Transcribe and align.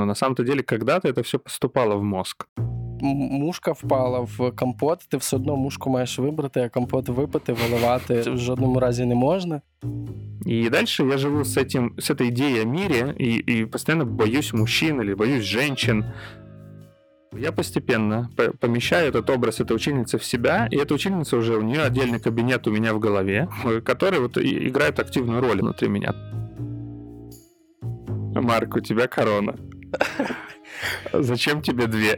но 0.00 0.06
на 0.06 0.14
самом-то 0.14 0.44
деле 0.44 0.62
когда-то 0.62 1.08
это 1.08 1.22
все 1.22 1.38
поступало 1.38 1.96
в 1.96 2.02
мозг. 2.02 2.46
Мушка 3.02 3.74
впала 3.74 4.20
в 4.20 4.52
компот, 4.52 5.00
ти 5.08 5.16
все 5.16 5.36
одно 5.36 5.56
мушку 5.56 5.90
маєш 5.90 6.18
вибрати, 6.18 6.60
а 6.60 6.68
компот 6.68 7.08
випити, 7.08 7.52
виливати 7.52 8.30
в 8.30 8.38
жодному 8.38 8.80
разі 8.80 9.04
не 9.04 9.14
можна. 9.14 9.60
И 10.46 10.70
дальше 10.70 11.04
я 11.04 11.18
живу 11.18 11.44
с, 11.44 11.60
этим, 11.60 11.94
с 11.98 12.10
этой 12.10 12.28
идеей 12.28 12.62
о 12.62 12.64
мире 12.64 13.14
и, 13.18 13.60
и 13.60 13.66
постоянно 13.66 14.04
боюсь 14.04 14.54
мужчин 14.54 15.00
или 15.00 15.14
боюсь 15.14 15.44
женщин. 15.44 16.04
Я 17.38 17.52
постепенно 17.52 18.30
помещаю 18.60 19.08
этот 19.08 19.30
образ 19.30 19.60
этой 19.60 19.76
ученицы 19.76 20.16
в 20.16 20.24
себя, 20.24 20.68
и 20.70 20.76
эта 20.76 20.94
ученица 20.94 21.36
уже, 21.36 21.56
у 21.56 21.62
нее 21.62 21.82
отдельный 21.82 22.20
кабинет 22.20 22.66
у 22.66 22.70
меня 22.70 22.92
в 22.94 22.98
голове, 22.98 23.48
который 23.84 24.18
вот 24.18 24.38
играет 24.38 24.98
активную 24.98 25.40
роль 25.40 25.60
внутри 25.60 25.88
меня. 25.88 26.14
Марк, 28.34 28.76
у 28.76 28.80
тебя 28.80 29.06
корона. 29.06 29.54
Зачем 31.13 31.61
тебе 31.61 31.87
две? 31.87 32.17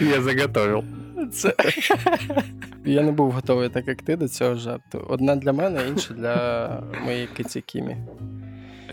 Я 0.00 0.22
заготовив. 0.22 0.84
Це... 1.32 1.54
Я 2.84 3.02
не 3.02 3.12
був 3.12 3.30
готовий, 3.30 3.68
так 3.68 3.88
як 3.88 4.02
ти 4.02 4.16
до 4.16 4.28
цього 4.28 4.54
жарту. 4.54 5.06
Одна 5.08 5.36
для 5.36 5.52
мене, 5.52 5.88
інша 5.88 6.14
для 6.14 6.82
моєї 7.04 7.26
киці 7.26 7.60
Кімі. 7.60 7.96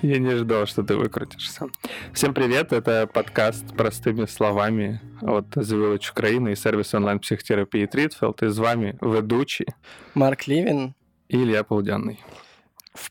Я 0.02 0.20
не 0.20 0.36
ждал, 0.36 0.66
что 0.66 0.84
ты 0.84 0.98
выкрутишься. 0.98 1.70
Всем 2.12 2.34
привет, 2.34 2.74
это 2.74 3.08
подкаст 3.08 3.64
«Простыми 3.74 4.28
словами» 4.28 5.00
от 5.22 5.56
The 5.56 5.64
Village 5.64 6.12
Украины 6.12 6.52
и 6.52 6.56
сервиса 6.56 6.98
онлайн-психотерапии 6.98 7.86
Тритфилд. 7.86 8.44
И 8.44 8.48
с 8.48 8.58
вами 8.58 8.98
ведучий 9.02 9.68
Марк 10.16 10.48
Лівін 10.50 10.94
і 11.30 11.40
Ілля 11.40 11.64
Полудянний. 11.64 12.20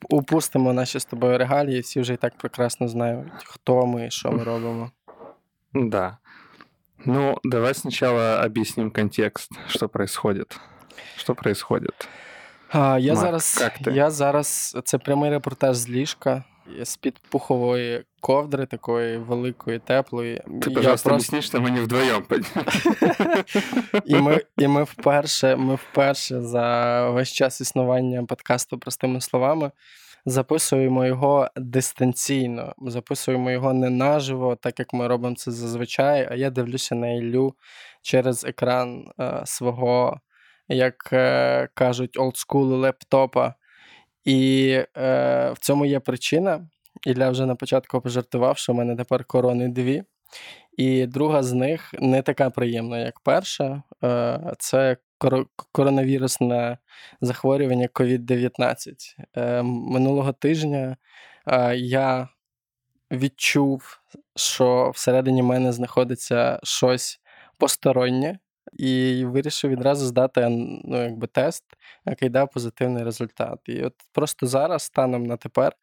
Упустимо 0.10 0.74
наші 0.74 1.00
з 1.00 1.06
тобою 1.06 1.38
регалії, 1.38 1.80
всі 1.80 2.02
вже 2.02 2.14
і 2.14 2.18
так 2.18 2.38
прекрасно 2.38 2.88
знають, 2.88 3.28
хто 3.46 3.86
ми 3.86 4.08
і 4.08 4.12
що 4.12 4.32
ми 4.32 4.44
робимо. 4.44 4.92
Да. 5.74 6.18
Ну, 7.06 7.40
давай 7.44 7.74
сначала 7.74 8.44
объясним 8.46 8.92
контекст, 8.92 9.52
что 9.68 9.90
происходит. 9.90 10.60
Что 11.18 11.36
происходит? 11.36 12.08
А, 12.70 12.98
Я 13.00 13.14
Мак, 13.14 13.22
зараз 13.22 13.70
я 13.86 14.12
зараз 14.12 14.78
це 14.84 14.98
прямий 14.98 15.30
репортаж 15.30 15.76
з 15.78 15.90
ліжка 15.90 16.44
з-під 16.84 17.20
пухової 17.30 18.04
ковдри, 18.20 18.66
такої 18.66 19.18
великої, 19.18 19.80
теплої. 19.80 20.42
Ти, 20.62 20.70
пожалуйста, 20.70 21.10
просто... 21.10 21.42
що 21.42 21.62
ми 21.62 21.82
вдвоєм. 21.82 22.24
І 24.06 24.16
ми 24.16 24.42
і 24.58 24.68
ми 24.68 24.84
вперше 24.84 25.56
ми 25.56 25.76
вперше 25.76 26.42
за 26.42 27.10
весь 27.10 27.32
час 27.32 27.62
існування 27.62 28.24
подкасту 28.24 28.80
простими 28.80 29.22
словами 29.22 29.72
записуємо 30.28 31.06
його 31.06 31.50
дистанційно. 31.56 32.74
Записуємо 32.88 33.52
його 33.52 33.74
не 33.74 33.90
наживо, 33.90 34.56
так 34.56 34.80
як 34.80 34.94
ми 34.94 35.08
робимо 35.08 35.36
це 35.36 35.52
зазвичай. 35.52 36.28
А 36.32 36.36
я 36.36 36.50
дивлюся 36.50 36.96
на 36.96 37.14
Іллю 37.14 37.54
через 38.02 38.46
екран 38.46 39.12
е, 39.20 39.42
свого, 39.46 40.20
як 40.68 41.10
е, 41.14 41.70
кажуть, 41.74 42.18
олдскулу 42.18 42.78
лептопа. 42.78 43.54
І 44.28 44.70
е, 44.98 45.52
в 45.52 45.60
цьому 45.60 45.86
є 45.86 46.00
причина. 46.00 46.68
Ілля 47.06 47.30
вже 47.30 47.46
на 47.46 47.56
початку 47.56 48.02
пожартував, 48.02 48.58
що 48.58 48.74
в 48.74 48.76
мене 48.76 48.96
тепер 48.96 49.26
корони 49.26 49.68
дві. 49.68 50.04
І 50.78 51.06
друга 51.06 51.44
з 51.44 51.54
них 51.54 51.94
не 52.00 52.22
така 52.22 52.50
приємна, 52.50 53.00
як 53.00 53.20
перша. 53.20 53.84
Е, 54.04 54.40
це 54.60 54.98
коронавірусне 55.72 56.78
захворювання 57.22 57.88
COVID-19. 57.88 58.94
Е, 59.38 59.64
минулого 59.64 60.34
тижня 60.34 60.98
е, 61.48 61.76
я 61.78 62.30
відчув, 63.12 64.00
що 64.36 64.92
всередині 64.96 65.44
мене 65.44 65.72
знаходиться 65.72 66.60
щось 66.64 67.20
постороннє, 67.58 68.40
і 68.74 69.26
вирішив 69.26 69.72
відразу 69.72 70.06
здати 70.06 70.48
ну, 70.50 71.04
якби, 71.04 71.28
тест, 71.28 71.64
який 72.06 72.30
дав 72.30 72.52
позитивний 72.52 73.04
результат. 73.04 73.60
І 73.66 73.84
от 73.84 73.94
просто 74.12 74.48
зараз, 74.48 74.84
станом 74.84 75.24
на 75.24 75.38
тепер, 75.38 75.74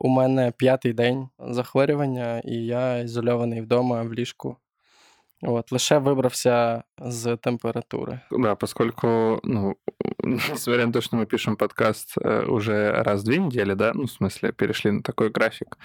у 0.00 0.08
мене 0.08 0.52
п'ятий 0.56 0.92
день 0.92 1.28
захворювання, 1.38 2.38
і 2.44 2.54
я 2.54 2.98
ізольований 2.98 3.60
вдома 3.60 4.02
в 4.02 4.14
ліжку. 4.14 4.56
Вот, 5.42 5.72
лише 5.72 5.98
выбрался 5.98 6.84
з 6.98 7.36
температуры. 7.36 8.20
Да, 8.30 8.54
поскольку, 8.54 9.40
ну, 9.42 9.76
несмотря 10.22 10.86
на 10.86 10.92
то, 10.92 11.00
что 11.00 11.16
мы 11.16 11.26
пишем 11.26 11.56
подкаст 11.56 12.14
э, 12.16 12.44
уже 12.46 12.92
раз 12.92 13.22
в 13.22 13.24
две 13.24 13.38
недели, 13.38 13.74
да, 13.74 13.92
ну, 13.92 14.06
в 14.06 14.10
смысле, 14.10 14.52
перешли 14.52 14.92
на 14.92 15.02
такой 15.02 15.30
график, 15.30 15.78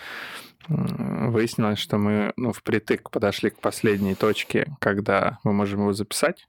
выяснилось, 0.67 1.79
что 1.79 1.97
мы, 1.97 2.33
ну, 2.37 2.51
впритык 2.51 3.09
подошли 3.09 3.49
к 3.49 3.59
последней 3.59 4.13
точке, 4.13 4.67
когда 4.79 5.39
мы 5.43 5.53
можем 5.53 5.81
его 5.81 5.93
записать. 5.93 6.47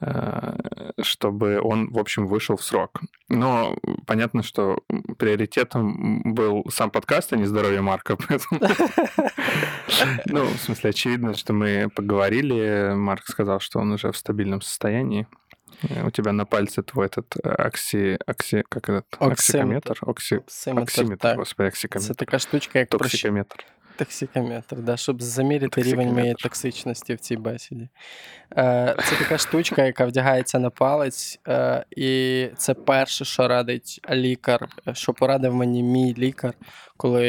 Э, 0.00 0.56
чтобы 1.02 1.60
он, 1.60 1.90
в 1.90 1.98
общем, 1.98 2.26
вышел 2.26 2.56
в 2.56 2.64
срок. 2.64 3.00
Но 3.28 3.76
понятно, 4.06 4.42
что 4.42 4.82
приоритетом 5.18 6.34
был 6.34 6.64
сам 6.70 6.90
подкаст, 6.90 7.32
а 7.32 7.36
не 7.36 7.44
здоровье 7.44 7.80
Марка. 7.82 8.16
Ну, 10.26 10.44
в 10.46 10.56
смысле, 10.58 10.90
очевидно, 10.90 11.34
что 11.34 11.52
мы 11.52 11.90
поговорили. 11.94 12.94
Марк 12.94 13.26
сказал, 13.26 13.60
что 13.60 13.80
он 13.80 13.92
уже 13.92 14.12
в 14.12 14.16
стабильном 14.16 14.62
состоянии. 14.62 15.26
Э, 15.82 16.06
у 16.06 16.10
тебя 16.10 16.32
на 16.32 16.46
пальце 16.46 16.82
твой 16.82 17.06
этот 17.06 17.36
э, 17.36 17.48
окси... 17.48 18.18
окси 18.26 18.64
как 18.68 18.88
этот? 18.88 19.06
Оксикометр? 19.18 19.98
Окси... 20.00 20.36
Оксиметр, 20.66 21.36
господи, 21.36 21.68
оксикометр. 21.68 22.12
Это 22.12 22.18
такая 22.18 22.40
штучка, 22.40 22.86
как 22.86 22.88
Токсикометр. 23.00 23.64
Токсикометр, 24.00 24.76
да, 24.76 24.96
щоб 24.96 25.22
заміряти 25.22 25.82
рівень 25.82 26.12
моєї 26.12 26.34
токсичності 26.34 27.14
в 27.14 27.20
цій 27.20 27.36
бесіді. 27.36 27.88
Це 28.56 29.16
така 29.18 29.38
штучка, 29.38 29.84
яка 29.84 30.06
вдягається 30.06 30.58
на 30.58 30.70
палець, 30.70 31.40
е, 31.48 31.84
і 31.90 32.46
це 32.56 32.74
перше, 32.74 33.24
що 33.24 33.48
радить 33.48 34.00
лікар, 34.10 34.68
що 34.92 35.12
порадив 35.12 35.54
мені 35.54 35.82
мій 35.82 36.14
лікар, 36.18 36.54
коли 36.96 37.26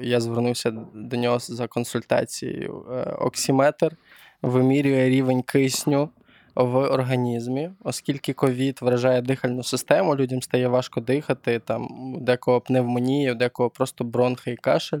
я 0.00 0.20
звернувся 0.20 0.70
до 0.94 1.16
нього 1.16 1.38
за 1.38 1.66
консультацією. 1.66 2.86
Е, 2.90 2.94
оксиметр 3.10 3.96
вимірює 4.42 5.08
рівень 5.08 5.42
кисню 5.42 6.10
в 6.54 6.76
організмі, 6.76 7.70
оскільки 7.84 8.32
ковід 8.32 8.78
вражає 8.82 9.22
дихальну 9.22 9.62
систему, 9.62 10.16
людям 10.16 10.42
стає 10.42 10.68
важко 10.68 11.00
дихати, 11.00 11.58
там 11.58 11.88
декого 12.20 12.60
пневмонія, 12.60 13.34
декого 13.34 13.70
просто 13.70 14.04
бронхи 14.04 14.50
і 14.50 14.56
кашель 14.56 15.00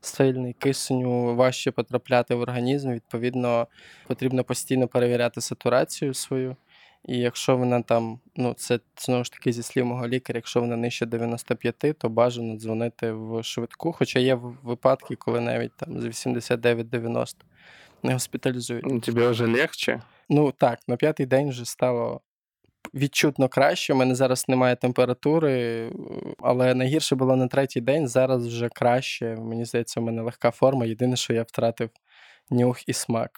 сильний, 0.00 0.52
кисню 0.52 1.34
важче 1.34 1.70
потрапляти 1.70 2.34
в 2.34 2.40
організм. 2.40 2.92
Відповідно, 2.92 3.66
потрібно 4.06 4.44
постійно 4.44 4.88
перевіряти 4.88 5.40
сатурацію 5.40 6.14
свою. 6.14 6.56
І 7.04 7.18
якщо 7.18 7.56
вона 7.56 7.82
там, 7.82 8.18
ну 8.36 8.54
це 8.54 8.80
знову 8.98 9.24
ж 9.24 9.32
таки 9.32 9.52
зі 9.52 9.62
слів 9.62 9.86
мого 9.86 10.08
лікаря, 10.08 10.36
якщо 10.38 10.60
вона 10.60 10.76
нижче 10.76 11.06
95, 11.06 11.98
то 11.98 12.08
бажано 12.08 12.56
дзвонити 12.56 13.12
в 13.12 13.42
швидку. 13.42 13.92
Хоча 13.92 14.18
є 14.18 14.34
випадки, 14.62 15.16
коли 15.16 15.40
навіть 15.40 15.76
там 15.76 16.00
з 16.00 16.04
89-90 16.04 17.34
не 18.02 18.12
госпіталізують. 18.12 19.02
Тобі 19.02 19.26
вже 19.26 19.46
легче? 19.46 20.00
Ну 20.28 20.52
так, 20.52 20.78
на 20.88 20.96
п'ятий 20.96 21.26
день 21.26 21.48
вже 21.48 21.64
стало 21.64 22.20
відчутно 22.94 23.48
краще. 23.48 23.92
У 23.92 23.96
мене 23.96 24.14
зараз 24.14 24.48
немає 24.48 24.76
температури, 24.76 25.90
але 26.38 26.74
найгірше 26.74 27.14
було 27.16 27.36
на 27.36 27.48
третій 27.48 27.80
день. 27.80 28.08
Зараз 28.08 28.46
вже 28.46 28.68
краще. 28.68 29.36
Мені 29.36 29.64
здається, 29.64 30.00
у 30.00 30.02
мене 30.02 30.22
легка 30.22 30.50
форма. 30.50 30.86
Єдине, 30.86 31.16
що 31.16 31.32
я 31.32 31.42
втратив 31.42 31.90
нюх 32.50 32.88
і 32.88 32.92
смак. 32.92 33.30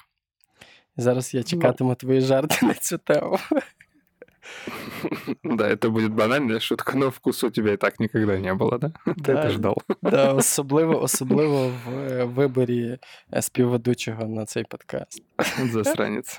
зараз 0.96 1.34
я 1.34 1.40
ну. 1.40 1.44
чекатиму 1.44 1.94
твої 1.94 2.20
жарти 2.20 2.66
на 2.66 2.74
цю 2.74 2.98
тему. 2.98 3.38
Да, 5.42 5.68
это 5.68 5.90
будет 5.90 6.12
банальная 6.12 6.60
шутка, 6.60 6.96
но 6.96 7.10
вкусу 7.10 7.48
у 7.48 7.50
тебя 7.50 7.74
и 7.74 7.76
так 7.76 8.00
никогда 8.00 8.38
не 8.38 8.54
было, 8.54 8.78
да? 8.78 8.92
Ти 9.24 9.32
это 9.32 9.50
ждал. 9.50 9.76
Да, 10.02 10.32
особливо, 10.32 11.02
особливо 11.02 11.72
в 11.86 12.24
виборі 12.24 12.98
співведучого 13.40 14.26
на 14.26 14.44
цей 14.44 14.64
подкаст. 14.64 15.22
Засранець. 15.72 16.38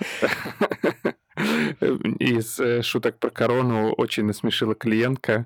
Из 2.19 2.59
э, 2.59 2.81
шуток 2.81 3.19
про 3.19 3.29
корону 3.29 3.93
очень 3.97 4.25
насмешила 4.25 4.73
клиентка. 4.73 5.45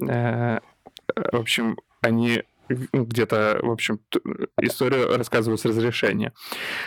Э, 0.00 0.60
в 1.32 1.36
общем, 1.36 1.76
они 2.02 2.42
где-то, 2.68 3.60
в 3.62 3.70
общем, 3.70 4.00
историю 4.60 5.16
рассказываю 5.16 5.58
с 5.58 5.64
разрешения. 5.64 6.32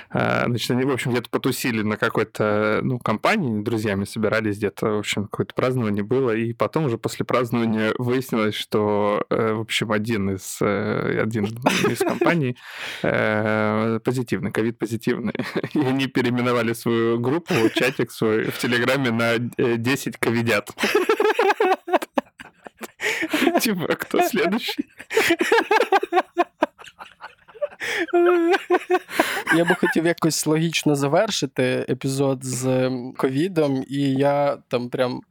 А, 0.10 0.46
значит, 0.46 0.72
они, 0.72 0.84
в 0.84 0.92
общем, 0.92 1.12
где-то 1.12 1.30
потусили 1.30 1.82
на 1.82 1.98
какой-то, 1.98 2.80
ну, 2.84 3.00
компании, 3.00 3.62
друзьями 3.62 4.06
собирались 4.06 4.58
где-то, 4.58 4.88
в 4.88 5.00
общем, 5.00 5.28
какое-то 5.28 5.54
празднование 5.54 6.04
было, 6.04 6.36
и 6.36 6.54
потом 6.54 6.86
уже 6.86 6.98
после 6.98 7.26
празднования 7.26 7.94
выяснилось, 7.98 8.56
что, 8.56 9.24
э, 9.30 9.54
в 9.54 9.62
общем, 9.62 9.92
один 9.92 10.32
из, 10.32 10.58
э, 10.62 11.20
один 11.22 11.46
из 11.46 12.00
компаний 12.00 12.58
э, 13.04 14.00
позитивный, 14.04 14.52
ковид-позитивный, 14.52 15.34
и 15.74 15.80
они 15.80 16.08
переименовали 16.08 16.74
свою 16.74 17.20
группу, 17.20 17.54
чатик 17.76 18.12
свой 18.12 18.46
в 18.46 18.58
Телеграме 18.58 19.12
на 19.12 19.38
10 19.38 20.18
ковидят. 20.18 20.72
Типа, 23.62 23.96
кто 23.96 24.24
следующий? 24.24 24.86
Я 29.56 29.66
би 29.66 29.76
хотів 29.76 30.06
якось 30.06 30.46
логічно 30.46 30.96
завершити 30.96 31.86
епізод 31.90 32.46
з 32.46 32.92
ковідом, 33.18 33.84
і 33.88 34.02
я 34.02 34.58
там 34.68 34.90
прям 34.90 35.22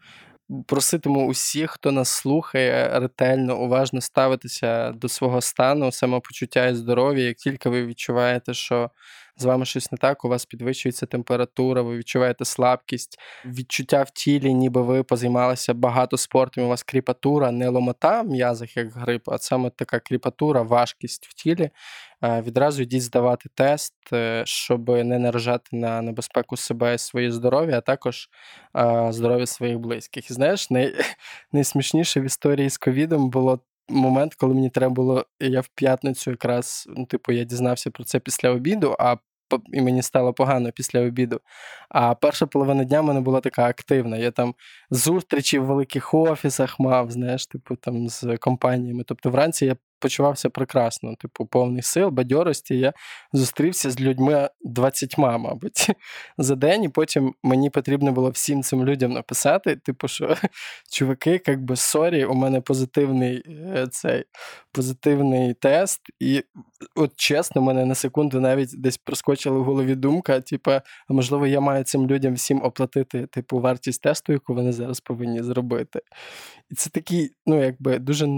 проситиму 0.67 1.26
усіх, 1.26 1.70
хто 1.70 1.93
нас 1.93 2.08
слухає, 2.08 3.00
ретельно, 3.00 3.58
уважно 3.58 4.00
ставитися 4.00 4.93
до 4.93 5.08
свого 5.08 5.40
стану, 5.40 5.93
самопочуття 5.93 6.67
і 6.67 6.75
здоров'я. 6.75 7.25
Як 7.25 7.37
тільки 7.37 7.69
ви 7.69 7.87
відчуваєте, 7.87 8.55
що 8.55 8.90
з 9.37 9.44
вами 9.44 9.65
щось 9.65 9.93
не 9.93 9.99
так, 9.99 10.25
у 10.25 10.29
вас 10.29 10.47
підвищується 10.47 11.06
температура, 11.06 11.83
ви 11.83 11.97
відчуваєте 11.97 12.44
слабкість, 12.44 13.19
відчуття 13.44 14.03
в 14.03 14.11
тілі, 14.11 14.55
ніби 14.55 14.83
ви 14.83 15.03
позаймалися 15.03 15.75
багато 15.75 16.17
спортом, 16.17 16.65
у 16.65 16.69
вас 16.69 16.83
кріпатура, 16.83 17.50
не 17.50 17.69
ломота 17.69 18.23
в 18.23 18.29
м'язах, 18.29 18.77
як 18.77 18.93
грип, 18.93 19.29
а 19.29 19.38
саме 19.38 19.71
така 19.71 20.00
кріпатура, 20.00 20.62
важкість 20.62 21.27
в 21.27 21.35
тілі. 21.35 21.71
Відразу 22.23 22.83
йдіть 22.83 23.03
здавати 23.03 23.49
тест, 23.55 23.94
е, 24.12 24.43
щоб 24.47 24.88
не 24.88 25.19
наражати 25.19 25.77
на 25.77 26.03
небезпеку 26.03 26.56
себе 26.56 26.94
і 26.94 26.99
своє 26.99 27.33
здоров'я, 27.33 27.79
а 27.79 27.81
також 27.81 28.29
здоров'я 29.11 29.47
своїх 29.47 29.79
близьких. 29.79 30.31
І 30.31 30.33
знаєш, 30.33 30.71
най... 30.71 30.94
найсмішніше 31.53 32.21
в 32.21 32.25
історії 32.25 32.71
з 32.71 32.79
ковідом 32.79 33.31
було 33.31 33.61
момент, 33.88 34.35
коли 34.35 34.55
мені 34.55 34.71
треба 34.71 34.94
було, 34.94 35.27
я 35.41 35.61
в 35.61 35.69
п'ятницю 35.69 36.31
якраз, 36.31 36.88
ну, 36.97 37.06
типу, 37.06 37.33
я 37.33 37.44
дізнався 37.44 37.91
про 37.91 38.05
це 38.05 38.19
після 38.19 38.50
обіду, 38.50 38.97
а 38.99 39.17
і 39.73 39.83
мені 39.83 40.03
стало 40.03 40.33
погано 40.33 40.73
після 40.73 41.00
обіду. 41.00 41.41
А 41.88 42.15
перша 42.15 42.47
половина 42.47 42.85
дня 42.85 43.00
в 43.00 43.05
мене 43.05 43.21
була 43.21 43.41
така 43.41 43.65
активна. 43.65 44.17
Я 44.17 44.31
там 44.31 44.55
зустрічі 44.91 45.59
в 45.59 45.65
великих 45.65 46.15
офісах 46.15 46.81
мав, 46.81 47.11
знаєш, 47.11 47.47
типу 47.47 47.77
там 47.77 48.09
з 48.09 48.37
компаніями. 48.37 49.05
Тобто 49.06 49.31
вранці 49.31 49.67
я 49.67 49.77
почувався 49.99 50.51
прекрасно, 50.51 51.15
типу, 51.15 51.47
повний 51.47 51.83
сил, 51.83 52.09
бадьорості. 52.09 52.79
Я 52.79 52.93
зустрівся 53.33 53.91
з 53.91 54.01
людьми 54.01 54.49
20, 54.61 55.19
мабуть, 55.19 55.91
за 56.39 56.55
день, 56.55 56.85
і 56.85 56.89
потім 56.89 57.35
мені 57.43 57.71
потрібно 57.71 58.13
було 58.13 58.31
всім 58.31 58.63
цим 58.63 58.85
людям 58.85 59.13
написати: 59.13 59.77
типу, 59.77 60.09
що 60.09 60.37
чуваки, 60.91 61.41
як 61.47 61.65
би 61.65 61.77
сорі, 61.77 62.25
у 62.25 62.35
мене 62.35 62.61
позитивний 62.61 63.43
е, 63.49 63.87
цей 63.91 64.25
позитивний 64.73 65.55
тест, 65.55 66.01
і 66.21 66.45
от 66.95 67.13
чесно, 67.17 67.63
мене 67.63 67.85
на 67.85 67.95
секунду 67.95 68.41
навіть 68.41 68.81
десь 68.81 68.99
проскочила 68.99 69.59
в 69.59 69.65
голові 69.65 69.95
думка: 69.95 70.41
типу, 70.41 70.71
а 70.71 70.83
можливо, 71.09 71.47
я 71.47 71.61
маю 71.61 71.85
цим 71.85 72.07
людям 72.07 72.35
всім 72.35 72.63
оплатити 72.63 73.27
типу 73.27 73.61
вартість 73.61 74.03
тесту, 74.03 74.33
яку 74.33 74.55
вони 74.55 74.73
зараз 74.73 75.01
повинні 75.01 75.43
зробити. 75.43 76.01
І 76.71 76.75
це 76.75 76.91
такий, 76.91 77.31
ну 77.47 77.65
якби 77.65 77.99
дуже 77.99 78.29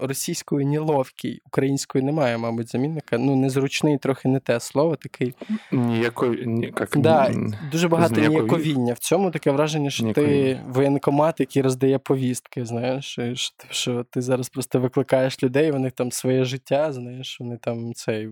російською 0.00 0.66
неловкий, 0.66 1.40
українською 1.46 2.04
немає, 2.04 2.38
мабуть, 2.38 2.70
замінника. 2.70 3.18
Ну, 3.18 3.36
незручний, 3.36 3.98
трохи 3.98 4.28
не 4.28 4.40
те 4.40 4.60
слово 4.60 4.96
такий. 4.96 5.34
Ніякої, 5.72 6.46
ні, 6.46 6.72
як, 6.80 6.96
да, 6.96 7.34
Дуже 7.72 7.88
багато 7.88 8.20
ніяковіння. 8.20 8.92
В 8.92 8.98
цьому 8.98 9.30
таке 9.30 9.50
враження, 9.50 9.90
що 9.90 10.12
ти 10.12 10.60
воєнкомат, 10.68 11.40
який 11.40 11.62
роздає 11.62 11.98
повістки, 11.98 12.64
знаєш, 12.64 13.04
що, 13.04 13.34
що 13.70 14.04
ти 14.10 14.20
зараз 14.20 14.48
просто 14.48 14.80
викликаєш 14.80 15.42
людей, 15.42 15.70
вони 15.70 15.90
там 15.90 16.12
своє 16.12 16.44
життя, 16.44 16.92
знаєш, 16.92 17.40
вони 17.40 17.56
там 17.56 17.94
цей. 17.94 18.28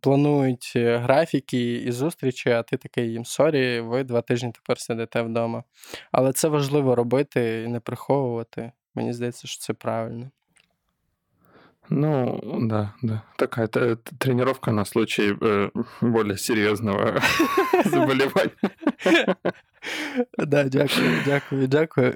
Планують 0.00 0.72
е, 0.76 0.96
графіки 0.96 1.74
і 1.74 1.92
зустрічі, 1.92 2.50
а 2.50 2.62
ти 2.62 2.76
такий 2.76 3.12
їм 3.12 3.24
сорі, 3.24 3.80
ви 3.80 4.04
два 4.04 4.20
тижні 4.20 4.52
тепер 4.52 4.78
сидите 4.78 5.22
вдома. 5.22 5.64
Але 6.12 6.32
це 6.32 6.48
важливо 6.48 6.94
робити 6.94 7.64
і 7.66 7.68
не 7.68 7.80
приховувати. 7.80 8.72
Мені 8.94 9.12
здається, 9.12 9.48
що 9.48 9.60
це 9.60 9.72
правильно. 9.72 10.30
Ну, 11.90 12.40
да, 12.68 12.94
да. 13.02 13.24
Такая 13.36 13.66
тренировка 13.66 14.70
на 14.70 14.84
случай 14.84 15.36
э, 15.40 15.70
более 16.00 16.38
серьезного 16.38 17.20
заболевания. 17.84 18.52
Да, 20.36 20.64
дякую, 20.64 21.22
дякую, 21.24 21.66
дякую. 21.66 22.14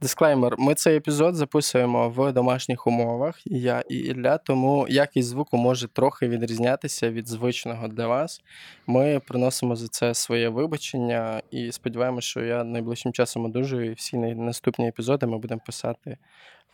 Дисклеймер: 0.00 0.54
ми 0.58 0.74
цей 0.74 0.96
епізод 0.96 1.34
записуємо 1.34 2.10
в 2.10 2.32
домашніх 2.32 2.86
умовах, 2.86 3.40
я 3.44 3.84
і 3.88 3.96
Ілля, 3.96 4.38
тому 4.38 4.86
якість 4.88 5.28
звуку 5.28 5.56
може 5.56 5.88
трохи 5.88 6.28
відрізнятися 6.28 7.10
від 7.10 7.28
звичного 7.28 7.88
для 7.88 8.06
вас. 8.06 8.40
Ми 8.86 9.20
приносимо 9.26 9.76
за 9.76 9.88
це 9.88 10.14
своє 10.14 10.48
вибачення 10.48 11.42
і 11.50 11.72
сподіваємося, 11.72 12.28
що 12.28 12.40
я 12.40 12.64
найближчим 12.64 13.12
часом 13.12 13.44
одужую, 13.44 13.90
і 13.90 13.94
всі 13.94 14.16
наступні 14.16 14.88
епізоди 14.88 15.26
ми 15.26 15.38
будемо 15.38 15.60
писати 15.66 16.18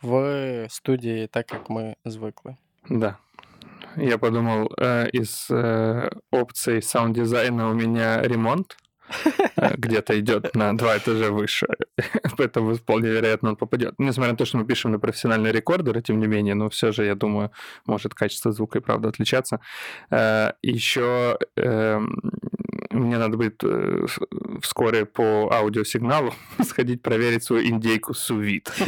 в 0.01 0.65
студии, 0.69 1.27
так 1.27 1.45
как 1.45 1.69
мы 1.69 1.95
звыкли. 2.05 2.55
Да. 2.89 3.17
Я 3.97 4.17
подумал, 4.17 4.71
э, 4.77 5.09
из 5.09 5.47
э, 5.49 6.09
опций 6.31 6.81
саунд-дизайна 6.81 7.69
у 7.69 7.73
меня 7.73 8.21
ремонт 8.21 8.71
э, 8.71 8.84
Где-то 9.56 10.18
идет 10.18 10.54
на 10.54 10.76
два 10.76 10.96
этажа 10.96 11.30
выше, 11.30 11.66
поэтому 12.36 12.74
вполне 12.74 13.10
вероятно 13.10 13.50
он 13.50 13.56
попадет. 13.56 13.94
Несмотря 13.98 14.32
на 14.32 14.38
то, 14.38 14.44
что 14.44 14.58
мы 14.58 14.64
пишем 14.64 14.92
на 14.92 14.98
профессиональные 14.98 15.52
рекордеры, 15.52 16.02
тем 16.02 16.20
не 16.20 16.26
менее, 16.26 16.54
но 16.54 16.68
все 16.68 16.92
же, 16.92 17.04
я 17.04 17.14
думаю, 17.14 17.50
может 17.86 18.14
качество 18.14 18.52
звука 18.52 18.78
и 18.78 18.82
правда 18.82 19.08
отличаться. 19.08 19.60
Э, 20.10 20.52
Еще 20.62 21.38
эм, 21.56 22.20
мне 22.90 23.18
надо 23.18 23.36
будет 23.36 23.62
э, 23.64 24.06
вскоре 24.60 25.04
по 25.04 25.50
аудиосигналу 25.52 26.34
сходить 26.64 27.02
проверить 27.02 27.44
свою 27.44 27.66
индейку 27.66 28.14
сувит. 28.14 28.72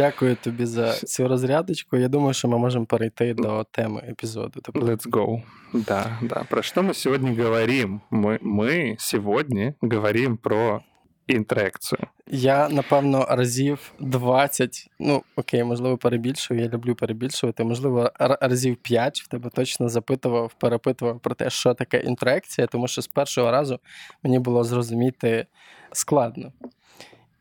Дякую 0.00 0.36
тобі 0.36 0.66
за 0.66 0.92
цю 0.92 1.28
розрядочку. 1.28 1.96
Я 1.96 2.08
думаю, 2.08 2.34
що 2.34 2.48
ми 2.48 2.58
можемо 2.58 2.86
перейти 2.86 3.34
до 3.34 3.64
теми 3.70 4.02
епізоду. 4.08 4.60
Let's 4.60 5.10
go. 5.10 5.42
Да, 5.74 6.18
да. 6.22 6.44
Про 6.50 6.62
що 6.62 6.82
ми 6.82 6.94
сьогодні 6.94 7.42
говоримо? 7.42 8.00
Ми, 8.10 8.38
ми 8.42 8.96
сьогодні 8.98 9.74
говоримо 9.80 10.36
про 10.42 10.80
інтеракцію. 11.26 11.98
Я, 12.26 12.68
напевно, 12.68 13.26
разів 13.30 13.92
20, 14.00 14.90
ну 14.98 15.22
окей, 15.36 15.64
можливо, 15.64 15.96
перебільшую. 15.96 16.60
Я 16.60 16.68
люблю 16.68 16.94
перебільшувати. 16.94 17.64
Можливо, 17.64 18.10
разів 18.18 18.76
5 18.76 19.20
в 19.20 19.28
тебе 19.28 19.50
точно 19.50 19.88
запитував, 19.88 20.52
перепитував 20.58 21.20
про 21.20 21.34
те, 21.34 21.50
що 21.50 21.74
таке 21.74 21.98
інтеракція, 21.98 22.66
тому 22.66 22.88
що 22.88 23.02
з 23.02 23.06
першого 23.06 23.50
разу 23.50 23.80
мені 24.22 24.38
було 24.38 24.64
зрозуміти 24.64 25.46
складно. 25.92 26.52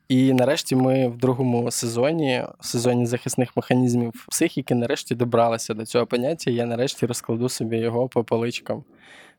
І 0.08 0.32
нарешті 0.32 0.76
ми 0.76 1.08
в 1.08 1.16
другому 1.16 1.70
сезоні, 1.70 2.44
в 2.60 2.66
сезоні 2.66 3.06
захисних 3.06 3.56
механізмів 3.56 4.26
психіки, 4.30 4.74
нарешті 4.74 5.14
добралися 5.14 5.74
до 5.74 5.86
цього 5.86 6.06
поняття. 6.06 6.50
Я 6.50 6.66
нарешті 6.66 7.06
розкладу 7.06 7.48
собі 7.48 7.76
його 7.76 8.08
по 8.08 8.24
поличкам 8.24 8.84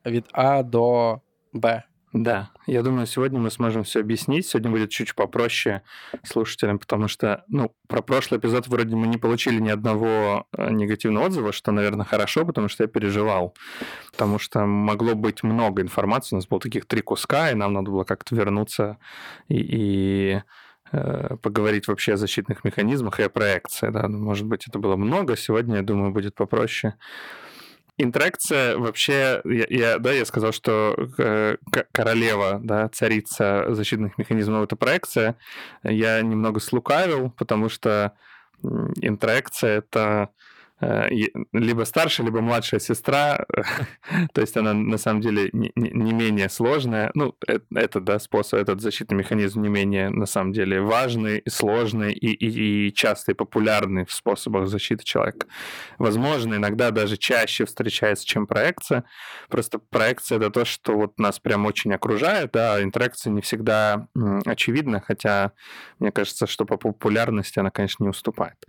від 0.06 0.24
А 0.32 0.62
до 0.62 1.20
Б. 1.52 1.82
Да, 2.12 2.50
я 2.66 2.82
думаю, 2.82 3.06
сегодня 3.06 3.38
мы 3.38 3.50
сможем 3.50 3.82
все 3.82 4.00
объяснить. 4.00 4.46
Сегодня 4.46 4.70
будет 4.70 4.90
чуть 4.90 5.14
попроще 5.14 5.82
слушателям, 6.22 6.78
потому 6.78 7.08
что, 7.08 7.44
ну, 7.48 7.74
про 7.88 8.00
прошлый 8.00 8.38
эпизод 8.38 8.68
вроде 8.68 8.96
мы 8.96 9.06
не 9.06 9.18
получили 9.18 9.60
ни 9.60 9.68
одного 9.68 10.46
э, 10.56 10.70
негативного 10.70 11.26
отзыва, 11.26 11.52
что, 11.52 11.72
наверное, 11.72 12.06
хорошо, 12.06 12.46
потому 12.46 12.68
что 12.68 12.84
я 12.84 12.88
переживал. 12.88 13.54
Потому 14.12 14.38
что 14.38 14.64
могло 14.64 15.14
быть 15.14 15.42
много 15.42 15.82
информации. 15.82 16.36
У 16.36 16.38
нас 16.38 16.46
было 16.46 16.58
таких 16.58 16.86
три 16.86 17.02
куска, 17.02 17.50
и 17.50 17.54
нам 17.54 17.74
надо 17.74 17.90
было 17.90 18.04
как-то 18.04 18.34
вернуться 18.34 18.96
и, 19.48 19.56
и 19.56 20.32
э, 20.36 20.42
поговорить 21.41 21.87
вообще 21.87 22.13
о 22.13 22.17
защитных 22.17 22.63
механизмах 22.63 23.19
и 23.19 23.23
о 23.23 23.29
проекции. 23.29 23.89
Да. 23.89 24.07
Может 24.07 24.47
быть, 24.47 24.67
это 24.67 24.79
было 24.79 24.95
много. 24.95 25.37
Сегодня, 25.37 25.77
я 25.77 25.81
думаю, 25.81 26.11
будет 26.11 26.35
попроще. 26.35 26.95
Интеракция 27.97 28.77
вообще, 28.77 29.41
я, 29.45 29.65
я, 29.69 29.99
да, 29.99 30.11
я 30.11 30.25
сказал, 30.25 30.51
что 30.53 30.95
э, 31.17 31.57
королева, 31.91 32.59
да, 32.63 32.89
царица 32.89 33.65
защитных 33.69 34.17
механизмов 34.17 34.63
это 34.63 34.75
проекция. 34.75 35.35
Я 35.83 36.21
немного 36.21 36.59
слукавил, 36.59 37.31
потому 37.31 37.69
что 37.69 38.13
интеракция 39.01 39.79
это 39.79 40.29
Э, 40.29 40.50
либо 40.81 41.83
старшая, 41.83 42.25
либо 42.25 42.41
младшая 42.41 42.79
сестра, 42.79 43.45
то 44.33 44.41
есть 44.41 44.57
она 44.57 44.73
на 44.73 44.97
самом 44.97 45.21
деле 45.21 45.49
не, 45.53 45.71
не 45.75 46.13
менее 46.13 46.49
сложная. 46.49 47.11
Ну, 47.13 47.35
это, 47.45 47.65
это, 47.75 47.99
да, 47.99 48.19
способ, 48.19 48.59
этот 48.59 48.81
защитный 48.81 49.17
механизм 49.17 49.61
не 49.61 49.69
менее 49.69 50.09
на 50.09 50.25
самом 50.25 50.53
деле 50.53 50.81
важный, 50.81 51.43
сложный 51.47 52.13
и, 52.13 52.31
и, 52.31 52.87
и 52.87 52.93
частый, 52.93 53.35
популярный 53.35 54.05
в 54.05 54.11
способах 54.11 54.67
защиты 54.67 55.03
человека. 55.03 55.45
Возможно, 55.99 56.55
иногда 56.55 56.89
даже 56.89 57.17
чаще 57.17 57.65
встречается, 57.65 58.25
чем 58.25 58.47
проекция. 58.47 59.03
Просто 59.49 59.77
проекция 59.77 60.37
это 60.37 60.49
то, 60.49 60.65
что 60.65 60.93
вот 60.93 61.19
нас 61.19 61.39
прям 61.39 61.65
очень 61.65 61.93
окружает, 61.93 62.51
да, 62.53 62.75
а 62.75 62.81
интеракция 62.81 63.31
не 63.31 63.41
всегда 63.41 64.07
очевидна, 64.45 65.01
хотя 65.05 65.51
мне 65.99 66.11
кажется, 66.11 66.47
что 66.47 66.65
по 66.65 66.77
популярности 66.77 67.59
она, 67.59 67.69
конечно, 67.69 68.03
не 68.03 68.09
уступает. 68.09 68.65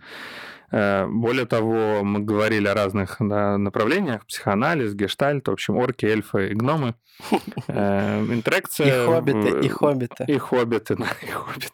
Э, 0.73 1.05
более 1.05 1.45
того, 1.45 2.03
мы 2.03 2.21
говорили 2.21 2.67
о 2.67 2.73
разных 2.73 3.17
да, 3.19 3.59
направлениях, 3.59 4.25
психоанализ, 4.25 4.95
гештальт, 4.95 5.47
в 5.47 5.51
общем, 5.51 5.77
орки, 5.77 6.05
эльфы 6.05 6.49
и 6.49 6.53
гномы. 6.55 6.95
Э, 7.67 8.19
интеракция... 8.25 9.03
И 9.03 9.05
хоббиты, 9.05 9.65
и 9.65 9.69
хоббиты. 9.69 10.25
И 10.27 10.37
хоббиты, 10.37 10.95
да, 10.97 11.07
и 11.21 11.27
хоббиты. 11.27 11.69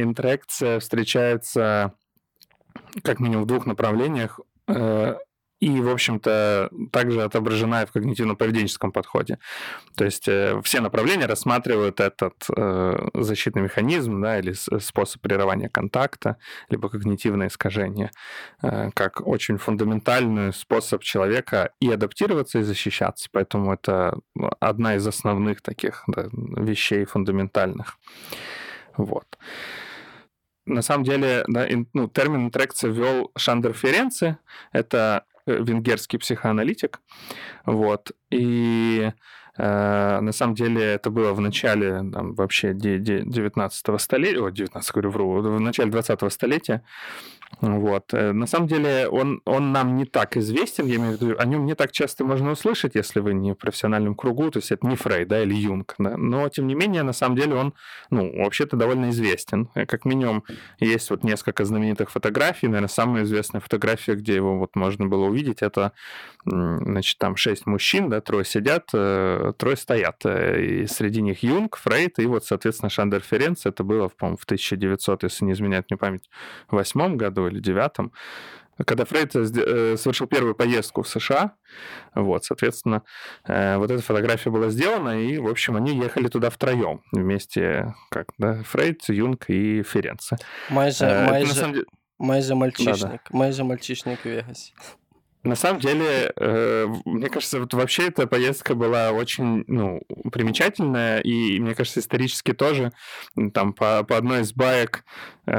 Интеракция 0.00 0.80
встречается 0.80 1.94
как 3.02 3.20
минимум 3.20 3.44
в 3.44 3.46
двух 3.46 3.64
направлениях 3.66 4.38
и, 5.62 5.80
в 5.80 5.88
общем-то, 5.90 6.70
также 6.90 7.22
отображена 7.22 7.82
и 7.82 7.86
в 7.86 7.92
когнитивно-поведенческом 7.94 8.90
подходе. 8.90 9.38
То 9.94 10.04
есть 10.04 10.26
э, 10.26 10.60
все 10.64 10.80
направления 10.80 11.26
рассматривают 11.26 12.00
этот 12.00 12.34
э, 12.56 13.08
защитный 13.14 13.62
механизм 13.62 14.20
да, 14.20 14.40
или 14.40 14.54
способ 14.54 15.22
прерывания 15.22 15.68
контакта, 15.68 16.36
либо 16.68 16.88
когнитивное 16.88 17.46
искажение, 17.46 18.10
э, 18.60 18.90
как 18.92 19.24
очень 19.24 19.56
фундаментальный 19.56 20.52
способ 20.52 21.04
человека 21.04 21.70
и 21.78 21.92
адаптироваться, 21.92 22.58
и 22.58 22.62
защищаться. 22.62 23.28
Поэтому 23.30 23.72
это 23.72 24.18
одна 24.58 24.96
из 24.96 25.06
основных 25.06 25.62
таких 25.62 26.02
да, 26.08 26.24
вещей 26.32 27.04
фундаментальных. 27.04 27.98
Вот 28.96 29.38
на 30.66 30.82
самом 30.82 31.04
деле, 31.04 31.44
да, 31.48 31.66
ну, 31.92 32.08
термин 32.08 32.46
интеракция 32.46 32.90
ввел 32.90 33.32
Шандер 33.36 33.72
Ференци. 33.72 34.38
Это 34.72 35.24
венгерский 35.46 36.18
психоаналитик. 36.18 37.00
Вот. 37.66 38.12
И 38.30 39.10
э, 39.10 39.12
на 39.56 40.32
самом 40.32 40.54
деле 40.54 40.82
это 40.82 41.10
было 41.10 41.32
в 41.32 41.40
начале 41.40 41.98
там, 42.10 42.34
вообще 42.34 42.72
19 42.72 44.00
столетия, 44.00 44.40
о, 44.40 44.50
19, 44.50 44.92
говорю, 44.92 45.10
вру, 45.10 45.42
в 45.42 45.60
начале 45.60 45.90
20 45.90 46.32
столетия. 46.32 46.82
Вот. 47.60 48.12
Э, 48.14 48.32
на 48.32 48.46
самом 48.46 48.66
деле 48.66 49.08
он, 49.08 49.40
он 49.44 49.72
нам 49.72 49.96
не 49.96 50.04
так 50.04 50.36
известен, 50.36 50.86
я 50.86 50.96
имею 50.96 51.16
в 51.16 51.20
виду, 51.20 51.34
о 51.38 51.44
нем 51.44 51.66
не 51.66 51.74
так 51.74 51.92
часто 51.92 52.24
можно 52.24 52.52
услышать, 52.52 52.94
если 52.94 53.20
вы 53.20 53.34
не 53.34 53.52
в 53.52 53.56
профессиональном 53.56 54.14
кругу, 54.14 54.50
то 54.50 54.58
есть 54.58 54.72
это 54.72 54.86
не 54.86 54.96
Фрейд 54.96 55.28
да, 55.28 55.42
или 55.42 55.54
Юнг. 55.54 55.94
Да. 55.98 56.16
Но, 56.16 56.48
тем 56.48 56.66
не 56.66 56.74
менее, 56.74 57.02
на 57.02 57.12
самом 57.12 57.36
деле 57.36 57.54
он, 57.54 57.74
ну, 58.10 58.42
вообще-то 58.42 58.76
довольно 58.76 59.10
известен. 59.10 59.68
Э, 59.74 59.86
как 59.86 60.04
минимум, 60.04 60.44
есть 60.78 61.10
вот 61.10 61.24
несколько 61.24 61.64
знаменитых 61.64 62.10
фотографий. 62.10 62.66
Наверное, 62.66 62.88
самая 62.88 63.24
известная 63.24 63.60
фотография, 63.60 64.14
где 64.14 64.34
его 64.34 64.58
вот 64.58 64.74
можно 64.74 65.06
было 65.06 65.26
увидеть, 65.26 65.62
это, 65.62 65.92
значит, 66.44 67.18
там 67.18 67.36
шесть 67.36 67.66
мужчин, 67.66 68.08
да, 68.08 68.20
трое 68.20 68.44
сидят, 68.44 68.88
э, 68.94 69.41
трое 69.58 69.76
стоят. 69.76 70.24
И 70.24 70.86
среди 70.86 71.22
них 71.22 71.42
Юнг, 71.42 71.76
Фрейд 71.76 72.18
и 72.18 72.26
вот, 72.26 72.44
соответственно, 72.44 72.90
Шандер 72.90 73.20
Ференц. 73.20 73.66
Это 73.66 73.84
было, 73.84 74.08
по-моему, 74.08 74.36
в 74.36 74.44
1900, 74.44 75.24
если 75.24 75.44
не 75.44 75.52
изменяет 75.52 75.90
мне 75.90 75.96
память, 75.96 76.28
в 76.68 76.76
восьмом 76.76 77.16
году 77.16 77.48
или 77.48 77.60
девятом, 77.60 78.12
когда 78.86 79.04
Фрейд 79.04 79.34
э, 79.36 79.96
совершил 79.96 80.26
первую 80.26 80.54
поездку 80.54 81.02
в 81.02 81.08
США, 81.08 81.52
вот, 82.14 82.44
соответственно, 82.44 83.02
э, 83.44 83.76
вот 83.76 83.90
эта 83.90 84.02
фотография 84.02 84.50
была 84.50 84.70
сделана, 84.70 85.22
и, 85.22 85.38
в 85.38 85.48
общем, 85.48 85.76
они 85.76 85.96
ехали 85.96 86.28
туда 86.28 86.50
втроем 86.50 87.02
вместе, 87.12 87.94
как, 88.10 88.28
да, 88.38 88.62
Фрейд, 88.64 89.08
Юнг 89.08 89.48
и 89.48 89.82
Ференце. 89.82 90.36
Майже, 90.70 91.04
э, 91.04 91.26
майже, 91.26 91.54
деле... 91.54 91.84
майже 92.18 92.54
мальчишник, 92.54 93.00
да, 93.00 93.08
да. 93.08 93.20
майже 93.30 93.64
мальчишник 93.64 94.20
в 94.20 94.26
Вегасе. 94.26 94.72
На 95.44 95.56
самом 95.56 95.80
деле, 95.80 96.32
э, 96.36 96.86
мне 97.04 97.28
кажется, 97.28 97.58
вот 97.58 97.74
вообще 97.74 98.08
эта 98.08 98.28
поездка 98.28 98.76
была 98.76 99.10
очень, 99.10 99.64
ну, 99.66 100.00
примечательная, 100.30 101.18
и, 101.20 101.58
мне 101.58 101.74
кажется, 101.74 101.98
исторически 101.98 102.52
тоже. 102.52 102.92
Там 103.52 103.72
по, 103.72 104.04
по 104.04 104.16
одной 104.16 104.42
из 104.42 104.52
баек 104.52 105.04
э, 105.46 105.52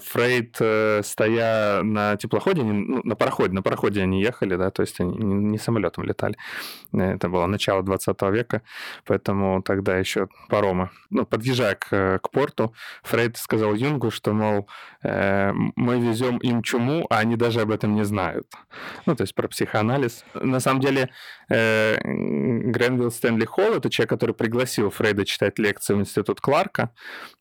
Фрейд, 0.00 0.56
э, 0.60 1.02
стоя 1.04 1.82
на 1.82 2.16
теплоходе, 2.16 2.62
ну, 2.62 3.00
на 3.04 3.16
пароходе, 3.16 3.52
на 3.52 3.62
пароходе 3.62 4.02
они 4.02 4.20
ехали, 4.22 4.56
да, 4.56 4.70
то 4.70 4.82
есть 4.82 5.00
они 5.00 5.16
не, 5.16 5.58
самолетом 5.58 6.04
летали. 6.04 6.36
Это 6.92 7.28
было 7.28 7.46
начало 7.46 7.82
20 7.82 8.22
века, 8.32 8.62
поэтому 9.04 9.62
тогда 9.62 9.96
еще 9.96 10.28
паромы. 10.48 10.90
Ну, 11.10 11.26
подъезжая 11.26 11.74
к, 11.74 12.18
к 12.18 12.30
порту, 12.30 12.74
Фрейд 13.02 13.36
сказал 13.36 13.74
Юнгу, 13.74 14.10
что, 14.10 14.32
мол, 14.32 14.68
э, 15.02 15.52
мы 15.76 16.00
везем 16.00 16.38
им 16.38 16.62
чуму, 16.62 17.06
а 17.10 17.18
они 17.18 17.36
даже 17.36 17.60
об 17.60 17.70
этом 17.70 17.94
не 17.94 18.04
знают 18.04 18.46
ну, 19.06 19.16
то 19.16 19.22
есть 19.22 19.34
про 19.34 19.48
психоанализ. 19.48 20.24
На 20.34 20.60
самом 20.60 20.80
деле, 20.80 21.10
э, 21.48 21.96
Гренвилл 22.02 23.10
Стэнли 23.10 23.44
Холл— 23.44 23.74
это 23.76 23.90
человек, 23.90 24.10
который 24.10 24.34
пригласил 24.34 24.90
Фрейда 24.90 25.24
читать 25.24 25.58
лекции 25.58 25.94
в 25.94 26.00
Институт 26.00 26.40
Кларка. 26.40 26.90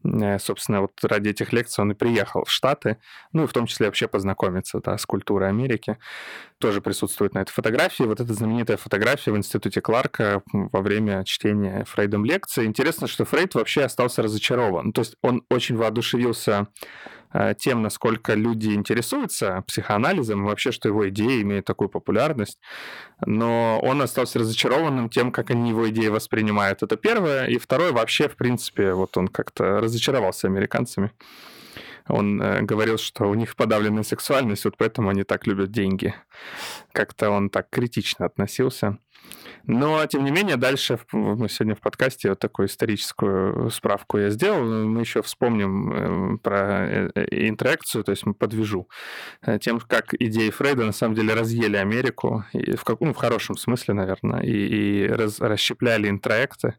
Э, 0.04 0.40
собственно, 0.40 0.82
вот 0.82 0.92
ради 1.04 1.30
этих 1.30 1.54
лекций 1.54 1.82
он 1.82 1.92
и 1.92 1.96
приехал 1.96 2.46
в 2.50 2.52
Штаты, 2.52 2.98
ну, 3.32 3.44
и 3.44 3.48
в 3.48 3.54
том 3.54 3.66
числе 3.68 3.86
вообще 3.86 4.08
познакомиться 4.08 4.80
да, 4.84 4.98
с 4.98 5.06
культурой 5.06 5.50
Америки. 5.50 5.98
Тоже 6.58 6.82
присутствует 6.82 7.34
на 7.34 7.40
этой 7.40 7.52
фотографии. 7.52 8.04
Вот 8.04 8.20
эта 8.20 8.34
знаменитая 8.34 8.78
фотография 8.78 9.32
в 9.32 9.38
Институте 9.38 9.80
Кларка 9.82 10.42
во 10.52 10.82
время 10.82 11.24
чтения 11.24 11.86
Фрейдом 11.86 12.26
лекции. 12.26 12.66
Интересно, 12.66 13.08
что 13.08 13.24
Фрейд 13.26 13.56
вообще 13.56 13.84
остался 13.84 14.22
разочарован. 14.22 14.92
То 14.92 15.02
есть 15.02 15.16
он 15.22 15.44
очень 15.50 15.78
воодушевился 15.78 16.68
Э, 17.32 17.54
тем, 17.58 17.84
насколько 17.84 18.34
люди 18.34 18.70
интересуются 18.70 19.64
психоанализом, 19.68 20.44
и 20.44 20.48
вообще, 20.48 20.72
что 20.72 20.90
его 20.90 21.10
идеи 21.10 21.42
имеют 21.42 21.66
такую 21.66 21.90
популярность. 21.90 22.60
Но 23.26 23.80
он 23.84 24.02
остался 24.02 24.40
разочарованным 24.40 25.10
тем, 25.10 25.32
как 25.32 25.52
они 25.52 25.70
его 25.70 25.90
идеи 25.90 26.08
воспринимают. 26.08 26.82
Это 26.82 26.96
первое. 26.98 27.46
И 27.46 27.58
второе, 27.58 27.92
вообще, 27.92 28.28
в 28.28 28.36
принципе, 28.36 28.94
вот 28.94 29.16
он 29.18 29.28
как-то 29.28 29.80
разочаровался 29.80 30.48
американцами. 30.48 31.12
Он 32.10 32.42
э, 32.42 32.62
говорил, 32.64 32.98
что 32.98 33.26
у 33.26 33.34
них 33.34 33.56
подавленная 33.56 34.04
сексуальность, 34.04 34.66
вот 34.66 34.76
поэтому 34.78 35.10
они 35.10 35.24
так 35.24 35.48
любят 35.48 35.72
деньги. 35.72 36.14
Как-то 36.92 37.30
он 37.30 37.50
так 37.50 37.70
критично 37.70 38.26
относился. 38.26 38.98
Но, 39.66 40.04
тем 40.08 40.24
не 40.24 40.32
менее, 40.32 40.58
дальше 40.58 41.00
мы 41.12 41.48
сегодня 41.48 41.76
в 41.76 41.82
подкасте 41.82 42.30
вот 42.30 42.40
такую 42.40 42.68
историческую 42.68 43.70
справку 43.70 44.18
я 44.18 44.30
сделал. 44.30 44.64
Мы 44.64 45.02
еще 45.02 45.22
вспомним 45.22 45.94
эм, 45.94 46.40
про 46.40 46.88
э, 46.88 47.10
э, 47.14 47.48
интеракцию, 47.48 48.04
то 48.04 48.12
есть 48.12 48.26
мы 48.26 48.34
подвяжу 48.34 48.90
э, 49.44 49.60
тем, 49.60 49.80
как 49.80 50.16
идеи 50.18 50.50
Фрейда 50.50 50.86
на 50.86 50.92
самом 50.92 51.14
деле 51.14 51.36
разъели 51.36 51.78
Америку, 51.78 52.46
и 52.54 52.76
в, 52.76 52.84
как, 52.84 53.02
ну, 53.02 53.14
в 53.14 53.18
хорошем 53.18 53.58
смысле, 53.58 53.94
наверное, 53.94 54.42
и, 54.42 55.04
и 55.04 55.08
раз, 55.08 55.40
расщепляли 55.40 56.10
интроекты 56.10 56.76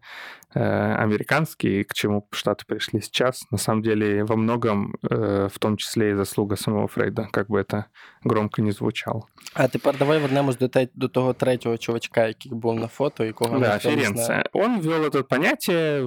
э, 0.49 0.49
американские, 0.58 1.84
к 1.84 1.94
чему 1.94 2.26
Штаты 2.32 2.64
пришли 2.66 3.00
сейчас. 3.00 3.42
На 3.50 3.58
самом 3.58 3.82
деле, 3.82 4.24
во 4.24 4.36
многом, 4.36 4.96
э, 5.08 5.48
в 5.52 5.58
том 5.58 5.76
числе 5.76 6.10
и 6.10 6.14
заслуга 6.14 6.56
самого 6.56 6.88
Фрейда, 6.88 7.28
как 7.32 7.48
бы 7.48 7.60
это 7.60 7.86
громко 8.24 8.62
не 8.62 8.72
звучало. 8.72 9.26
А 9.54 9.68
тепер 9.68 9.96
давай 9.98 10.18
вернемось 10.18 10.56
до, 10.56 10.68
до 10.94 11.08
того 11.08 11.32
третього 11.32 11.78
чувачка, 11.78 12.26
який 12.26 12.52
був 12.52 12.74
на 12.74 12.88
фото, 12.88 13.24
якого 13.24 13.58
да, 13.58 13.78
Ференце. 13.78 14.44
Он 14.52 14.80
ввел 14.80 15.04
это 15.04 15.22
понятие, 15.22 16.02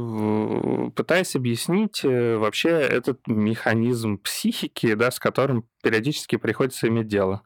пытаясь 0.95 1.35
объяснить 1.35 2.01
э, 2.03 2.37
вообще 2.37 2.69
этот 2.69 3.27
механизм 3.27 4.17
психики, 4.17 4.95
да, 4.95 5.11
с 5.11 5.19
которым 5.19 5.63
периодически 5.83 6.37
приходится 6.37 6.87
иметь 6.87 7.07
дело. 7.07 7.41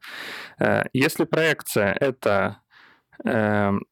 Э, 0.60 0.84
если 0.92 1.24
проекция— 1.24 1.96
это 2.00 2.56
эм, 3.24 3.84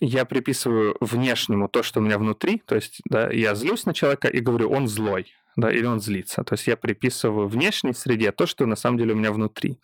я 0.00 0.24
приписываю 0.24 0.96
внешнему 1.00 1.68
то, 1.68 1.82
что 1.82 2.00
у 2.00 2.02
меня 2.02 2.18
внутри, 2.18 2.62
то 2.64 2.74
есть 2.74 3.00
да, 3.08 3.30
я 3.30 3.54
злюсь 3.54 3.86
на 3.86 3.94
человека 3.94 4.28
и 4.28 4.40
говорю, 4.40 4.70
он 4.70 4.88
злой, 4.88 5.32
да, 5.56 5.70
или 5.70 5.84
он 5.86 6.00
злится. 6.00 6.44
То 6.44 6.54
есть 6.54 6.66
я 6.66 6.76
приписываю 6.76 7.48
внешней 7.48 7.94
среде 7.94 8.32
то, 8.32 8.46
что 8.46 8.66
на 8.66 8.76
самом 8.76 8.98
деле 8.98 9.14
у 9.14 9.16
меня 9.16 9.32
внутри. 9.32 9.80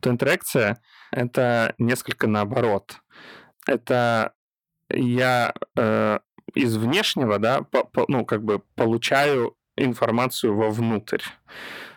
То 0.00 0.10
интеракция— 0.10 0.80
это 1.10 1.74
несколько 1.78 2.26
наоборот. 2.26 2.96
Это 3.66 4.32
я 4.88 5.52
э, 5.76 6.18
из 6.54 6.76
внешнего, 6.76 7.38
да, 7.38 7.62
по, 7.62 7.84
по, 7.84 8.04
ну, 8.08 8.24
как 8.24 8.42
бы 8.42 8.60
получаю 8.74 9.56
информацию 9.76 10.54
вовнутрь. 10.54 11.22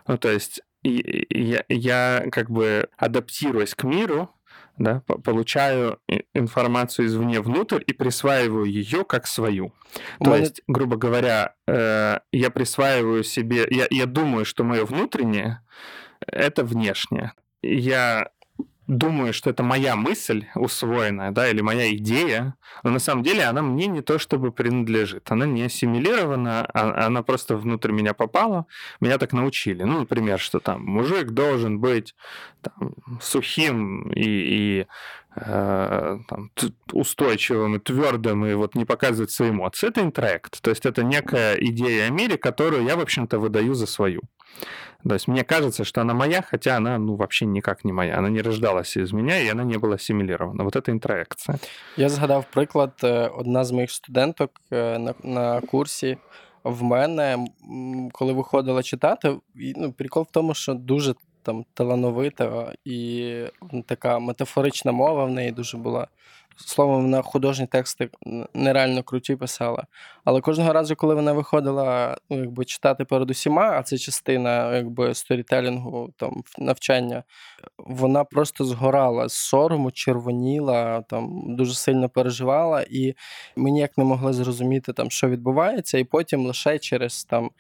Ну, 0.08 0.18
то 0.18 0.30
есть 0.30 0.62
я, 0.84 1.64
я 1.70 2.26
как 2.32 2.50
бы 2.50 2.90
адаптируясь 2.98 3.74
к 3.74 3.84
миру, 3.84 4.30
да, 4.78 5.02
получаю 5.02 6.00
информацию 6.34 7.08
извне 7.08 7.42
внутрь 7.42 7.82
и 7.86 7.94
присваиваю 7.94 8.66
ее 8.66 9.06
как 9.06 9.28
свою. 9.28 9.72
То 10.20 10.30
Может... 10.30 10.40
есть, 10.42 10.62
грубо 10.68 10.98
говоря, 10.98 11.56
э, 11.68 12.20
я 12.32 12.50
присваиваю 12.50 13.24
себе, 13.24 13.68
я, 13.70 13.88
я 13.90 14.06
думаю, 14.06 14.46
что 14.46 14.64
мое 14.64 14.86
внутреннее 14.86 15.62
это 16.28 16.64
внешнее. 16.64 17.34
Я 17.62 18.30
думаю, 18.98 19.34
что 19.34 19.50
это 19.50 19.64
моя 19.64 19.96
мысль 19.96 20.46
усвоенная, 20.56 21.32
да, 21.32 21.50
или 21.50 21.62
моя 21.62 21.94
идея, 21.96 22.56
но 22.84 22.92
на 22.92 23.00
самом 23.00 23.24
деле 23.24 23.44
она 23.44 23.62
мне 23.62 23.88
не 23.88 24.02
то 24.02 24.20
чтобы 24.20 24.52
принадлежит. 24.52 25.32
Она 25.32 25.46
не 25.46 25.64
ассимилирована, 25.64 26.66
а, 26.74 27.06
она 27.06 27.24
просто 27.24 27.58
внутрь 27.58 27.92
меня 27.92 28.14
попала, 28.14 28.66
меня 29.00 29.18
так 29.18 29.34
научили. 29.34 29.84
Ну, 29.84 30.00
например, 30.00 30.40
что 30.40 30.60
там 30.60 30.84
мужик 30.84 31.32
должен 31.32 31.80
быть 31.80 32.16
там, 32.62 32.94
сухим 33.22 34.10
и, 34.12 34.24
и 34.24 34.88
там, 35.35 36.51
устойчивым 36.93 37.77
и 37.77 37.79
твердым 37.79 38.47
и 38.47 38.55
вот 38.55 38.75
не 38.75 38.85
показывать 38.85 39.31
свои 39.31 39.51
эмоции. 39.51 39.89
Это 39.89 40.01
интроект. 40.01 40.61
То 40.61 40.71
есть 40.71 40.87
это 40.87 41.05
некая 41.05 41.55
идея 41.55 42.09
о 42.09 42.11
мире, 42.11 42.37
которую 42.37 42.85
я, 42.85 42.97
в 42.97 43.01
общем-то, 43.01 43.39
выдаю 43.39 43.75
за 43.75 43.87
свою. 43.87 44.21
То 45.09 45.15
есть 45.15 45.29
мне 45.29 45.45
кажется, 45.45 45.85
что 45.85 46.01
она 46.01 46.15
моя, 46.15 46.43
хотя 46.43 46.77
она 46.77 46.99
ну, 46.99 47.15
вообще 47.15 47.47
никак 47.47 47.85
не 47.85 47.93
моя. 47.93 48.19
Она 48.19 48.31
не 48.31 48.43
рождалась 48.43 48.97
из 48.97 49.13
меня, 49.13 49.41
и 49.41 49.49
она 49.49 49.65
не 49.65 49.77
была 49.77 49.95
ассимилирована. 49.95 50.65
Вот 50.65 50.77
это 50.77 50.91
інтроекція. 50.91 51.59
Я 51.97 52.09
згадав 52.09 52.45
приклад, 52.51 52.93
одна 53.37 53.65
з 53.65 53.73
моїх 53.73 53.91
студенток 53.91 54.51
на, 54.71 55.15
на 55.25 55.61
курсі 55.61 56.19
в 56.65 56.83
мене, 56.83 57.47
коли 58.13 58.33
виходила 58.33 58.83
читати, 58.83 59.37
ну, 59.77 59.93
прикол 59.93 60.27
в 60.29 60.33
тому, 60.33 60.55
що 60.55 60.75
дуже 60.75 61.15
там 61.44 61.66
талановита 61.74 62.74
і 62.86 63.34
така 63.86 64.20
метафорична 64.20 64.92
мова 64.92 65.26
в 65.26 65.32
неї 65.32 65.52
дуже 65.52 65.78
була. 65.78 66.08
Словом, 66.56 67.02
вона 67.02 67.22
художні 67.22 67.68
тексти 67.68 68.10
нереально 68.54 69.04
круті 69.04 69.36
писала. 69.36 69.86
Але 70.24 70.42
кожного 70.42 70.74
разу, 70.74 70.96
коли 70.96 71.16
вона 71.16 71.34
виходила 71.34 72.18
ну, 72.30 72.40
якби, 72.40 72.66
читати 72.66 73.06
перед 73.06 73.30
усіма, 73.30 73.72
а 73.80 73.84
це 73.84 73.98
частина 73.98 74.76
якби, 74.76 75.14
сторітелінгу, 75.14 76.14
там, 76.18 76.44
навчання, 76.58 77.24
вона 77.78 78.24
просто 78.24 78.66
згорала 78.66 79.30
з 79.30 79.34
сорому, 79.34 79.92
червоніла, 79.92 81.02
там, 81.02 81.56
дуже 81.56 81.74
сильно 81.74 82.10
переживала, 82.10 82.86
і 82.90 83.16
ми 83.56 83.72
ніяк 83.72 83.98
не 83.98 84.04
могли 84.04 84.34
зрозуміти, 84.34 84.94
там, 84.94 85.12
що 85.12 85.30
відбувається, 85.30 85.98
і 85.98 86.04
потім 86.04 86.46
лише 86.46 86.80
через 86.80 87.24
там. 87.24 87.52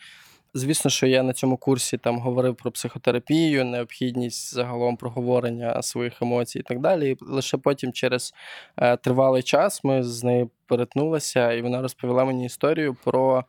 Звісно, 0.55 0.91
що 0.91 1.07
я 1.07 1.23
на 1.23 1.33
цьому 1.33 1.57
курсі 1.57 1.97
там 1.97 2.19
говорив 2.19 2.55
про 2.55 2.71
психотерапію, 2.71 3.65
необхідність 3.65 4.53
загалом 4.53 4.97
проговорення 4.97 5.81
своїх 5.81 6.21
емоцій 6.21 6.59
і 6.59 6.61
так 6.61 6.79
далі. 6.79 7.11
І 7.11 7.17
лише 7.21 7.57
потім, 7.57 7.93
через 7.93 8.33
е, 8.77 8.97
тривалий 8.97 9.43
час, 9.43 9.83
ми 9.83 10.03
з 10.03 10.23
нею 10.23 10.49
перетнулися, 10.67 11.51
і 11.51 11.61
вона 11.61 11.81
розповіла 11.81 12.25
мені 12.25 12.45
історію 12.45 12.95
про 13.03 13.45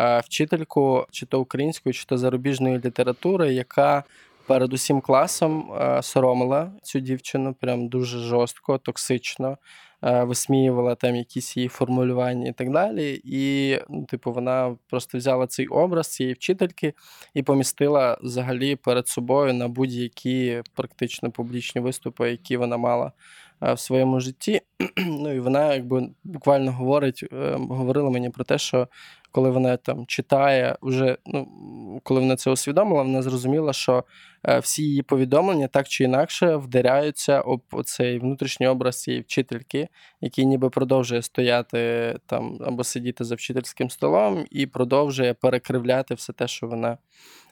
е, 0.00 0.20
вчительку, 0.20 1.06
чи 1.10 1.26
то 1.26 1.40
української, 1.40 1.92
чи 1.92 2.04
то 2.04 2.18
зарубіжної 2.18 2.78
літератури, 2.78 3.54
яка 3.54 4.04
перед 4.46 4.72
усім 4.72 5.00
класом 5.00 5.72
е, 5.72 6.02
соромила 6.02 6.72
цю 6.82 7.00
дівчину 7.00 7.54
прям 7.54 7.88
дуже 7.88 8.18
жорстко, 8.18 8.78
токсично. 8.78 9.58
Е, 10.04 10.24
висміювала 10.24 10.94
там 10.94 11.16
якісь 11.16 11.56
її 11.56 11.68
формулювання 11.68 12.48
і 12.48 12.52
так 12.52 12.72
далі. 12.72 13.20
І, 13.24 13.78
ну, 13.88 14.04
типу, 14.04 14.32
вона 14.32 14.76
просто 14.90 15.18
взяла 15.18 15.46
цей 15.46 15.66
образ 15.66 16.08
цієї 16.08 16.34
вчительки 16.34 16.94
і 17.34 17.42
помістила 17.42 18.18
взагалі 18.22 18.76
перед 18.76 19.08
собою 19.08 19.54
на 19.54 19.68
будь-які 19.68 20.62
практично 20.74 21.30
публічні 21.30 21.80
виступи, 21.80 22.30
які 22.30 22.56
вона 22.56 22.76
мала 22.76 23.12
в 23.60 23.78
своєму 23.78 24.20
житті. 24.20 24.60
Ну 25.06 25.34
і 25.34 25.40
вона 25.40 25.74
якби 25.74 26.08
буквально 26.24 26.72
говорить, 26.72 27.24
е, 27.32 27.56
говорила 27.58 28.10
мені 28.10 28.30
про 28.30 28.44
те, 28.44 28.58
що 28.58 28.88
коли 29.32 29.50
вона 29.50 29.76
там 29.76 30.06
читає, 30.06 30.76
вже 30.82 31.16
ну 31.26 32.00
коли 32.02 32.20
вона 32.20 32.36
це 32.36 32.50
усвідомила, 32.50 33.02
вона 33.02 33.22
зрозуміла, 33.22 33.72
що 33.72 34.04
е, 34.44 34.58
всі 34.58 34.82
її 34.82 35.02
повідомлення 35.02 35.68
так 35.68 35.88
чи 35.88 36.04
інакше 36.04 36.56
вдаряються 36.56 37.40
об 37.40 37.62
цей 37.84 38.18
внутрішній 38.18 38.66
образ 38.66 39.02
цієї 39.02 39.22
вчительки, 39.22 39.88
який 40.20 40.46
ніби 40.46 40.70
продовжує 40.70 41.22
стояти 41.22 42.14
там 42.26 42.58
або 42.60 42.84
сидіти 42.84 43.24
за 43.24 43.34
вчительським 43.34 43.90
столом 43.90 44.46
і 44.50 44.66
продовжує 44.66 45.34
перекривляти 45.34 46.14
все 46.14 46.32
те, 46.32 46.48
що 46.48 46.66
вона 46.66 46.98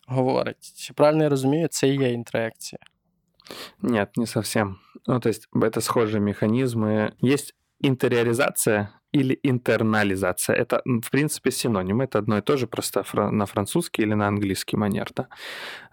говорить. 0.06 0.72
Чи 0.76 0.94
правильно 0.94 1.22
я 1.22 1.28
розумію, 1.28 1.68
це 1.68 1.88
і 1.88 1.96
є 1.96 2.12
інтроекція? 2.12 2.78
Нет, 3.82 4.16
не 4.16 4.26
совсем. 4.26 4.80
Ну, 5.06 5.20
то 5.20 5.28
есть 5.28 5.48
это 5.60 5.80
схожие 5.80 6.20
механизмы. 6.20 7.14
Есть 7.20 7.54
интериоризация 7.80 8.90
или 9.12 9.38
интернализация. 9.42 10.56
Это, 10.56 10.82
в 10.84 11.10
принципе, 11.10 11.50
синоним. 11.50 12.00
Это 12.00 12.18
одно 12.18 12.38
и 12.38 12.42
то 12.42 12.56
же, 12.56 12.66
просто 12.66 13.04
на 13.14 13.46
французский 13.46 14.02
или 14.02 14.14
на 14.14 14.28
английский 14.28 14.76
манер. 14.76 15.08
Да? 15.14 15.28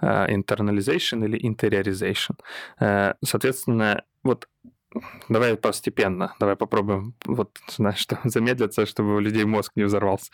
Internalization 0.01 1.23
или 1.25 1.39
interiorization. 1.39 2.35
Э, 2.79 3.13
соответственно, 3.23 4.03
вот 4.23 4.47
Давай 5.29 5.55
постепенно, 5.55 6.35
давай 6.39 6.55
попробуем, 6.55 7.13
вот, 7.25 7.57
знаешь, 7.67 7.97
что, 7.97 8.19
замедлиться, 8.23 8.85
чтобы 8.85 9.15
у 9.15 9.19
людей 9.19 9.45
мозг 9.45 9.71
не 9.75 9.83
взорвался. 9.83 10.31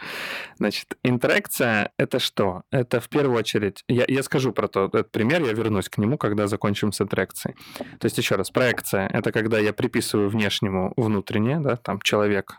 Значит, 0.58 0.98
интеракция— 1.04 1.92
это 1.98 2.20
что? 2.20 2.64
Это 2.72 3.00
в 3.00 3.10
первую 3.10 3.38
очередь, 3.38 3.84
я, 3.88 4.06
я 4.08 4.24
скажу 4.24 4.52
про 4.52 4.68
тот 4.68 4.96
этот 4.96 5.12
пример, 5.12 5.44
я 5.44 5.54
вернусь 5.54 5.90
к 5.90 5.98
нему, 5.98 6.18
когда 6.18 6.48
закончим 6.48 6.92
с 6.92 7.02
интеракцией. 7.02 7.56
То 8.00 8.06
есть, 8.06 8.18
еще 8.18 8.36
раз, 8.36 8.52
проекция— 8.52 9.08
это 9.14 9.32
когда 9.32 9.60
я 9.60 9.74
приписываю 9.74 10.30
внешнему 10.30 10.94
внутреннее, 10.98 11.60
да, 11.60 11.76
там, 11.76 12.02
человек, 12.02 12.56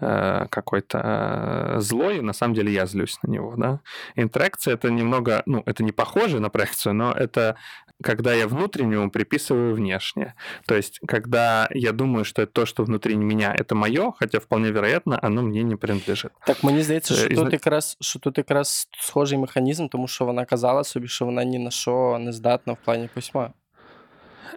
какой-то 0.00 1.00
э, 1.02 1.80
злой, 1.80 2.20
на 2.20 2.34
самом 2.34 2.54
деле 2.54 2.72
я 2.72 2.86
злюсь 2.86 3.18
на 3.22 3.30
него, 3.30 3.54
да. 3.56 3.80
Интеракция 4.14 4.74
это 4.74 4.90
немного, 4.90 5.42
ну, 5.46 5.62
это 5.64 5.82
не 5.82 5.92
похоже 5.92 6.38
на 6.40 6.50
проекцию, 6.50 6.94
но 6.94 7.12
это 7.12 7.56
когда 8.02 8.34
я 8.34 8.46
внутреннему 8.46 9.10
приписываю 9.10 9.74
внешнее. 9.74 10.34
То 10.66 10.74
есть, 10.74 11.00
когда 11.06 11.68
я 11.70 11.92
думаю, 11.92 12.26
что 12.26 12.42
это 12.42 12.52
то, 12.52 12.66
что 12.66 12.84
внутри 12.84 13.16
меня, 13.16 13.54
это 13.54 13.74
мое, 13.74 14.12
хотя 14.18 14.38
вполне 14.38 14.70
вероятно, 14.70 15.18
оно 15.22 15.42
мне 15.42 15.62
не 15.62 15.76
принадлежит. 15.76 16.30
Так 16.46 16.64
мені 16.64 16.82
здається, 16.82 17.14
що 17.14 17.28
тут 17.28 17.52
якраз 17.52 17.96
що 18.00 18.18
тут 18.18 18.38
якраз 18.38 18.88
схожий 19.00 19.38
механізм, 19.38 19.88
тому 19.88 20.08
що 20.08 20.24
вона 20.24 20.44
казала 20.44 20.84
собі, 20.84 21.08
що 21.08 21.24
вона 21.24 21.44
ні 21.44 21.58
на 21.58 21.70
що 21.70 22.18
не 22.20 22.32
здатна 22.32 22.72
в 22.72 22.78
плані 22.84 23.08
письма. 23.14 23.52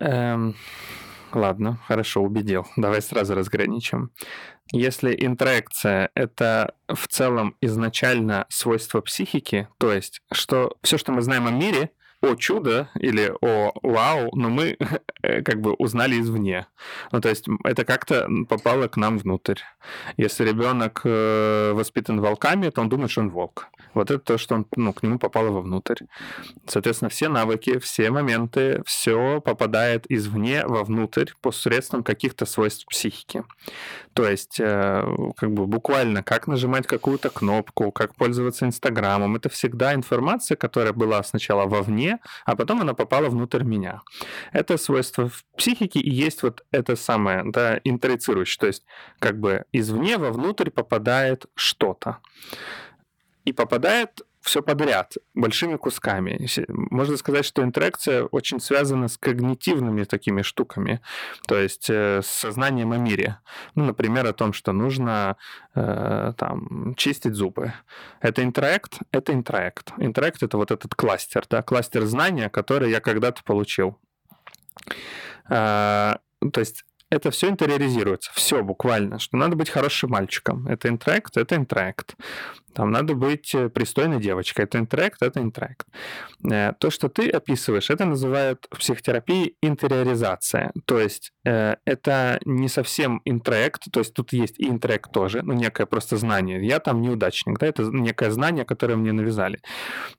Ем... 0.01 0.53
Ладно, 1.33 1.77
хорошо, 1.87 2.21
убедил. 2.21 2.65
Давай 2.77 3.01
сразу 3.01 3.35
разграничим. 3.35 4.09
Если 4.72 5.14
интеракция— 5.18 6.10
это 6.14 6.74
в 6.88 7.06
целом 7.08 7.56
изначально 7.60 8.46
свойство 8.48 9.00
психики, 9.00 9.68
то 9.78 9.92
есть 9.92 10.20
что 10.32 10.76
все, 10.82 10.98
что 10.98 11.12
мы 11.12 11.22
знаем 11.22 11.46
о 11.46 11.50
мире— 11.50 11.90
о 12.24 12.36
чудо 12.36 12.88
или 12.98 13.32
о 13.40 13.72
вау, 13.82 14.30
но 14.34 14.48
мы 14.48 14.76
э, 15.22 15.42
как 15.42 15.60
бы 15.60 15.74
узнали 15.74 16.20
извне. 16.20 16.66
Ну, 17.12 17.20
то 17.20 17.28
есть 17.28 17.46
это 17.64 17.84
как-то 17.84 18.28
попало 18.48 18.88
к 18.88 18.96
нам 18.96 19.18
внутрь. 19.18 19.60
Если 20.16 20.44
ребенок 20.44 21.02
э, 21.04 21.72
воспитан 21.74 22.20
волками, 22.20 22.70
то 22.70 22.80
он 22.80 22.88
думает, 22.88 23.10
что 23.10 23.20
он 23.20 23.30
волк. 23.30 23.68
Вот 23.92 24.10
это 24.10 24.18
то, 24.18 24.38
что 24.38 24.56
он, 24.56 24.66
ну, 24.76 24.92
к 24.92 25.02
нему 25.02 25.18
попало 25.18 25.50
вовнутрь. 25.50 26.04
Соответственно, 26.66 27.08
все 27.08 27.28
навыки, 27.28 27.78
все 27.78 28.10
моменты, 28.10 28.82
все 28.86 29.40
попадает 29.40 30.04
извне 30.10 30.66
вовнутрь 30.66 31.30
посредством 31.40 32.02
каких-то 32.02 32.46
свойств 32.46 32.86
психики. 32.86 33.44
То 34.14 34.28
есть, 34.28 34.58
э, 34.58 35.04
как 35.36 35.52
бы 35.52 35.66
буквально, 35.66 36.22
как 36.22 36.46
нажимать 36.46 36.86
какую-то 36.86 37.30
кнопку, 37.30 37.92
как 37.92 38.14
пользоваться 38.14 38.66
Инстаграмом, 38.66 39.36
это 39.36 39.48
всегда 39.48 39.94
информация, 39.94 40.56
которая 40.56 40.92
была 40.92 41.22
сначала 41.22 41.66
вовне, 41.66 42.13
а 42.44 42.56
потом 42.56 42.80
она 42.80 42.94
попала 42.94 43.28
внутрь 43.28 43.62
меня. 43.64 44.02
Это 44.52 44.76
свойство 44.76 45.28
в 45.28 45.44
психике 45.56 46.00
и 46.00 46.10
есть 46.10 46.42
вот 46.42 46.64
это 46.70 46.96
самое, 46.96 47.42
да, 47.44 47.80
интроицирующее. 47.84 48.60
То 48.60 48.66
есть, 48.66 48.84
как 49.18 49.38
бы 49.38 49.64
извне 49.72 50.18
вовнутрь 50.18 50.70
попадает 50.70 51.46
что-то. 51.54 52.18
И 53.44 53.52
попадает 53.52 54.22
все 54.44 54.62
подряд, 54.62 55.14
большими 55.34 55.76
кусками. 55.76 56.46
Можно 56.68 57.16
сказать, 57.16 57.46
что 57.46 57.62
интеракция 57.62 58.24
очень 58.24 58.60
связана 58.60 59.08
с 59.08 59.16
когнитивными 59.16 60.04
такими 60.04 60.42
штуками, 60.42 61.00
то 61.48 61.58
есть 61.58 61.88
э, 61.88 62.20
с 62.22 62.26
сознанием 62.26 62.92
о 62.92 62.98
мире. 62.98 63.38
Ну, 63.74 63.84
например, 63.84 64.26
о 64.26 64.34
том, 64.34 64.52
что 64.52 64.72
нужно 64.72 65.36
э, 65.74 66.34
там, 66.36 66.94
чистить 66.96 67.34
зубы. 67.34 67.72
Это 68.20 68.44
интроект? 68.44 68.98
Это 69.12 69.32
интроект. 69.32 69.92
Интроект— 69.98 70.42
это 70.42 70.58
вот 70.58 70.70
этот 70.70 70.94
кластер, 70.94 71.44
да, 71.48 71.62
кластер 71.62 72.04
знания, 72.04 72.50
который 72.50 72.90
я 72.90 73.00
когда-то 73.00 73.42
получил. 73.44 73.98
Э, 75.48 76.16
то 76.52 76.60
есть 76.60 76.84
это 77.10 77.30
все 77.30 77.48
интериоризируется, 77.48 78.30
все 78.34 78.62
буквально, 78.62 79.18
что 79.18 79.36
надо 79.36 79.56
быть 79.56 79.70
хорошим 79.70 80.10
мальчиком. 80.10 80.66
Это 80.68 80.88
интроект, 80.88 81.36
это 81.36 81.56
интроект. 81.56 82.16
Там 82.74 82.90
надо 82.90 83.14
быть 83.14 83.54
э, 83.54 83.68
пристойной 83.68 84.20
девочкой. 84.20 84.64
Это 84.64 84.78
интроект, 84.78 85.22
это 85.22 85.40
интроект. 85.40 85.86
Э, 86.50 86.72
то, 86.78 86.90
что 86.90 87.08
ты 87.08 87.30
описываешь, 87.30 87.88
это 87.88 88.04
называют 88.04 88.66
в 88.70 88.78
психотерапии 88.78 89.56
интериоризация. 89.62 90.72
То 90.84 90.98
есть 90.98 91.32
э, 91.44 91.76
это 91.84 92.40
не 92.44 92.68
совсем 92.68 93.20
интроект, 93.24 93.84
то 93.92 94.00
есть 94.00 94.12
тут 94.12 94.32
есть 94.32 94.58
и 94.58 94.68
интроект 94.68 95.12
тоже, 95.12 95.42
ну, 95.42 95.52
некое 95.52 95.86
просто 95.86 96.16
знание. 96.16 96.66
Я 96.66 96.80
там 96.80 97.00
неудачник, 97.00 97.58
да, 97.58 97.66
это 97.66 97.84
некое 97.84 98.30
знание, 98.32 98.64
которое 98.64 98.96
мне 98.96 99.12
навязали. 99.12 99.60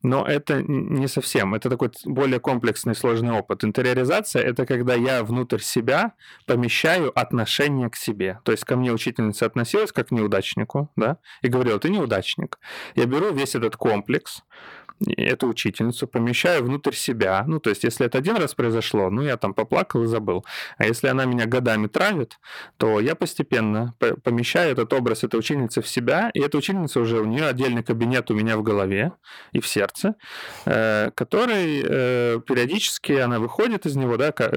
Но 0.02 0.26
это 0.26 0.64
не 0.64 1.08
совсем, 1.08 1.56
это 1.56 1.70
такой 1.70 1.92
более 2.06 2.40
комплексный, 2.40 2.96
сложный 2.96 3.34
опыт. 3.34 3.66
Интериоризация— 3.66 4.42
это 4.44 4.66
когда 4.66 4.94
я 4.94 5.24
внутрь 5.24 5.60
себя 5.60 6.14
помещаю 6.46 6.75
отношение 6.84 7.90
к 7.90 7.96
себе. 7.96 8.40
То 8.44 8.52
есть 8.52 8.66
ко 8.66 8.76
мне 8.76 8.92
учительница 8.92 9.46
относилась 9.46 9.92
как 9.92 10.08
к 10.10 10.12
неудачнику, 10.12 10.92
да, 10.96 11.18
и 11.42 11.48
говорила, 11.48 11.80
ты 11.80 11.90
неудачник. 11.90 12.60
Я 12.96 13.06
беру 13.06 13.34
весь 13.34 13.56
этот 13.56 13.76
комплекс, 13.76 14.44
эту 15.06 15.48
учительницу, 15.48 16.08
помещаю 16.08 16.64
внутрь 16.64 16.94
себя. 16.94 17.44
Ну, 17.48 17.60
то 17.60 17.70
есть, 17.70 17.84
если 17.84 18.06
это 18.06 18.18
один 18.18 18.38
раз 18.38 18.56
произошло, 18.56 19.10
ну, 19.10 19.22
я 19.22 19.38
там 19.38 19.54
поплакал 19.54 20.04
и 20.04 20.08
забыл. 20.08 20.46
А 20.78 20.86
если 20.86 21.08
она 21.08 21.26
меня 21.26 21.46
годами 21.46 21.88
травит, 21.88 22.40
то 22.78 23.00
я 23.00 23.16
постепенно 23.16 23.94
помещаю 24.24 24.72
этот 24.72 24.94
образ 24.94 25.24
этой 25.24 25.40
учительницы 25.40 25.82
в 25.82 25.88
себя, 25.88 26.32
и 26.34 26.40
эта 26.40 26.58
учительница 26.58 27.00
уже, 27.00 27.20
у 27.20 27.26
нее 27.26 27.46
отдельный 27.46 27.84
кабинет 27.84 28.32
у 28.32 28.36
меня 28.36 28.58
в 28.58 28.64
голове 28.64 29.12
и 29.52 29.60
в 29.60 29.68
сердце, 29.68 30.16
э, 30.66 31.12
который 31.14 31.84
э, 31.84 32.40
периодически 32.46 33.14
она 33.14 33.40
выходит 33.40 33.86
из 33.86 33.96
него, 33.96 34.18
да, 34.18 34.32
как, 34.32 34.52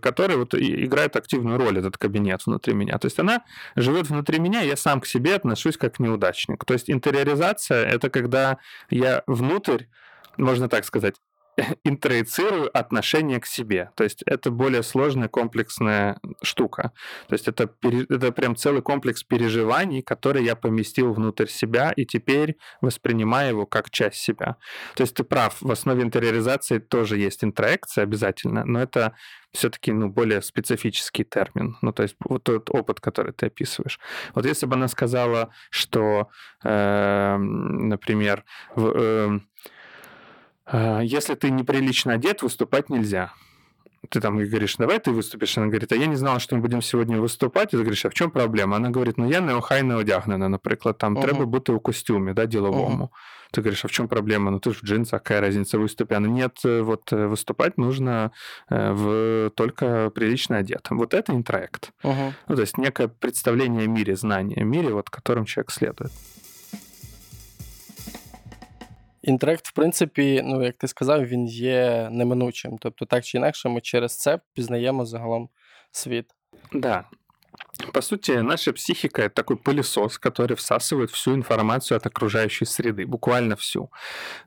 который 0.00 0.36
вот 0.36 0.54
играет 0.54 1.16
активную 1.16 1.58
роль, 1.58 1.78
этот 1.78 1.98
кабинет 1.98 2.46
внутри 2.46 2.74
меня. 2.74 2.98
То 2.98 3.06
есть 3.06 3.18
она 3.18 3.42
живет 3.76 4.08
внутри 4.08 4.38
меня, 4.38 4.60
я 4.60 4.76
сам 4.76 5.00
к 5.00 5.06
себе 5.06 5.34
отношусь 5.34 5.76
как 5.76 5.96
к 5.96 5.98
неудачнику. 5.98 6.64
То 6.64 6.74
есть 6.74 6.90
интериоризация— 6.90 7.84
это 7.86 8.10
когда 8.10 8.58
я 8.90 9.22
внутрь, 9.42 9.84
можно 10.36 10.68
так 10.68 10.84
сказать, 10.84 11.16
интроицирую 11.84 12.76
отношение 12.76 13.40
к 13.40 13.46
себе. 13.46 13.90
То 13.94 14.04
есть 14.04 14.22
это 14.26 14.50
более 14.50 14.82
сложная 14.82 15.28
комплексная 15.28 16.18
штука. 16.42 16.92
То 17.28 17.34
есть 17.34 17.48
это, 17.48 17.70
это 17.82 18.32
прям 18.32 18.56
целый 18.56 18.82
комплекс 18.82 19.22
переживаний, 19.22 20.02
который 20.02 20.44
я 20.44 20.56
поместил 20.56 21.12
внутрь 21.12 21.46
себя 21.46 21.92
и 21.94 22.04
теперь 22.06 22.56
воспринимаю 22.80 23.50
его 23.50 23.66
как 23.66 23.90
часть 23.90 24.18
себя. 24.18 24.56
То 24.94 25.02
есть 25.02 25.14
ты 25.14 25.24
прав, 25.24 25.56
в 25.60 25.70
основе 25.70 26.02
интериоризации 26.02 26.78
тоже 26.78 27.18
есть 27.18 27.44
интроекция 27.44 28.04
обязательно, 28.04 28.64
но 28.64 28.80
это 28.80 29.14
все-таки 29.52 29.92
ну, 29.92 30.08
более 30.08 30.40
специфический 30.40 31.24
термин. 31.24 31.76
Ну, 31.82 31.92
то 31.92 32.02
есть 32.02 32.16
вот 32.20 32.44
тот 32.44 32.70
опыт, 32.70 33.00
который 33.00 33.32
ты 33.32 33.46
описываешь. 33.46 34.00
Вот 34.34 34.46
если 34.46 34.66
бы 34.66 34.76
она 34.76 34.88
сказала, 34.88 35.52
что, 35.70 36.30
э, 36.64 37.36
например, 37.36 38.44
в, 38.74 38.92
э, 38.94 39.40
если 41.02 41.34
ты 41.34 41.50
неприлично 41.50 42.14
одет, 42.14 42.42
выступать 42.42 42.90
нельзя 42.90 43.32
ты 44.08 44.20
там 44.20 44.38
говоришь, 44.38 44.76
давай 44.76 44.98
ты 44.98 45.10
выступишь. 45.10 45.58
Она 45.58 45.66
говорит, 45.66 45.92
а 45.92 45.96
я 45.96 46.06
не 46.06 46.16
знала, 46.16 46.40
что 46.40 46.56
мы 46.56 46.62
будем 46.62 46.82
сегодня 46.82 47.20
виступати. 47.20 47.70
Ти 47.70 47.76
говориш, 47.76 48.04
а 48.04 48.08
в 48.08 48.14
чому 48.14 48.30
проблема? 48.30 48.76
Она 48.76 48.90
говорит, 48.90 49.18
ну 49.18 49.28
я 49.28 49.40
неохайно 49.40 49.98
одягнена, 49.98 50.48
наприклад, 50.48 50.98
там 50.98 51.16
uh-huh. 51.16 51.22
треба 51.22 51.46
бути 51.46 51.72
у 51.72 51.80
костюмі, 51.80 52.32
да, 52.32 52.46
діловому. 52.46 53.04
Uh-huh. 53.04 53.54
Ты 53.54 53.60
говоришь, 53.60 53.84
а 53.84 53.88
в 53.88 53.90
чем 53.90 54.08
проблема? 54.08 54.50
Ну 54.50 54.58
ты 54.58 54.72
же 54.72 54.78
в 54.82 54.84
джинсах, 54.84 55.22
какая 55.22 55.40
разница 55.40 55.78
в 55.78 55.80
выступе? 55.80 56.16
Она, 56.16 56.28
нет, 56.28 56.64
вот 56.64 57.12
э, 57.12 57.26
выступать 57.26 57.78
нужно 57.78 58.30
э, 58.70 58.92
в 58.92 59.50
только 59.50 60.10
прилично 60.10 60.58
одетом. 60.58 60.98
Вот 60.98 61.14
это 61.14 61.32
интроект. 61.32 61.92
Uh-huh. 62.02 62.32
Ну, 62.48 62.54
то 62.54 62.62
есть 62.62 62.78
некое 62.78 63.08
представление 63.08 63.84
о 63.84 63.88
мире, 63.88 64.16
знание 64.16 64.62
о 64.62 64.64
мире, 64.64 64.94
вот 64.94 65.10
которым 65.10 65.44
человек 65.44 65.70
следует. 65.70 66.10
Інтерект, 69.21 69.67
в 69.67 69.71
принципі, 69.71 70.41
ну 70.45 70.63
як 70.63 70.77
ти 70.77 70.87
сказав, 70.87 71.25
він 71.25 71.47
є 71.47 72.09
неминучим. 72.11 72.77
Тобто, 72.77 73.05
так 73.05 73.25
чи 73.25 73.37
інакше, 73.37 73.69
ми 73.69 73.81
через 73.81 74.17
це 74.17 74.39
пізнаємо 74.53 75.05
загалом 75.05 75.49
світ. 75.91 76.25
Да. 76.73 77.05
По 77.93 78.01
сути, 78.01 78.41
наша 78.41 78.73
психика — 78.73 79.23
это 79.23 79.35
такой 79.35 79.55
пылесос, 79.55 80.17
который 80.17 80.55
всасывает 80.55 81.11
всю 81.11 81.35
информацию 81.35 81.97
от 81.97 82.05
окружающей 82.05 82.65
среды, 82.65 83.05
буквально 83.05 83.55
всю. 83.55 83.91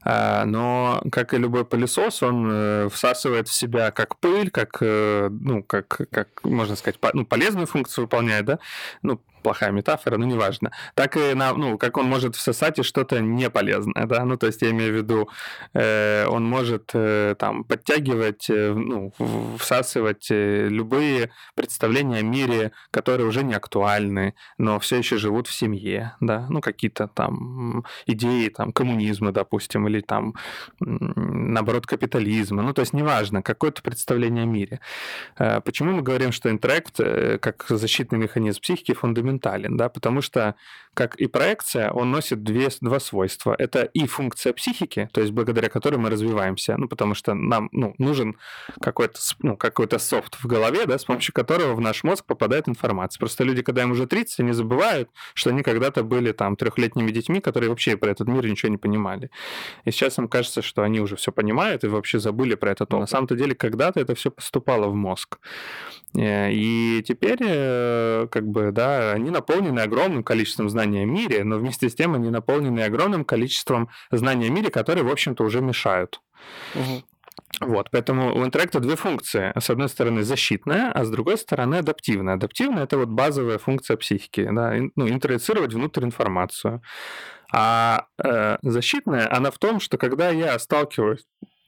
А, 0.03 0.45
но, 0.45 1.03
как 1.13 1.35
и 1.35 1.39
любой 1.39 1.65
пылесос, 1.65 2.23
он 2.23 2.49
э, 2.51 2.89
всасывает 2.89 3.49
в 3.49 3.53
себя 3.53 3.91
как 3.93 4.19
пыль, 4.19 4.51
как, 4.51 4.79
э, 4.83 5.29
ну, 5.31 5.63
как, 5.63 6.01
как 6.11 6.29
можно 6.45 6.77
сказать, 6.77 6.99
ну, 7.15 7.25
полезную 7.25 7.67
функцию 7.67 8.05
выполняет, 8.05 8.45
да, 8.47 8.59
ну, 9.03 9.21
плохая 9.46 9.72
метафора, 9.72 10.18
но 10.18 10.26
неважно. 10.26 10.72
Так 10.96 11.18
и, 11.18 11.36
на, 11.36 11.54
ну, 11.54 11.78
как 11.78 11.98
он 11.98 12.08
может 12.08 12.36
всосать 12.36 12.80
и 12.80 12.84
что-то 12.84 13.20
неполезное, 13.20 14.08
да, 14.08 14.26
ну, 14.26 14.38
то 14.38 14.48
есть 14.48 14.64
я 14.64 14.72
имею 14.72 14.92
в 14.92 14.96
виду, 14.96 15.30
э, 15.76 16.26
он 16.28 16.44
может 16.46 16.90
э, 16.96 17.36
там 17.38 17.64
подтягивать, 17.64 18.50
э, 18.50 18.74
ну, 18.74 19.14
всасывать 19.60 20.32
э, 20.32 20.68
любые 20.68 21.30
представления 21.54 22.18
о 22.18 22.24
мире, 22.24 22.72
которые 22.90 23.28
уже 23.28 23.44
не 23.44 23.54
актуальны, 23.54 24.34
но 24.58 24.80
все 24.80 24.96
еще 24.98 25.18
живут 25.18 25.46
в 25.48 25.54
семье, 25.54 26.16
да, 26.22 26.48
ну, 26.50 26.60
какие-то 26.60 27.08
там 27.08 27.86
идеи, 28.08 28.50
там, 28.50 28.72
коммунизма, 28.72 29.32
допустим, 29.32 29.88
или 29.88 30.02
там, 30.02 30.34
наоборот, 30.80 31.86
капитализма, 31.86 32.64
ну, 32.64 32.74
то 32.74 32.82
есть 32.82 32.94
неважно, 32.94 33.44
какое-то 33.44 33.84
представление 33.84 34.44
о 34.44 34.48
мире. 34.48 34.80
Э, 35.38 35.62
почему 35.62 35.92
мы 35.92 36.02
говорим, 36.02 36.32
что 36.32 36.50
интроект, 36.50 37.00
э, 37.00 37.38
как 37.38 37.66
защитный 37.70 38.18
механизм 38.18 38.60
психики, 38.60 38.94
фундаментальный? 38.96 39.35
Фундаментален, 39.36 39.78
да, 39.78 39.90
потому 39.90 40.22
что, 40.22 40.56
как 40.94 41.16
и 41.16 41.28
проекция, 41.28 41.92
он 41.92 42.12
носит 42.12 42.44
две, 42.44 42.70
два 42.82 43.00
свойства. 43.00 43.56
Это 43.58 43.84
и 43.84 44.08
функция 44.08 44.54
психики, 44.54 45.10
то 45.12 45.22
есть 45.22 45.34
благодаря 45.34 45.70
которой 45.70 45.98
мы 45.98 46.10
развиваемся, 46.10 46.76
ну, 46.78 46.88
потому 46.88 47.16
что 47.16 47.34
нам 47.34 47.70
ну, 47.72 47.96
нужен 47.98 48.38
какой-то 48.82 49.20
ну, 49.40 49.58
какой 49.58 49.88
софт 50.00 50.36
в 50.36 50.48
голове, 50.48 50.86
да, 50.86 50.98
с 50.98 51.06
помощью 51.06 51.34
которого 51.34 51.76
в 51.76 51.82
наш 51.82 52.04
мозг 52.04 52.26
попадает 52.26 52.68
информация. 52.68 53.20
Просто 53.20 53.44
люди, 53.44 53.62
когда 53.62 53.84
им 53.84 53.92
уже 53.92 54.08
30, 54.08 54.40
они 54.40 54.54
забывают, 54.54 55.10
что 55.34 55.50
они 55.50 55.64
когда-то 55.64 56.04
были 56.04 56.32
там 56.32 56.56
трехлетними 56.56 57.12
детьми, 57.12 57.40
которые 57.40 57.70
вообще 57.70 57.98
про 57.98 58.12
этот 58.12 58.28
мир 58.28 58.46
ничего 58.46 58.72
не 58.72 58.78
понимали. 58.78 59.30
И 59.86 59.92
сейчас 59.92 60.18
им 60.18 60.28
кажется, 60.28 60.62
что 60.62 60.82
они 60.82 61.00
уже 61.00 61.16
все 61.16 61.32
понимают 61.32 61.84
и 61.84 61.88
вообще 61.88 62.20
забыли 62.20 62.56
про 62.56 62.72
это. 62.72 62.86
Но 62.90 63.00
на 63.00 63.08
самом-то 63.08 63.36
деле 63.36 63.56
когда-то 63.56 64.00
это 64.00 64.16
все 64.16 64.32
поступало 64.32 64.88
в 64.88 64.96
мозг. 64.96 65.38
Э, 66.18 66.52
и 66.52 67.04
теперь, 67.08 67.40
э, 67.42 68.28
как 68.32 68.48
бы, 68.48 68.72
да, 68.72 69.12
они 69.12 69.25
наполнены 69.30 69.80
огромным 69.82 70.24
количеством 70.24 70.70
знаний 70.70 71.04
о 71.04 71.06
мире, 71.06 71.44
но 71.44 71.58
вместе 71.58 71.90
с 71.90 71.96
тем 71.96 72.16
они 72.16 72.30
наполнены 72.30 72.82
огромным 72.82 73.26
количеством 73.26 73.90
знаний 74.12 74.48
о 74.48 74.52
мире, 74.52 74.70
которые, 74.70 75.04
в 75.04 75.12
общем-то, 75.12 75.44
уже 75.44 75.62
мешают. 75.62 76.22
Угу. 76.76 77.04
Вот, 77.62 77.90
поэтому 77.92 78.36
у 78.36 78.46
интеракта 78.46 78.80
две 78.80 78.96
функции. 78.96 79.54
С 79.58 79.70
одной 79.70 79.90
стороны 79.90 80.24
защитная, 80.24 80.92
а 80.92 81.06
с 81.06 81.10
другой 81.10 81.38
стороны 81.38 81.76
адаптивная. 81.76 82.36
Адаптивная— 82.36 82.84
это 82.86 82.98
вот 82.98 83.10
базовая 83.10 83.58
функция 83.58 83.98
психики, 83.98 84.48
да, 84.52 84.74
ну, 84.96 85.08
интроицировать 85.08 85.74
внутрь 85.74 86.04
информацию. 86.04 86.82
А 87.54 88.08
э, 88.22 88.58
защитная, 88.64 89.34
она 89.34 89.52
в 89.52 89.58
том, 89.58 89.80
что 89.80 89.98
когда 89.98 90.30
я 90.30 90.58
сталкиваюсь 90.60 91.26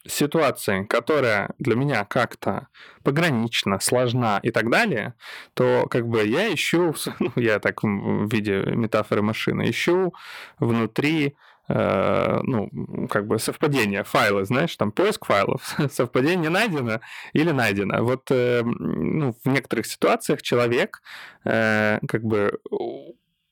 ситуации, 0.08 0.84
которая 0.86 1.54
для 1.60 1.76
меня 1.76 2.06
как-то 2.06 2.68
погранична, 3.04 3.80
сложна 3.80 4.40
и 4.44 4.52
так 4.52 4.70
далее, 4.70 5.14
то 5.54 5.88
как 5.90 6.08
бы 6.08 6.26
я 6.26 6.54
ищу, 6.54 6.94
ну, 7.20 7.32
я 7.36 7.60
так 7.60 7.84
в 7.84 8.32
виде 8.32 8.64
метафоры 8.64 9.22
машины, 9.22 9.70
ищу 9.70 10.14
внутри 10.60 11.36
э, 11.70 12.40
ну, 12.44 13.08
как 13.10 13.28
бы 13.28 13.40
совпадение, 13.40 14.04
файлы, 14.04 14.46
знаешь, 14.46 14.76
там 14.76 14.92
поиск 14.92 15.26
файлов, 15.26 15.76
совпадение 15.92 16.50
найдено 16.50 17.00
или 17.34 17.52
найдено. 17.52 18.04
Вот 18.04 18.32
э, 18.32 18.64
ну, 18.64 19.36
в 19.44 19.50
некоторых 19.50 19.86
ситуациях 19.86 20.42
человек 20.42 21.02
э, 21.46 22.00
как 22.08 22.24
бы 22.24 22.60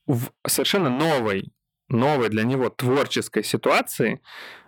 в 0.06 0.30
совершенно 0.46 0.88
новой, 0.88 1.52
новой 1.89 2.29
для 2.29 2.43
него 2.43 2.69
творческой 2.69 3.43
ситуации 3.43 4.21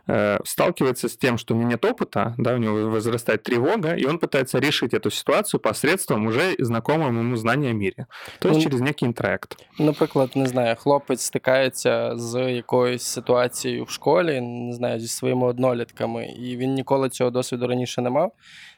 Э, 0.06 0.40
сталкивается 0.44 1.08
с 1.08 1.18
тем, 1.18 1.38
что 1.38 1.54
у 1.54 1.58
него 1.58 1.70
нет 1.70 1.86
опыта, 1.86 2.36
да, 2.38 2.56
у 2.56 2.58
него 2.58 2.90
возрастает 2.90 3.44
тревога, 3.44 3.96
и 3.96 4.06
он 4.06 4.20
пытается 4.20 4.60
решить 4.60 4.94
эту 4.94 5.10
ситуацию 5.10 5.62
посредством 5.62 6.28
уже 6.28 6.56
знакомого 6.60 7.08
ему 7.08 7.38
знання 7.38 7.70
о 7.70 7.74
мірі, 7.74 8.06
тобто 8.40 8.58
ну, 8.58 8.64
через 8.64 8.82
некий 8.82 9.08
інтроект. 9.08 9.56
Наприклад, 9.80 10.32
не 10.36 10.48
знаю, 10.48 10.76
хлопець 10.76 11.22
стикається 11.22 12.18
з 12.18 12.52
якоюсь 12.52 13.04
ситуацією 13.04 13.84
в 13.84 13.90
школі, 13.90 14.42
не 14.42 14.74
знаю, 14.74 15.00
зі 15.00 15.08
своїми 15.08 15.48
однолітками, 15.48 16.26
і 16.26 16.58
він 16.58 16.74
ніколи 16.74 17.10
цього 17.10 17.30
досвіду 17.30 17.68
раніше 17.68 18.02
не 18.02 18.10
мав. 18.10 18.32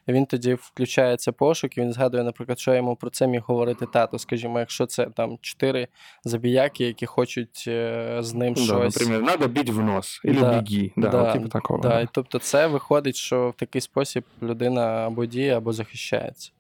Він 0.09 0.27
тоді 0.27 0.55
включається 0.55 1.33
пошук, 1.33 1.79
і 1.79 1.81
він 1.81 1.93
згадує, 1.93 2.25
наприклад, 2.25 2.59
що 2.59 2.75
йому 2.75 2.97
про 2.97 3.11
це 3.11 3.27
міг 3.27 3.43
говорити 3.47 3.87
тато. 3.87 4.19
Скажімо, 4.19 4.59
якщо 4.59 4.87
це 4.87 5.07
там 5.07 5.39
чотири 5.41 5.89
забіяки, 6.25 6.85
які 6.85 7.07
хочуть 7.07 7.65
е, 7.69 8.17
з 8.21 8.35
ним 8.35 8.55
да, 8.55 8.61
щось. 8.61 9.01
Наприклад, 9.01 9.27
треба 9.27 9.53
бити 9.53 9.73
в 9.73 9.83
нос, 9.83 10.21
або 10.25 10.41
да, 10.41 10.61
біги. 10.61 10.93
Да, 10.97 11.09
да, 11.09 11.33
типу 11.33 11.49
такого. 11.49 11.81
Да. 11.81 12.01
І 12.01 12.09
тобто, 12.13 12.39
це 12.39 12.67
виходить, 12.67 13.17
що 13.17 13.49
в 13.49 13.55
такий 13.55 13.81
спосіб 13.81 14.25
людина 14.43 14.83
або 14.83 15.27
діє, 15.27 15.57
або 15.57 15.73
захищається. 15.73 16.53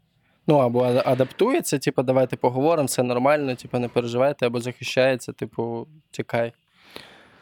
Ну, 0.47 0.57
або 0.57 0.85
адаптується, 1.05 1.79
типу, 1.79 2.03
давайте 2.03 2.37
поговоримо, 2.37 2.87
все 2.87 3.03
нормально, 3.03 3.55
типу, 3.55 3.79
не 3.79 3.89
переживайте, 3.89 4.47
або 4.47 4.61
захищається, 4.61 5.33
типу, 5.33 5.87
тікай. 6.11 6.53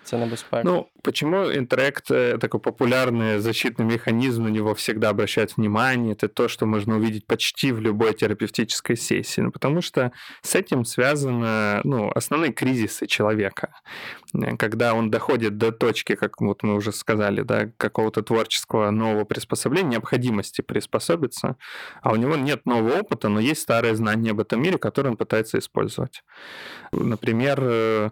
Це 0.09 0.19
небезпека. 0.19 0.63
Ну, 0.65 0.87
почему 1.03 1.37
интеракт 1.37 2.11
э, 2.11 2.39
такой 2.39 2.61
популярный 2.61 3.39
защитный 3.39 3.85
механизм, 3.85 4.45
на 4.45 4.49
него 4.49 4.73
всегда 4.73 5.11
обращают 5.11 5.57
внимание, 5.57 6.13
это 6.13 6.29
то, 6.29 6.49
что 6.49 6.67
можно 6.67 6.97
увидеть 6.97 7.27
почти 7.27 7.73
в 7.73 7.81
любой 7.81 8.15
терапевтической 8.15 8.97
сессии. 8.97 9.43
Ну, 9.43 9.51
потому 9.51 9.83
что 9.83 10.11
с 10.43 10.55
этим 10.55 10.85
связаны 10.85 11.81
ну, 11.85 12.11
основные 12.15 12.53
кризисы 12.53 13.07
человека. 13.07 13.69
Э, 14.35 14.57
когда 14.57 14.95
он 14.95 15.11
доходит 15.11 15.59
до 15.59 15.73
точки, 15.73 16.15
как 16.15 16.41
вот 16.41 16.63
мы 16.63 16.75
уже 16.75 16.93
сказали, 16.93 17.43
да, 17.43 17.71
какого-то 17.77 18.23
творческого 18.23 18.91
нового 18.91 19.25
приспособления, 19.25 19.91
необходимости 19.91 20.63
приспособиться, 20.63 21.57
а 22.03 22.13
у 22.13 22.17
него 22.17 22.37
нет 22.37 22.67
нового 22.67 23.01
опыта, 23.01 23.29
но 23.29 23.41
есть 23.41 23.61
старые 23.61 23.95
знания 23.95 24.31
об 24.31 24.41
этом 24.41 24.63
мире, 24.63 24.79
которые 24.79 25.11
он 25.11 25.17
пытается 25.17 25.59
использовать. 25.59 26.25
Например, 26.93 27.59
э, 27.61 28.11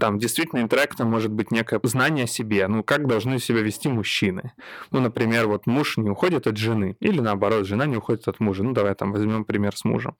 там 0.00 0.18
действительно 0.18 0.60
интерактом 0.60 1.10
может 1.10 1.30
быть 1.30 1.50
некое 1.50 1.80
знание 1.82 2.24
о 2.24 2.26
себе, 2.26 2.66
ну, 2.68 2.82
как 2.82 3.06
должны 3.06 3.38
себя 3.38 3.60
вести 3.60 3.88
мужчины. 3.88 4.52
Ну, 4.90 5.00
например, 5.00 5.46
вот 5.46 5.66
муж 5.66 5.96
не 5.98 6.10
уходит 6.10 6.46
от 6.46 6.56
жены, 6.56 6.96
или 7.00 7.20
наоборот, 7.20 7.66
жена 7.66 7.86
не 7.86 7.96
уходит 7.96 8.26
от 8.28 8.40
мужа. 8.40 8.62
Ну, 8.62 8.72
давай 8.72 8.94
там 8.94 9.12
возьмем 9.12 9.44
пример 9.44 9.76
с 9.76 9.84
мужем. 9.84 10.16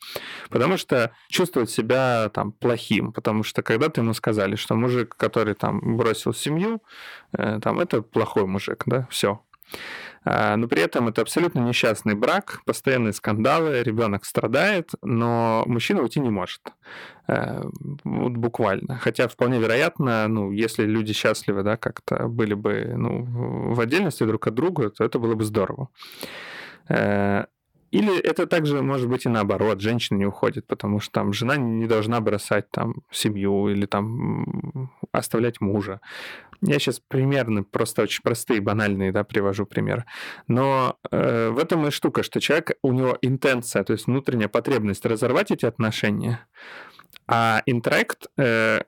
Потому 0.50 0.77
что 0.77 1.12
чувствует 1.29 1.70
себя 1.70 2.29
там 2.33 2.53
плохим, 2.53 3.12
потому 3.12 3.42
что 3.42 3.62
когда-то 3.62 4.03
ему 4.03 4.14
сказали, 4.14 4.57
что 4.57 4.74
мужик, 4.74 5.16
который 5.16 5.55
там 5.55 5.96
бросил 5.96 6.35
семью, 6.35 6.83
э, 7.33 7.59
там, 7.62 7.81
это 7.81 8.03
плохой 8.03 8.46
мужик, 8.46 8.83
да, 8.87 9.09
все. 9.11 9.40
А, 10.24 10.56
но 10.56 10.68
при 10.68 10.80
этом 10.82 11.08
это 11.08 11.22
абсолютно 11.22 11.60
несчастный 11.60 12.14
брак, 12.14 12.62
постоянные 12.64 13.12
скандалы, 13.12 13.82
ребенок 13.82 14.24
страдает, 14.24 14.90
но 15.02 15.64
мужчина 15.66 16.02
уйти 16.02 16.20
не 16.20 16.30
может. 16.30 16.62
Э, 17.28 17.62
вот 18.04 18.32
буквально. 18.32 18.96
Хотя 18.96 19.28
вполне 19.28 19.58
вероятно, 19.58 20.26
ну, 20.28 20.50
если 20.50 20.84
люди 20.84 21.12
счастливы, 21.12 21.62
да, 21.62 21.76
как-то 21.76 22.28
были 22.28 22.54
бы 22.54 22.94
ну, 22.96 23.74
в 23.74 23.80
отдельности 23.80 24.24
друг 24.24 24.46
от 24.46 24.54
друга, 24.54 24.90
то 24.90 25.04
это 25.04 25.18
было 25.18 25.34
бы 25.34 25.44
здорово. 25.44 25.88
Э, 26.88 27.44
или 27.94 28.18
это 28.18 28.48
также 28.48 28.82
может 28.82 29.08
быть 29.08 29.24
и 29.24 29.28
наоборот, 29.28 29.80
женщина 29.80 30.18
не 30.18 30.26
уходит, 30.26 30.66
потому 30.66 30.98
что 30.98 31.12
там 31.12 31.32
жена 31.32 31.56
не 31.56 31.87
должна 31.87 32.20
бросать 32.20 32.68
там 32.72 32.96
семью 33.12 33.68
или 33.68 33.87
там 33.87 34.90
оставлять 35.12 35.60
мужа. 35.60 36.00
Я 36.66 36.79
сейчас 36.79 37.00
примерно 37.00 37.62
просто 37.62 38.03
очень 38.03 38.22
простые, 38.22 38.61
банальные, 38.61 39.12
да, 39.12 39.22
привожу 39.22 39.66
пример. 39.66 40.07
Но 40.48 40.96
э, 41.11 41.50
в 41.50 41.59
этом 41.59 41.87
и 41.87 41.90
штука, 41.90 42.22
что 42.22 42.40
человек, 42.40 42.72
у 42.83 42.92
него 42.92 43.18
интенция, 43.20 43.85
то 43.85 43.92
есть 43.92 44.07
внутренняя 44.07 44.48
потребность 44.48 45.05
разорвать 45.05 45.50
эти 45.50 45.66
отношения, 45.66 46.46
а 47.27 47.62
интрект, 47.66 48.27
э, 48.38 48.81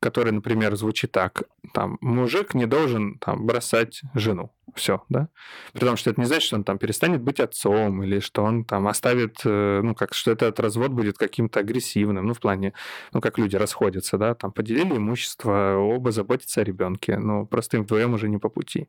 который, 0.00 0.32
например, 0.32 0.76
звучит 0.76 1.12
так, 1.12 1.44
там, 1.72 1.98
мужик 2.00 2.54
не 2.54 2.66
должен 2.66 3.18
там, 3.18 3.46
бросать 3.46 4.02
жену 4.14 4.52
все, 4.74 5.04
да. 5.08 5.28
Потому 5.72 5.96
что 5.96 6.10
это 6.10 6.20
не 6.20 6.26
значит, 6.26 6.44
что 6.44 6.56
он 6.56 6.64
там 6.64 6.78
перестанет 6.78 7.22
быть 7.22 7.40
отцом 7.40 8.02
или 8.02 8.18
что 8.20 8.42
он 8.42 8.64
там 8.64 8.88
оставит, 8.88 9.38
э, 9.44 9.80
ну, 9.82 9.94
как, 9.94 10.12
что 10.12 10.32
этот 10.32 10.58
развод 10.58 10.90
будет 10.90 11.16
каким-то 11.16 11.60
агрессивным, 11.60 12.26
ну, 12.26 12.34
в 12.34 12.40
плане, 12.40 12.72
ну, 13.12 13.20
как 13.20 13.38
люди 13.38 13.56
расходятся, 13.56 14.18
да, 14.18 14.34
там 14.34 14.52
поделили 14.52 14.96
имущество, 14.96 15.76
оба 15.76 16.10
заботятся 16.10 16.62
о 16.62 16.64
ребенке, 16.64 17.16
но 17.18 17.46
простым 17.46 17.84
вдвоем 17.84 18.14
уже 18.14 18.28
не 18.28 18.38
по 18.38 18.48
пути. 18.48 18.88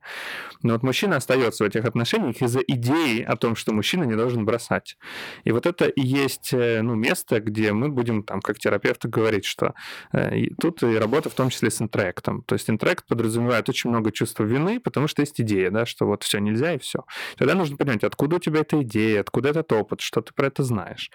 Но 0.64 0.74
вот 0.74 0.84
мужчина 0.84 1.18
остается 1.18 1.64
в 1.64 1.68
этих 1.68 1.86
отношениях 1.86 2.42
из-за 2.42 2.60
идеи 2.60 3.22
о 3.22 3.36
том, 3.36 3.56
что 3.56 3.74
мужчина 3.74 4.04
не 4.04 4.16
должен 4.16 4.46
бросать. 4.46 4.98
И 5.44 5.52
вот 5.52 5.66
это 5.66 5.86
и 5.86 6.02
есть, 6.02 6.54
э, 6.54 6.82
ну, 6.82 6.96
место, 6.96 7.40
где 7.40 7.72
мы 7.72 7.90
будем 7.90 8.24
там, 8.24 8.42
как 8.42 8.58
терапевты, 8.58 9.08
говорить, 9.08 9.46
что 9.46 9.74
э, 10.12 10.38
и 10.38 10.54
тут 10.56 10.82
и 10.84 10.98
работа 10.98 11.30
в 11.30 11.34
том 11.34 11.50
числе 11.50 11.70
с 11.70 11.82
интректом. 11.82 12.42
То 12.44 12.56
есть 12.56 12.70
интрект 12.70 13.06
подразумевает 13.08 13.70
очень 13.70 13.90
много 13.92 14.12
чувства 14.12 14.44
вины, 14.44 14.80
потому 14.80 15.08
что 15.08 15.22
есть 15.22 15.40
идея, 15.40 15.67
да, 15.71 15.87
что 15.87 16.07
вот 16.07 16.23
все 16.23 16.41
нельзя 16.41 16.73
и 16.73 16.79
все. 16.79 16.99
Тогда 17.37 17.55
нужно 17.55 17.77
понять, 17.77 18.05
откуда 18.05 18.37
у 18.37 18.39
тебя 18.39 18.61
эта 18.61 18.81
идея, 18.83 19.21
откуда 19.21 19.49
этот 19.49 19.73
опыт, 19.73 20.01
что 20.01 20.21
ты 20.21 20.33
про 20.35 20.49
это 20.49 20.63
знаєш, 20.63 21.11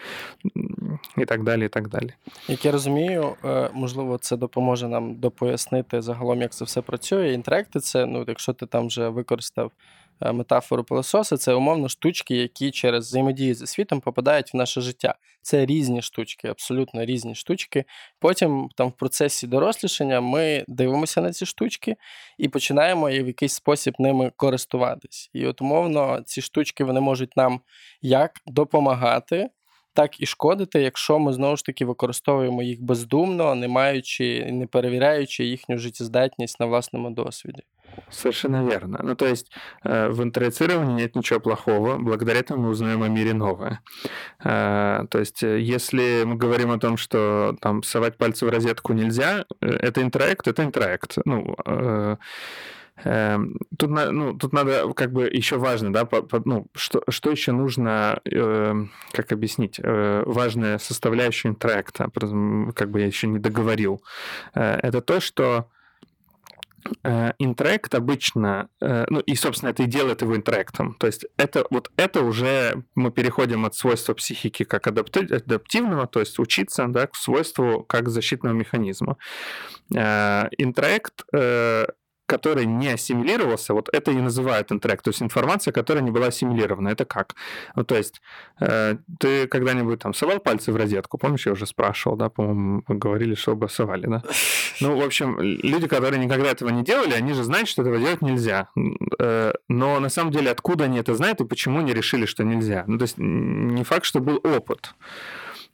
і 1.17 1.25
так 1.25 1.43
далі. 1.43 1.65
і 1.65 1.69
так 1.69 1.87
далі. 1.87 2.13
Як 2.47 2.65
я 2.65 2.71
розумію, 2.71 3.35
можливо, 3.73 4.17
це 4.17 4.37
допоможе 4.37 4.87
нам 4.87 5.15
допояснити 5.15 6.01
загалом, 6.01 6.41
як 6.41 6.51
це 6.51 6.65
все 6.65 6.81
працює. 6.81 7.33
Інтеракти 7.33 7.79
це, 7.79 8.05
ну, 8.05 8.25
якщо 8.27 8.53
ти 8.53 8.65
там 8.65 8.87
вже 8.87 9.09
використав 9.09 9.71
Е, 10.00 10.00
Метафору 10.32 10.84
пилососа 10.84 11.36
це 11.36 11.54
умовно 11.54 11.88
штучки, 11.88 12.36
які 12.36 12.70
через 12.70 13.06
взаємодію 13.06 13.54
зі 13.54 13.66
світом 13.66 14.00
попадають 14.00 14.54
в 14.54 14.56
наше 14.56 14.80
життя. 14.80 15.14
Це 15.42 15.66
різні 15.66 16.02
штучки, 16.02 16.48
абсолютно 16.48 17.04
різні 17.04 17.34
штучки. 17.34 17.84
Потім 18.18 18.68
там 18.76 18.88
в 18.88 18.92
процесі 18.92 19.46
дорослішання 19.46 20.20
ми 20.20 20.64
дивимося 20.68 21.20
на 21.20 21.32
ці 21.32 21.46
штучки 21.46 21.96
і 22.38 22.48
починаємо 22.48 23.06
в 23.06 23.26
якийсь 23.26 23.52
спосіб 23.52 23.94
ними 23.98 24.32
користуватись. 24.36 25.30
І 25.32 25.46
от 25.46 25.62
умовно 25.62 26.22
ці 26.26 26.42
штучки 26.42 26.84
вони 26.84 27.00
можуть 27.00 27.36
нам 27.36 27.60
як 28.02 28.40
допомагати. 28.46 29.50
Так 29.94 30.20
і 30.20 30.26
шкодити, 30.26 30.80
якщо 30.80 31.18
ми 31.18 31.32
знову 31.32 31.56
ж 31.56 31.64
таки 31.64 31.84
використовуємо 31.84 32.62
їх 32.62 32.82
бездумно, 32.82 33.54
не 33.54 33.68
маючи, 33.68 34.52
не 34.52 34.66
перевіряючи 34.66 35.44
їхню 35.44 35.78
життєздатність 35.78 36.60
на 36.60 36.66
власному 36.66 37.10
досвіді. 37.10 37.62
Совершенно 38.10 38.64
верно. 38.64 39.00
Ну, 39.02 39.14
то 39.14 39.26
есть 39.26 39.50
э, 39.84 40.08
в 40.08 40.22
интроицировании 40.22 41.02
нет 41.02 41.16
ничего 41.16 41.40
плохого, 41.40 41.98
благодаря 41.98 42.40
этому 42.40 42.64
мы 42.64 42.68
узнаем 42.70 43.02
о 43.02 43.08
мире 43.08 43.32
новое. 43.34 43.80
Э, 44.44 45.04
то 45.10 45.18
есть 45.18 45.42
э, 45.42 45.60
если 45.60 46.24
мы 46.24 46.36
говорим 46.36 46.70
о 46.70 46.78
том, 46.78 46.96
что 46.96 47.56
там 47.60 47.82
совать 47.82 48.18
пальцы 48.18 48.46
в 48.46 48.50
розетку 48.50 48.92
нельзя, 48.92 49.44
это 49.60 50.02
интроект, 50.02 50.46
это 50.46 50.64
интроект. 50.64 51.16
Ну, 51.24 51.56
эм, 51.66 53.56
Тут, 53.78 53.90
ну, 53.90 54.34
тут 54.34 54.52
надо, 54.52 54.92
как 54.92 55.12
бы, 55.12 55.28
еще 55.28 55.56
важно, 55.56 55.92
да, 55.92 56.04
по, 56.04 56.22
по, 56.22 56.40
ну, 56.44 56.66
что, 56.74 57.02
что 57.08 57.30
еще 57.30 57.52
нужно, 57.52 58.20
э, 58.24 58.74
как 59.12 59.32
объяснить, 59.32 59.80
э, 59.82 60.22
важная 60.26 60.78
составляющая 60.78 61.48
интроекта, 61.48 62.10
как 62.74 62.90
бы 62.90 63.00
я 63.00 63.06
еще 63.06 63.26
не 63.26 63.38
договорил, 63.38 64.02
э, 64.54 64.78
это 64.82 65.00
то, 65.00 65.20
что 65.20 65.68
Э, 67.04 67.32
интрект 67.38 67.94
обычно, 67.94 68.68
э, 68.80 69.04
ну 69.08 69.20
и, 69.20 69.34
собственно, 69.34 69.70
это 69.70 69.82
и 69.82 69.86
делает 69.86 70.22
его 70.22 70.36
интректом. 70.36 70.94
То 70.98 71.06
есть 71.06 71.26
это 71.36 71.66
вот 71.70 71.90
это 71.96 72.22
уже 72.22 72.84
мы 72.94 73.10
переходим 73.10 73.64
от 73.64 73.74
свойства 73.74 74.14
психики 74.14 74.64
как 74.64 74.86
адаптивного, 74.86 76.06
то 76.06 76.20
есть 76.20 76.38
учиться, 76.38 76.86
да, 76.88 77.06
к 77.06 77.16
свойству 77.16 77.84
как 77.88 78.08
защитного 78.08 78.54
механизма. 78.54 79.16
Э, 79.94 80.48
интрект 80.58 81.24
который 82.32 82.64
не 82.64 82.88
ассимилировался, 82.94 83.74
вот 83.74 83.88
это 83.92 84.10
и 84.10 84.14
называют 84.14 84.72
интрект, 84.72 85.04
то 85.04 85.10
есть 85.10 85.22
информация, 85.22 85.72
которая 85.72 86.02
не 86.02 86.10
была 86.10 86.28
ассимилирована. 86.28 86.88
Это 86.88 87.04
как? 87.04 87.34
Ну, 87.76 87.84
то 87.84 87.94
есть 87.94 88.22
э, 88.60 88.96
ты 89.20 89.46
когда-нибудь 89.46 89.98
там 89.98 90.14
совал 90.14 90.38
пальцы 90.40 90.72
в 90.72 90.76
розетку? 90.76 91.18
Помнишь, 91.18 91.46
я 91.46 91.52
уже 91.52 91.66
спрашивал, 91.66 92.16
да, 92.16 92.30
по-моему, 92.30 92.82
говорили, 92.88 93.34
что 93.34 93.52
оба 93.52 93.68
совали, 93.68 94.06
да? 94.06 94.22
Ну, 94.80 94.96
в 94.96 95.04
общем, 95.04 95.38
люди, 95.40 95.86
которые 95.88 96.24
никогда 96.24 96.50
этого 96.50 96.70
не 96.70 96.82
делали, 96.82 97.12
они 97.12 97.34
же 97.34 97.42
знают, 97.42 97.68
что 97.68 97.82
этого 97.82 97.98
делать 97.98 98.22
нельзя. 98.22 98.68
Э, 99.18 99.52
но 99.68 100.00
на 100.00 100.08
самом 100.08 100.32
деле 100.32 100.50
откуда 100.50 100.84
они 100.84 100.98
это 100.98 101.14
знают 101.14 101.40
и 101.40 101.44
почему 101.44 101.80
они 101.80 101.92
решили, 101.92 102.24
что 102.24 102.44
нельзя? 102.44 102.84
Ну, 102.86 102.96
то 102.96 103.02
есть 103.02 103.18
не 103.18 103.84
факт, 103.84 104.06
что 104.06 104.20
был 104.20 104.40
опыт. 104.42 104.94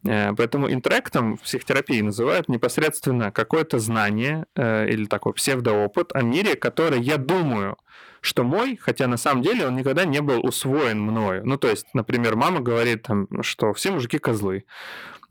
Э, 0.09 0.33
поэтому 0.35 0.73
интректом 0.73 1.37
в 1.37 1.43
психотерапии 1.43 2.01
называют 2.01 2.49
непосредственно 2.49 3.31
какое-то 3.31 3.79
знание 3.79 4.47
э, 4.57 4.89
или 4.89 5.05
такой 5.05 5.35
псевдоопыт 5.35 6.15
о 6.15 6.23
мире, 6.23 6.57
который 6.57 7.01
я 7.03 7.19
думаю, 7.19 7.77
что 8.23 8.43
мой, 8.43 8.79
хотя 8.81 9.07
на 9.07 9.19
самом 9.19 9.43
деле 9.43 9.67
он 9.67 9.77
никогда 9.77 10.05
не 10.07 10.21
был 10.23 10.45
усвоен 10.45 11.01
мною. 11.01 11.43
Ну, 11.45 11.59
то 11.59 11.69
есть, 11.69 11.87
например, 11.93 12.37
мама 12.37 12.61
говорит, 12.61 13.03
там, 13.03 13.29
что 13.43 13.75
все 13.75 13.91
мужики 13.91 14.19
козлы, 14.19 14.65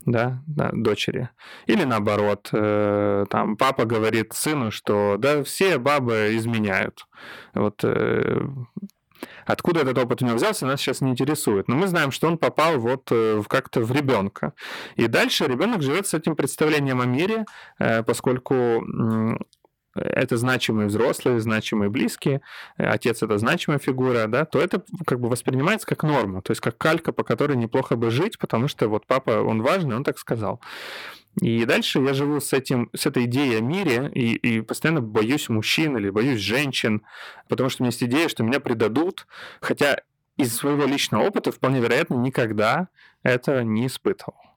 да, 0.06 0.42
да, 0.46 0.70
дочери. 0.72 1.28
Или 1.66 1.82
наоборот, 1.82 2.48
э, 2.52 3.26
там 3.28 3.56
папа 3.56 3.84
говорит 3.84 4.32
сыну, 4.32 4.70
что 4.70 5.16
да, 5.18 5.42
все 5.42 5.78
бабы 5.78 6.36
изменяют. 6.36 7.06
Вот 7.52 7.82
э, 7.82 8.46
Откуда 9.48 9.80
этот 9.80 9.96
опыт 9.96 10.22
у 10.22 10.26
него 10.26 10.36
взялся, 10.36 10.66
нас 10.66 10.80
сейчас 10.80 11.00
не 11.00 11.10
интересует. 11.10 11.68
Но 11.68 11.74
мы 11.74 11.86
знаем, 11.86 12.10
что 12.10 12.28
он 12.28 12.36
попал 12.36 12.78
вот 12.78 13.08
э, 13.10 13.42
как-то 13.48 13.80
в 13.80 13.90
ребенка. 13.92 14.52
И 14.96 15.06
дальше 15.06 15.46
ребенок 15.46 15.80
живет 15.80 16.06
с 16.06 16.12
этим 16.12 16.36
представлением 16.36 17.00
о 17.00 17.06
мире, 17.06 17.46
э, 17.78 18.02
поскольку 18.02 18.84
это 19.94 20.36
значимые 20.36 20.88
взрослые, 20.88 21.40
значимые 21.40 21.90
близкие, 21.90 22.40
э, 22.76 22.84
отец 22.84 23.22
это 23.22 23.38
значимая 23.38 23.78
фигура, 23.78 24.26
да, 24.26 24.44
то 24.44 24.60
это 24.60 24.82
как 25.06 25.20
бы 25.20 25.28
воспринимается 25.28 25.86
как 25.86 26.02
норма, 26.02 26.42
то 26.42 26.52
есть 26.52 26.60
как 26.60 26.76
калька, 26.78 27.12
по 27.12 27.24
которой 27.24 27.56
неплохо 27.56 27.96
бы 27.96 28.10
жить, 28.10 28.38
потому 28.38 28.68
что 28.68 28.88
вот 28.88 29.06
папа, 29.06 29.42
он 29.42 29.62
важный, 29.62 29.96
он 29.96 30.04
так 30.04 30.18
сказал. 30.18 30.60
И 31.40 31.64
дальше 31.64 32.00
я 32.00 32.14
живу 32.14 32.40
с, 32.40 32.52
этим, 32.52 32.90
с 32.94 33.06
этой 33.06 33.26
идеей 33.26 33.58
о 33.58 33.60
мире 33.60 34.10
и, 34.12 34.34
и 34.34 34.60
постоянно 34.60 35.00
боюсь 35.00 35.48
мужчин 35.48 35.96
или 35.96 36.10
боюсь 36.10 36.40
женщин, 36.40 37.02
потому 37.48 37.70
что 37.70 37.82
у 37.82 37.84
меня 37.84 37.90
есть 37.90 38.02
идея, 38.02 38.28
что 38.28 38.42
меня 38.42 38.60
предадут, 38.60 39.26
хотя 39.60 39.98
из 40.36 40.56
своего 40.56 40.84
личного 40.84 41.24
опыта 41.24 41.52
вполне 41.52 41.80
вероятно 41.80 42.14
никогда 42.14 42.88
это 43.22 43.62
не 43.62 43.86
испытывал. 43.86 44.47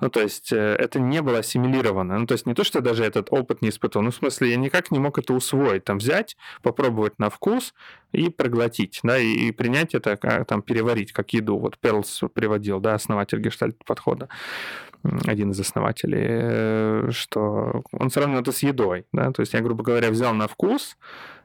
Ну, 0.00 0.08
то 0.08 0.20
есть 0.20 0.52
э, 0.52 0.56
это 0.56 1.00
не 1.00 1.22
было 1.22 1.38
ассимилировано. 1.38 2.18
Ну, 2.18 2.26
то 2.26 2.32
есть 2.32 2.46
не 2.46 2.54
то, 2.54 2.64
что 2.64 2.80
даже 2.80 3.04
этот 3.04 3.28
опыт 3.30 3.62
не 3.62 3.68
испытывал, 3.68 4.04
ну, 4.04 4.10
в 4.10 4.14
смысле, 4.14 4.50
я 4.50 4.56
никак 4.56 4.90
не 4.90 4.98
мог 4.98 5.18
это 5.18 5.32
усвоить, 5.34 5.84
там, 5.84 5.98
взять, 5.98 6.36
попробовать 6.62 7.18
на 7.18 7.30
вкус 7.30 7.74
и 8.12 8.30
проглотить, 8.30 9.00
да, 9.02 9.18
и, 9.18 9.50
принять 9.52 9.94
это, 9.94 10.16
там, 10.46 10.62
переварить, 10.62 11.12
как 11.12 11.32
еду. 11.32 11.58
Вот 11.58 11.78
Перлс 11.78 12.22
приводил, 12.34 12.80
да, 12.80 12.94
основатель 12.94 13.40
гештальт-подхода 13.40 14.28
один 15.26 15.52
из 15.52 15.60
основателей, 15.60 16.26
э, 16.28 17.08
что 17.10 17.82
он 17.92 18.10
сравнивал 18.10 18.42
это 18.42 18.52
с 18.52 18.62
едой, 18.62 19.06
да, 19.12 19.32
то 19.32 19.40
есть 19.40 19.54
я, 19.54 19.60
грубо 19.60 19.82
говоря, 19.82 20.10
взял 20.10 20.34
на 20.34 20.46
вкус, 20.46 20.98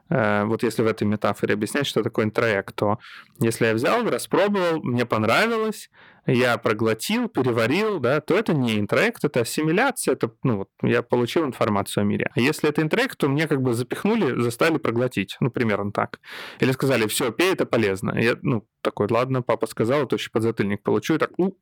вот 0.10 0.64
если 0.64 0.84
в 0.84 0.88
этой 0.88 1.06
метафоре 1.06 1.54
объяснять, 1.54 1.88
что 1.88 2.04
такое 2.04 2.26
интроект, 2.26 2.76
то 2.76 3.00
если 3.40 3.66
я 3.66 3.74
взял, 3.74 4.04
распробовал, 4.08 4.82
мне 4.84 5.06
понравилось, 5.06 5.90
я 6.28 6.58
проглотил, 6.58 7.30
переварил, 7.30 8.00
да, 8.00 8.20
то 8.20 8.36
это 8.36 8.54
не 8.54 8.80
интроект, 8.80 9.24
это 9.24 9.42
ассимиляция, 9.42 10.14
это, 10.14 10.32
ну, 10.44 10.58
вот, 10.58 10.70
я 10.82 11.04
получил 11.04 11.46
информацию 11.46 12.02
о 12.02 12.06
мире. 12.06 12.30
А 12.36 12.40
если 12.40 12.70
это 12.70 12.82
интроект, 12.82 13.18
то 13.18 13.28
мне 13.28 13.48
как 13.48 13.62
бы 13.62 13.74
запихнули, 13.74 14.42
заставили 14.42 14.78
проглотить, 14.78 15.38
ну, 15.40 15.52
примерно 15.52 15.92
так. 15.92 16.20
Или 16.60 16.72
сказали, 16.72 17.08
все, 17.08 17.32
пей, 17.32 17.54
это 17.54 17.66
полезно. 17.66 18.18
Я, 18.18 18.38
ну, 18.42 18.68
такой, 18.82 19.08
ладно, 19.10 19.42
папа 19.44 19.68
сказал, 19.68 20.08
то 20.08 20.16
еще 20.16 20.32
подзатыльник 20.32 20.82
получу, 20.82 21.16
и 21.16 21.18
так, 21.20 21.32
у, 21.38 21.54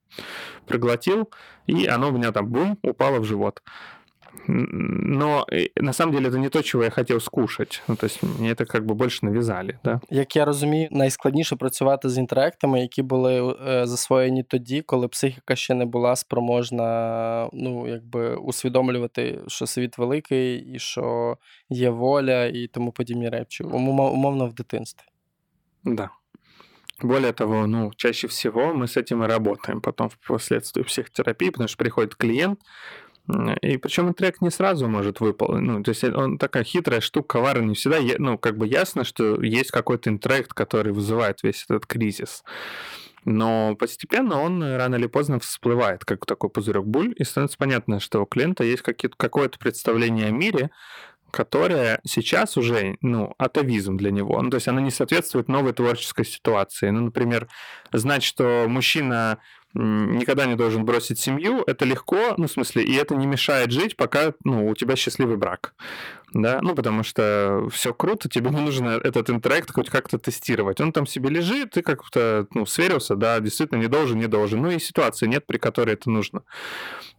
проглотил, 0.66 1.30
и 1.68 1.86
оно 1.86 2.10
у 2.10 2.14
меня 2.14 2.32
там, 2.32 2.48
бум, 2.48 2.80
упало 2.84 3.20
в 3.20 3.26
живот. 3.26 3.62
Но 4.47 5.47
э, 5.51 5.67
на 5.77 5.93
самом 5.93 6.15
деле 6.15 6.29
это 6.29 6.39
не 6.39 6.49
то, 6.49 6.63
чего 6.63 6.85
я 6.85 6.91
хотів 6.91 7.23
скушати. 7.23 7.77
Ну, 7.89 7.97
тобто 8.01 8.27
мені 8.27 8.53
это 8.53 8.67
как 8.67 8.85
бы 8.85 8.95
більше 8.95 9.27
нав'язали. 9.27 9.79
Да? 9.85 10.01
Як 10.11 10.37
я 10.37 10.45
розумію, 10.45 10.89
найскладніше 10.91 11.57
працювати 11.57 12.09
з 12.09 12.19
інтерактами, 12.19 12.81
які 12.81 13.03
були 13.03 13.57
е, 13.69 13.87
засвоєні 13.87 14.43
тоді, 14.43 14.83
коли 14.83 15.09
психіка 15.09 15.57
ще 15.57 15.75
не 15.75 15.85
була 15.85 16.17
спроможна 16.17 17.51
ну, 17.53 17.89
якби 17.89 18.37
усвідомлювати, 18.37 19.41
що 19.47 19.67
світ 19.67 19.99
великий 19.99 20.59
і 20.59 20.79
що 20.79 21.37
є 21.69 21.91
воля 21.91 22.45
і 22.45 22.67
тому 22.67 22.93
подібні 22.93 23.29
речі. 23.29 23.65
Умовно 23.65 24.47
в 24.47 24.55
дитинстві. 24.55 25.07
Да. 25.85 26.11
Более 27.03 27.33
того, 27.33 27.67
ну, 27.67 27.93
чаще 27.97 28.27
всего 28.27 28.75
мы 28.75 28.89
с 28.89 28.97
этим 28.97 29.23
и 29.23 29.29
работаем 29.29 29.81
потом 29.81 30.09
впоследствии 30.09 30.83
психотерапии, 30.83 31.51
потому 31.51 31.69
что 31.69 31.77
приходит 31.77 32.17
клиент, 32.17 32.61
и 33.62 33.78
причем 33.78 34.14
трек 34.14 34.42
не 34.42 34.52
сразу 34.52 34.88
может 34.88 35.22
выполнить. 35.22 35.64
Ну, 35.64 35.84
то 35.84 35.90
есть 35.90 36.04
он 36.04 36.38
такая 36.38 36.64
хитрая 36.64 37.00
штука, 37.00 37.40
коварная. 37.40 37.68
Не 37.68 37.76
всегда, 37.76 38.00
ну, 38.18 38.38
как 38.38 38.58
бы 38.58 38.68
ясно, 38.68 39.04
что 39.04 39.42
есть 39.42 39.72
какой-то 39.72 40.10
интрект, 40.10 40.54
который 40.54 40.92
вызывает 40.92 41.42
весь 41.44 41.64
этот 41.64 41.86
кризис. 41.86 42.44
Но 43.26 43.76
постепенно 43.76 44.42
он 44.42 44.62
рано 44.62 44.96
или 44.96 45.08
поздно 45.08 45.40
всплывает, 45.40 46.04
как 46.04 46.26
такой 46.26 46.50
пузырек 46.50 46.84
буль, 46.84 47.14
и 47.18 47.24
становится 47.24 47.58
понятно, 47.58 48.02
что 48.02 48.22
у 48.22 48.26
клиента 48.26 48.66
есть 48.66 48.82
какое-то 48.82 49.58
представление 49.58 50.28
о 50.28 50.32
мире, 50.32 50.72
которое 51.32 52.02
сейчас 52.04 52.58
уже, 52.58 52.98
ну, 53.02 53.34
атовизм 53.38 53.96
для 53.96 54.12
него. 54.12 54.42
Ну, 54.42 54.50
то 54.50 54.56
есть 54.56 54.68
она 54.68 54.82
не 54.82 54.92
соответствует 54.92 55.48
новой 55.48 55.72
творческой 55.72 56.26
ситуации. 56.26 56.90
Ну, 56.90 57.06
например, 57.06 57.48
знать, 57.94 58.24
что 58.24 58.66
мужчина 58.68 59.40
никогда 59.74 60.46
не 60.46 60.56
должен 60.56 60.86
бросить 60.86 61.20
семью, 61.20 61.64
это 61.66 61.86
легко, 61.86 62.36
ну, 62.38 62.48
в 62.48 62.52
смысле, 62.52 62.84
и 62.84 62.94
это 62.96 63.16
не 63.16 63.26
мешает 63.26 63.72
жить, 63.72 63.96
пока, 63.96 64.34
ну, 64.44 64.68
у 64.68 64.76
тебя 64.76 64.96
счастливый 64.96 65.38
брак, 65.38 65.74
да, 66.34 66.60
ну, 66.62 66.76
потому 66.76 67.04
что 67.04 67.68
все 67.72 67.94
круто, 67.94 68.28
тебе 68.28 68.50
не 68.50 68.60
нужно 68.62 68.90
этот 68.90 69.30
интеракт 69.30 69.72
хоть 69.72 69.90
как-то 69.90 70.18
тестировать. 70.18 70.82
Он 70.82 70.92
там 70.92 71.06
себе 71.06 71.30
лежит, 71.30 71.72
ты 71.72 71.82
как-то, 71.82 72.48
ну, 72.54 72.66
сверился, 72.66 73.16
да, 73.16 73.40
действительно, 73.40 73.80
не 73.80 73.88
должен, 73.88 74.18
не 74.18 74.28
должен. 74.28 74.62
Ну, 74.62 74.72
и 74.72 74.80
ситуации 74.80 75.28
нет, 75.28 75.46
при 75.46 75.58
которой 75.58 75.94
это 75.94 76.10
нужно. 76.10 76.44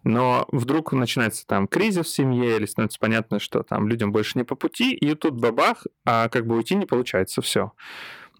Но 0.02 0.46
вдруг 0.50 0.92
начинается 0.92 1.46
там 1.46 1.68
кризис 1.68 2.06
в 2.06 2.10
семье, 2.10 2.56
или 2.56 2.66
становится 2.66 2.98
понятно, 2.98 3.38
что 3.38 3.62
там 3.62 3.88
людям 3.88 4.12
больше 4.12 4.36
не 4.36 4.44
по 4.44 4.56
пути, 4.56 4.94
и 4.94 5.14
тут 5.14 5.34
бабах, 5.34 5.86
а 6.04 6.28
как 6.28 6.46
бы 6.46 6.56
уйти 6.56 6.74
не 6.74 6.86
получается, 6.86 7.40
все. 7.40 7.72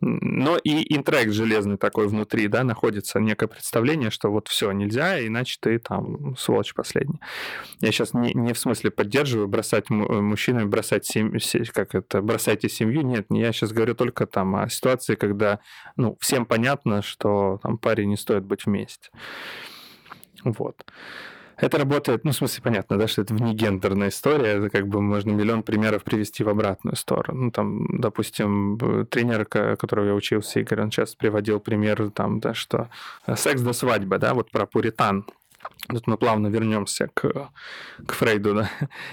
Но 0.01 0.59
и 0.59 0.95
интрект 0.95 1.33
железный 1.33 1.77
такой 1.77 2.09
внутри, 2.09 2.49
да, 2.49 2.65
находится 2.65 3.21
некое 3.21 3.47
представление, 3.47 4.11
что 4.11 4.31
вот 4.31 4.49
все, 4.49 4.73
нельзя, 4.73 5.25
иначе 5.25 5.57
ты 5.61 5.79
там 5.79 6.37
сволочь 6.37 6.75
последний. 6.75 7.21
Я 7.81 7.93
сейчас 7.93 8.13
не, 8.13 8.35
не 8.35 8.53
в 8.53 8.59
смысле 8.59 8.91
поддерживаю 8.91 9.49
бросать 9.49 9.91
э, 9.91 9.95
мужчинам, 9.95 10.69
бросать 10.69 11.07
семью, 11.07 11.41
как 11.73 11.95
это, 11.95 12.23
бросайте 12.23 12.69
семью, 12.69 13.03
нет, 13.03 13.27
я 13.31 13.53
сейчас 13.53 13.73
говорю 13.73 13.95
только 13.95 14.27
там 14.27 14.57
о 14.57 14.69
ситуации, 14.69 15.15
когда, 15.15 15.61
ну, 15.97 16.17
всем 16.21 16.45
понятно, 16.45 17.03
что 17.03 17.61
там 17.63 17.79
паре 17.79 18.05
не 18.07 18.17
стоит 18.17 18.45
быть 18.45 18.67
вместе. 18.67 19.11
Вот. 20.45 20.85
Это 21.57 21.79
работает, 21.79 22.25
ну, 22.25 22.33
в 22.33 22.35
смысле, 22.35 22.63
понятно, 22.63 22.99
да, 22.99 23.07
что 23.07 23.23
это 23.23 23.35
внегендерная 23.35 24.09
история, 24.09 24.59
это 24.59 24.71
как 24.71 24.89
бы 24.89 25.01
можно 25.01 25.31
миллион 25.31 25.63
примеров 25.63 26.03
привести 26.03 26.43
в 26.43 26.49
обратную 26.49 26.97
сторону. 26.97 27.45
Ну, 27.45 27.51
там, 27.51 27.87
допустим, 27.99 28.79
тренер, 29.11 29.45
которого 29.45 30.07
я 30.07 30.15
учился, 30.15 30.61
Игорь, 30.61 30.83
он 30.83 30.91
сейчас 30.91 31.15
приводил 31.15 31.61
пример, 31.61 32.11
там, 32.11 32.41
да, 32.41 32.55
что 32.55 32.89
секс 33.37 33.61
до 33.61 33.73
свадьбы, 33.73 34.19
да, 34.19 34.35
вот 34.35 34.51
про 34.51 34.67
пуритан, 34.67 35.27
Тут 35.89 36.07
мы 36.07 36.17
плавно 36.17 36.49
вернемся 36.49 37.09
к, 37.15 37.51
к 38.07 38.13
Фрейду, 38.13 38.55
да. 38.55 38.71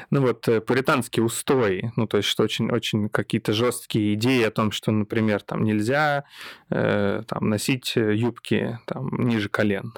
Ну 0.09 0.21
вот, 0.21 0.47
э, 0.47 0.61
пуританские 0.61 1.23
устои, 1.23 1.91
ну 1.95 2.07
то 2.07 2.17
есть, 2.17 2.29
что 2.29 2.43
очень, 2.43 2.71
очень 2.71 3.09
какие-то 3.09 3.53
жесткие 3.53 4.13
идеи 4.13 4.43
о 4.43 4.51
том, 4.51 4.71
что, 4.71 4.91
например, 4.91 5.41
там 5.41 5.63
нельзя 5.63 6.23
э, 6.69 7.23
там, 7.27 7.49
носить 7.49 7.93
юбки 7.95 8.79
там, 8.85 9.09
ниже 9.27 9.49
колен, 9.49 9.93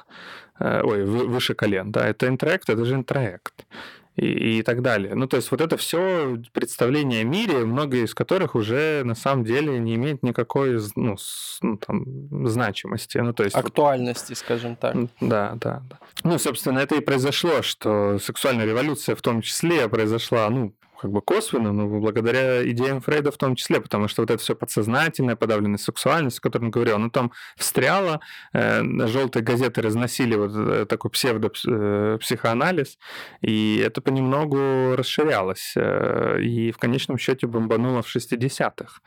э, 0.60 0.82
ой, 0.84 1.06
выше 1.06 1.54
колен, 1.54 1.92
да, 1.92 2.08
это 2.08 2.28
интроект, 2.28 2.70
это 2.70 2.86
же 2.86 2.96
интроект 2.96 3.66
и, 4.16 4.60
и 4.60 4.62
так 4.64 4.82
далее. 4.82 5.16
Ну, 5.16 5.28
то 5.28 5.38
есть 5.38 5.50
вот 5.52 5.62
это 5.62 5.78
все 5.78 6.42
представление 6.52 7.22
о 7.22 7.24
мире, 7.24 7.66
многие 7.66 8.06
из 8.06 8.14
которых 8.14 8.56
уже 8.56 9.04
на 9.04 9.16
самом 9.16 9.44
деле 9.44 9.80
не 9.80 9.96
имеют 9.96 10.24
никакой 10.24 10.80
ну, 10.96 11.18
с, 11.18 11.58
ну, 11.62 11.78
там, 11.78 12.48
значимости. 12.48 13.18
Ну, 13.18 13.34
то 13.34 13.44
есть, 13.44 13.56
Актуальности, 13.56 14.32
вот, 14.32 14.38
скажем 14.38 14.76
так. 14.76 14.96
Да, 15.20 15.54
да, 15.56 15.82
да. 15.90 16.00
Ну, 16.24 16.38
собственно, 16.38 16.80
это 16.80 16.96
и 16.96 17.00
произошло, 17.02 17.62
что 17.62 18.20
сексуальная 18.20 18.66
революция 18.66 19.16
в 19.16 19.22
том 19.22 19.42
числе 19.42 19.90
произошла, 19.90 20.50
ну, 20.50 20.74
как 21.04 21.12
бы 21.12 21.22
косвенно, 21.22 21.74
но 21.74 21.86
благодаря 22.00 22.66
идеям 22.72 23.02
Фрейда 23.02 23.34
в 23.34 23.38
том 23.38 23.56
числе, 23.56 23.82
потому 23.82 24.08
что 24.08 24.22
вот 24.22 24.32
это 24.32 24.42
все 24.42 24.56
подсознательное, 24.56 25.36
подавленная 25.36 25.78
сексуальность, 25.78 26.40
о 26.40 26.42
которой 26.42 26.64
он 26.64 26.72
говорил, 26.72 26.98
ну 26.98 27.10
там 27.10 27.34
встряло, 27.58 28.22
э, 28.54 28.82
желтые 29.08 29.44
газеты 29.44 29.82
разносили 29.82 30.36
вот 30.36 30.52
э, 30.56 30.86
такой 30.86 31.12
псевдопсихоанализ, 31.12 32.98
э, 33.42 33.46
и 33.46 33.84
это 33.86 34.00
понемногу 34.00 34.96
расширялось, 34.96 35.74
э, 35.76 36.42
и 36.42 36.72
в 36.72 36.78
конечном 36.78 37.18
счете 37.18 37.48
бомбануло 37.48 38.02
в 38.02 38.08
60-х. 38.08 39.02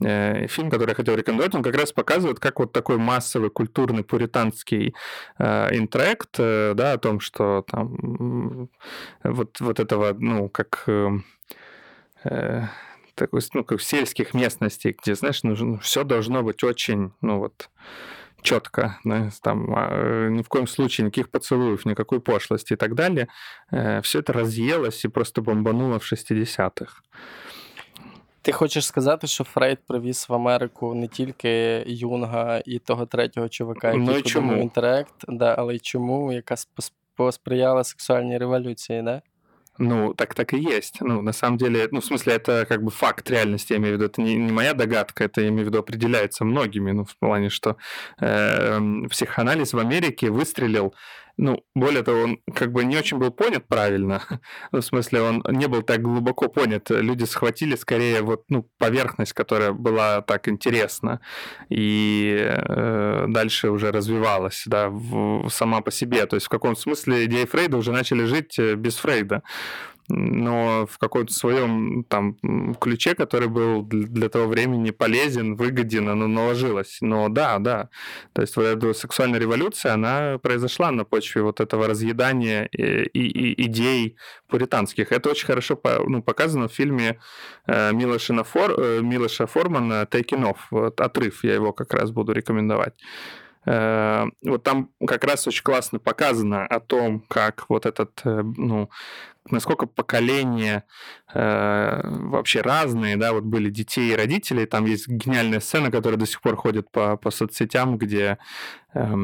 Э, 0.00 0.46
фильм, 0.46 0.70
который 0.70 0.90
я 0.90 0.94
хотел 0.94 1.16
рекомендовать, 1.16 1.56
он 1.56 1.64
как 1.64 1.74
раз 1.76 1.92
показывает, 1.92 2.38
как 2.38 2.60
вот 2.60 2.72
такой 2.72 2.98
массовый 2.98 3.50
культурный 3.50 4.04
пуританский 4.04 4.94
э, 5.40 5.76
интрект, 5.76 6.36
э, 6.38 6.74
да, 6.76 6.92
о 6.92 6.98
том, 6.98 7.18
что 7.18 7.64
там 7.68 8.68
вот, 9.24 9.58
вот 9.58 9.80
этого, 9.80 10.14
ну, 10.16 10.48
как 10.48 10.86
э, 11.31 12.29
э, 12.29 12.63
такой, 13.15 13.41
ну, 13.53 13.63
как 13.63 13.79
в 13.79 13.83
сельских 13.83 14.33
местностях, 14.33 14.95
где, 15.01 15.15
знаешь, 15.15 15.43
нужно, 15.43 15.67
ну, 15.67 15.77
все 15.79 16.03
должно 16.03 16.43
быть 16.43 16.63
очень, 16.63 17.11
ну, 17.21 17.39
вот, 17.39 17.69
четко, 18.41 18.99
да, 19.03 19.29
там, 19.41 19.73
а, 19.75 20.29
ни 20.29 20.41
в 20.41 20.47
коем 20.47 20.67
случае 20.67 21.05
никаких 21.05 21.29
поцелуев, 21.29 21.85
никакой 21.85 22.19
пошлости 22.19 22.73
и 22.73 22.75
так 22.75 22.95
далее. 22.95 23.27
Э, 23.71 24.01
все 24.01 24.19
это 24.19 24.33
разъелось 24.33 25.03
и 25.05 25.07
просто 25.09 25.41
бомбануло 25.41 25.99
в 25.99 26.03
60-х. 26.03 27.01
Ти 28.41 28.51
хочеш 28.51 28.85
сказати, 28.85 29.27
що 29.27 29.43
Фрейд 29.43 29.79
привіз 29.87 30.25
в 30.29 30.33
Америку 30.33 30.93
не 30.95 31.07
тільки 31.07 31.83
Юнга 31.87 32.61
і 32.65 32.79
того 32.79 33.05
третього 33.05 33.49
чувака, 33.49 33.87
який 33.87 34.01
ну, 34.01 34.21
подумав 34.21 34.57
інтерект, 34.57 35.25
да, 35.27 35.55
але 35.57 35.75
й 35.75 35.79
чому, 35.79 36.33
яка 36.33 36.55
посприяла 37.15 37.83
сексуальній 37.83 38.37
революції, 38.37 39.01
да? 39.01 39.21
Ну, 39.78 40.12
так 40.14 40.34
так 40.34 40.52
и 40.52 40.58
есть. 40.58 41.00
Ну, 41.00 41.22
на 41.22 41.32
самом 41.32 41.56
деле, 41.56 41.88
ну, 41.90 42.00
в 42.00 42.04
смысле, 42.04 42.34
это 42.34 42.66
как 42.68 42.82
бы 42.82 42.90
факт 42.90 43.30
реальности, 43.30 43.72
я 43.72 43.78
имею 43.78 43.94
в 43.94 43.96
виду. 43.96 44.10
Это 44.10 44.20
не, 44.20 44.36
не 44.36 44.52
моя 44.52 44.74
догадка, 44.74 45.24
это, 45.24 45.40
я 45.40 45.48
имею 45.48 45.64
в 45.64 45.68
виду, 45.68 45.78
определяется 45.78 46.44
многими. 46.44 46.90
Ну, 46.92 47.04
в 47.04 47.16
плане, 47.16 47.48
что 47.48 47.76
э, 48.20 48.78
психоанализ 49.10 49.72
в 49.72 49.78
Америке 49.78 50.30
выстрелил 50.30 50.94
ну, 51.36 51.64
более 51.74 52.02
того, 52.02 52.22
он 52.22 52.38
как 52.54 52.72
бы 52.72 52.84
не 52.84 52.96
очень 52.96 53.18
был 53.18 53.30
понят 53.30 53.66
правильно. 53.66 54.22
ну, 54.72 54.80
в 54.80 54.84
смысле, 54.84 55.22
он 55.22 55.44
не 55.48 55.66
был 55.66 55.82
так 55.82 56.02
глубоко 56.02 56.48
понят. 56.48 56.90
Люди 56.90 57.24
схватили 57.24 57.74
скорее 57.76 58.22
вот, 58.22 58.44
ну, 58.48 58.68
поверхность, 58.78 59.32
которая 59.32 59.72
была 59.72 60.20
так 60.20 60.48
интересна, 60.48 61.20
и 61.68 62.36
э, 62.48 63.24
дальше 63.28 63.70
уже 63.70 63.92
развивалась, 63.92 64.64
да, 64.66 64.88
в, 64.88 65.48
сама 65.48 65.80
по 65.80 65.90
себе. 65.90 66.26
То 66.26 66.36
есть 66.36 66.46
в 66.46 66.50
каком 66.50 66.76
смысле 66.76 67.24
идеи 67.24 67.44
Фрейда 67.44 67.76
уже 67.76 67.92
начали 67.92 68.24
жить 68.24 68.58
э, 68.58 68.74
без 68.74 68.96
Фрейда 68.96 69.42
но 70.14 70.86
в 70.86 70.98
каком-то 70.98 71.32
своем 71.32 72.04
там 72.04 72.36
ключе, 72.80 73.14
который 73.14 73.48
был 73.48 73.82
для 73.82 74.28
того 74.28 74.46
времени 74.46 74.90
полезен, 74.90 75.56
выгоден, 75.56 76.08
оно 76.08 76.26
наложилось. 76.26 76.98
Но 77.00 77.28
да, 77.28 77.58
да. 77.58 77.88
То 78.34 78.42
есть 78.42 78.56
вот 78.56 78.64
эта 78.64 78.92
сексуальная 78.92 79.40
революция, 79.40 79.94
она 79.94 80.38
произошла 80.38 80.90
на 80.90 81.04
почве 81.04 81.42
вот 81.42 81.60
этого 81.60 81.88
разъедания 81.88 82.64
и, 82.64 83.04
и, 83.12 83.66
идей 83.66 84.16
пуританских. 84.48 85.12
Это 85.12 85.30
очень 85.30 85.46
хорошо 85.46 85.80
ну, 86.06 86.22
показано 86.22 86.68
в 86.68 86.72
фильме 86.72 87.18
э, 87.66 87.92
Милоша, 87.92 88.44
Фор, 88.44 88.74
э, 88.78 89.00
Милоша 89.00 89.46
Формана 89.46 90.06
«Taking 90.10 90.44
Off». 90.44 90.58
Вот, 90.70 91.00
«Отрыв», 91.00 91.42
я 91.44 91.54
его 91.54 91.72
как 91.72 91.94
раз 91.94 92.10
буду 92.10 92.32
рекомендовать. 92.32 92.94
Э, 93.66 94.24
вот 94.42 94.62
там 94.62 94.90
как 95.06 95.24
раз 95.24 95.46
очень 95.46 95.62
классно 95.62 95.98
показано 95.98 96.66
о 96.66 96.80
том, 96.80 97.20
как 97.28 97.66
вот 97.68 97.86
этот, 97.86 98.20
э, 98.24 98.42
ну, 98.56 98.90
насколько 99.50 99.86
поколения 99.86 100.84
э, 101.34 102.00
вообще 102.04 102.60
разные, 102.60 103.16
да, 103.16 103.32
вот 103.32 103.44
были 103.44 103.70
детей 103.70 104.12
и 104.12 104.16
родители, 104.16 104.64
там 104.64 104.84
есть 104.86 105.08
гениальная 105.08 105.60
сцена, 105.60 105.90
которая 105.90 106.18
до 106.18 106.26
сих 106.26 106.40
пор 106.40 106.56
ходит 106.56 106.90
по, 106.90 107.16
по 107.16 107.30
соцсетям, 107.30 107.98
где 107.98 108.38
э, 108.94 109.14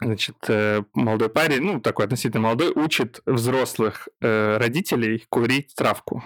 значит, 0.00 0.36
э, 0.48 0.82
молодой 0.94 1.28
парень, 1.28 1.62
ну, 1.62 1.80
такой 1.80 2.04
относительно 2.04 2.42
молодой, 2.44 2.72
учит 2.74 3.20
взрослых 3.26 4.08
э, 4.20 4.56
родителей 4.58 5.24
курить 5.28 5.74
травку. 5.74 6.22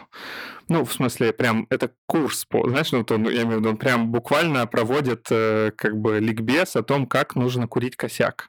Ну, 0.69 0.85
в 0.85 0.93
смысле, 0.93 1.33
прям 1.33 1.67
это 1.71 1.91
курс, 2.07 2.47
знаешь, 2.51 2.93
ну, 2.93 3.05
то, 3.05 3.19
ну, 3.19 3.29
я 3.29 3.43
имею 3.43 3.59
в 3.59 3.61
виду, 3.61 3.71
он 3.71 3.77
прям 3.77 4.11
буквально 4.11 4.67
проводит 4.67 5.27
э, 5.31 5.73
как 5.77 5.97
бы 5.97 6.21
ликбез 6.21 6.77
о 6.77 6.83
том, 6.83 7.07
как 7.07 7.37
нужно 7.37 7.67
курить 7.67 7.97
косяк. 7.97 8.49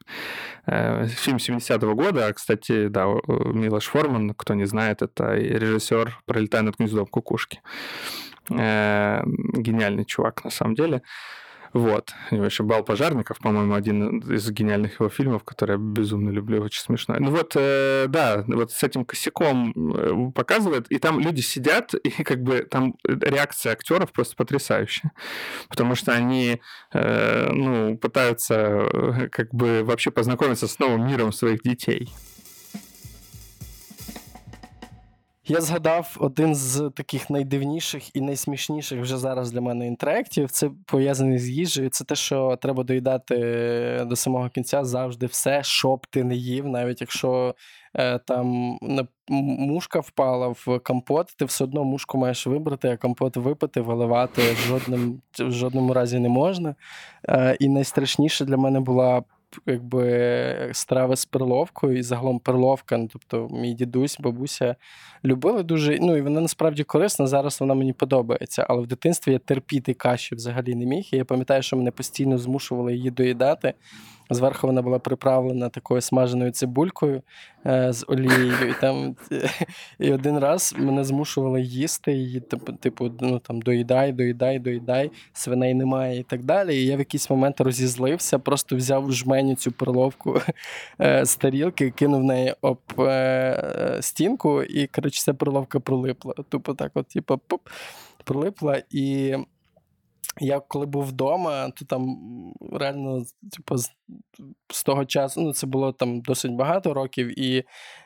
Э, 0.65 1.07
фильм 1.07 1.37
70-го 1.37 1.93
года, 1.95 2.31
кстати, 2.33 2.87
да, 2.87 3.05
Милош 3.27 3.85
Форман, 3.85 4.33
кто 4.33 4.53
не 4.53 4.65
знает, 4.65 5.01
это 5.01 5.35
режиссер 5.35 6.21
«Пролетая 6.25 6.61
над 6.61 6.77
гнездом 6.77 7.05
кукушки». 7.05 7.61
Э, 8.49 9.23
гениальный 9.25 10.05
чувак, 10.05 10.43
на 10.43 10.51
самом 10.51 10.75
деле. 10.75 11.01
Вот. 11.75 12.13
Него 12.31 12.45
еще 12.45 12.63
«Бал 12.63 12.83
пожарников», 12.83 13.39
по-моему, 13.39 13.73
один 13.73 14.19
из 14.19 14.49
гениальных 14.49 15.01
его 15.01 15.09
фильмов, 15.09 15.43
который 15.43 15.71
я 15.71 15.77
безумно 15.77 16.29
люблю, 16.29 16.61
очень 16.61 16.81
смешной. 16.81 17.17
Ну 17.19 17.31
вот, 17.31 17.51
э, 17.57 18.05
да, 18.07 18.45
вот 18.47 18.71
с 18.71 18.81
этим 18.81 19.03
косяком 19.03 19.73
э, 19.75 20.31
показывает, 20.33 20.89
и 20.89 20.99
там 20.99 21.19
люди 21.19 21.41
сидят, 21.41 21.93
и 21.93 22.09
как 22.23 22.41
бы 22.41 22.61
там 22.61 22.95
реакция 23.03 23.73
актеров 23.73 24.13
просто 24.13 24.37
потрясающая. 24.37 25.11
Потому 25.67 25.95
что 25.95 26.13
они, 26.13 26.61
э, 26.93 27.49
ну, 27.51 27.97
пытаются 27.97 28.53
э, 28.55 29.27
как 29.29 29.53
бы 29.53 29.83
вообще 29.83 30.11
познакомиться 30.11 30.69
с 30.69 30.79
новым 30.79 31.05
миром 31.05 31.33
своих 31.33 31.61
детей. 31.61 32.09
Я 35.47 35.61
згадав 35.61 36.17
один 36.19 36.55
з 36.55 36.91
таких 36.95 37.29
найдивніших 37.29 38.15
і 38.15 38.21
найсмішніших 38.21 39.01
вже 39.01 39.17
зараз 39.17 39.51
для 39.51 39.61
мене 39.61 39.87
інтерактів. 39.87 40.51
Це 40.51 40.69
пов'язаний 40.85 41.39
з 41.39 41.49
їжею. 41.49 41.89
Це 41.89 42.03
те, 42.03 42.15
що 42.15 42.57
треба 42.61 42.83
доїдати 42.83 43.35
до 44.05 44.15
самого 44.15 44.49
кінця 44.49 44.83
завжди 44.83 45.25
все, 45.25 45.63
що 45.63 45.95
б 45.95 46.07
ти 46.07 46.23
не 46.23 46.35
їв, 46.35 46.67
навіть 46.67 47.01
якщо 47.01 47.55
е, 47.93 48.19
там 48.19 48.77
мушка 49.27 49.99
впала 49.99 50.47
в 50.47 50.79
компот, 50.83 51.27
ти 51.37 51.45
все 51.45 51.63
одно 51.63 51.83
мушку 51.83 52.17
маєш 52.17 52.47
вибрати, 52.47 52.89
а 52.89 52.97
компот 52.97 53.37
випити, 53.37 53.81
виливати 53.81 54.41
в 54.41 54.57
жодному, 54.57 55.19
в 55.39 55.51
жодному 55.51 55.93
разі 55.93 56.19
не 56.19 56.29
можна. 56.29 56.75
Е, 57.29 57.57
і 57.59 57.69
найстрашніше 57.69 58.45
для 58.45 58.57
мене 58.57 58.79
була 58.79 59.23
якби 59.65 60.69
страви 60.71 61.15
з 61.15 61.25
перловкою 61.25 61.97
і 61.97 62.03
загалом 62.03 62.39
перловка. 62.39 62.97
Ну, 62.97 63.09
тобто, 63.11 63.55
мій 63.55 63.73
дідусь, 63.73 64.17
бабуся 64.19 64.75
любили 65.25 65.63
дуже. 65.63 65.97
Ну 66.01 66.17
і 66.17 66.21
вона 66.21 66.41
насправді 66.41 66.83
корисна. 66.83 67.27
Зараз 67.27 67.61
вона 67.61 67.73
мені 67.73 67.93
подобається. 67.93 68.65
Але 68.69 68.81
в 68.81 68.87
дитинстві 68.87 69.31
я 69.31 69.39
терпіти 69.39 69.93
каші 69.93 70.35
взагалі 70.35 70.75
не 70.75 70.85
міг. 70.85 71.09
І 71.11 71.17
я 71.17 71.25
пам'ятаю, 71.25 71.61
що 71.61 71.77
мене 71.77 71.91
постійно 71.91 72.37
змушували 72.37 72.95
її 72.95 73.11
доїдати. 73.11 73.73
Зверху 74.29 74.67
вона 74.67 74.81
була 74.81 74.99
приправлена 74.99 75.69
такою 75.69 76.01
смаженою 76.01 76.51
цибулькою 76.51 77.21
е, 77.65 77.93
з 77.93 78.05
олією. 78.07 78.69
І 78.69 78.73
там 78.81 79.15
і 79.99 80.13
один 80.13 80.39
раз 80.39 80.75
мене 80.77 81.03
змушували 81.03 81.61
їсти 81.61 82.13
її, 82.13 82.39
типу, 82.39 82.73
типу, 82.73 83.11
ну 83.19 83.39
там 83.39 83.61
доїдай, 83.61 84.11
доїдай, 84.11 84.59
доїдай, 84.59 85.11
свиней 85.33 85.73
немає 85.73 86.19
і 86.19 86.23
так 86.23 86.43
далі. 86.43 86.75
І 86.75 86.85
я 86.85 86.95
в 86.95 86.99
якийсь 86.99 87.29
момент 87.29 87.61
розізлився, 87.61 88.39
просто 88.39 88.75
взяв 88.75 89.11
жменю 89.11 89.55
цю 89.55 89.71
перловку 89.71 90.41
е, 91.01 91.25
з 91.25 91.35
тарілки, 91.35 91.91
кинув 91.91 92.23
неї 92.23 92.55
об 92.61 92.79
е, 92.99 93.97
стінку, 94.01 94.63
і 94.63 94.87
коротше, 94.87 95.21
ця 95.21 95.33
перловка 95.33 95.79
пролипла. 95.79 96.33
Тупо 96.49 96.73
так, 96.73 96.91
от, 96.93 97.07
типу, 97.07 97.37
пуп, 97.47 97.61
пролипла. 98.23 98.81
І 98.89 99.35
я 100.39 100.59
коли 100.59 100.85
був 100.85 101.05
вдома, 101.05 101.69
то 101.69 101.85
там 101.85 102.17
реально, 102.71 103.23
типу, 103.51 103.77
з, 103.77 103.91
того 104.85 105.05
часу, 105.05 105.41
ну 105.41 105.53
це 105.53 105.67
було 105.67 105.91
там 105.91 106.21
досить 106.21 106.51
багато 106.51 106.93
років 106.93 107.39
і 107.39 107.63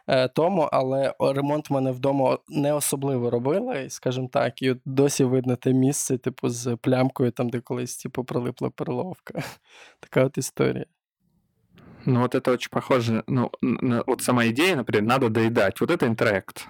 е, 0.08 0.28
тому, 0.28 0.70
але 0.72 1.14
ремонт 1.20 1.70
в 1.70 1.74
мене 1.74 1.92
вдома 1.92 2.38
не 2.48 2.74
особливо 2.74 3.30
робили, 3.30 3.90
скажімо 3.90 4.30
так, 4.32 4.62
і 4.62 4.72
от 4.72 4.78
досі 4.86 5.24
видно 5.24 5.56
те 5.56 5.74
місце, 5.74 6.18
типу, 6.18 6.50
з 6.50 6.76
плямкою, 6.76 7.32
там, 7.32 7.50
де 7.50 7.60
колись 7.60 7.98
типу, 7.98 8.24
пролипла 8.24 8.70
перловка. 8.70 9.44
Така 10.00 10.26
от 10.26 10.38
історія. 10.38 10.86
Ну, 12.06 12.22
вот 12.22 12.36
это 12.36 12.52
очень 12.52 12.70
похоже, 12.72 13.24
ну, 13.28 13.52
на, 13.62 14.04
сама 14.20 14.48
идея, 14.48 14.76
например, 14.76 15.08
надо 15.08 15.30
доедать. 15.30 15.82
Вот 15.82 15.92
это 15.92 16.08
интроект. 16.08 16.68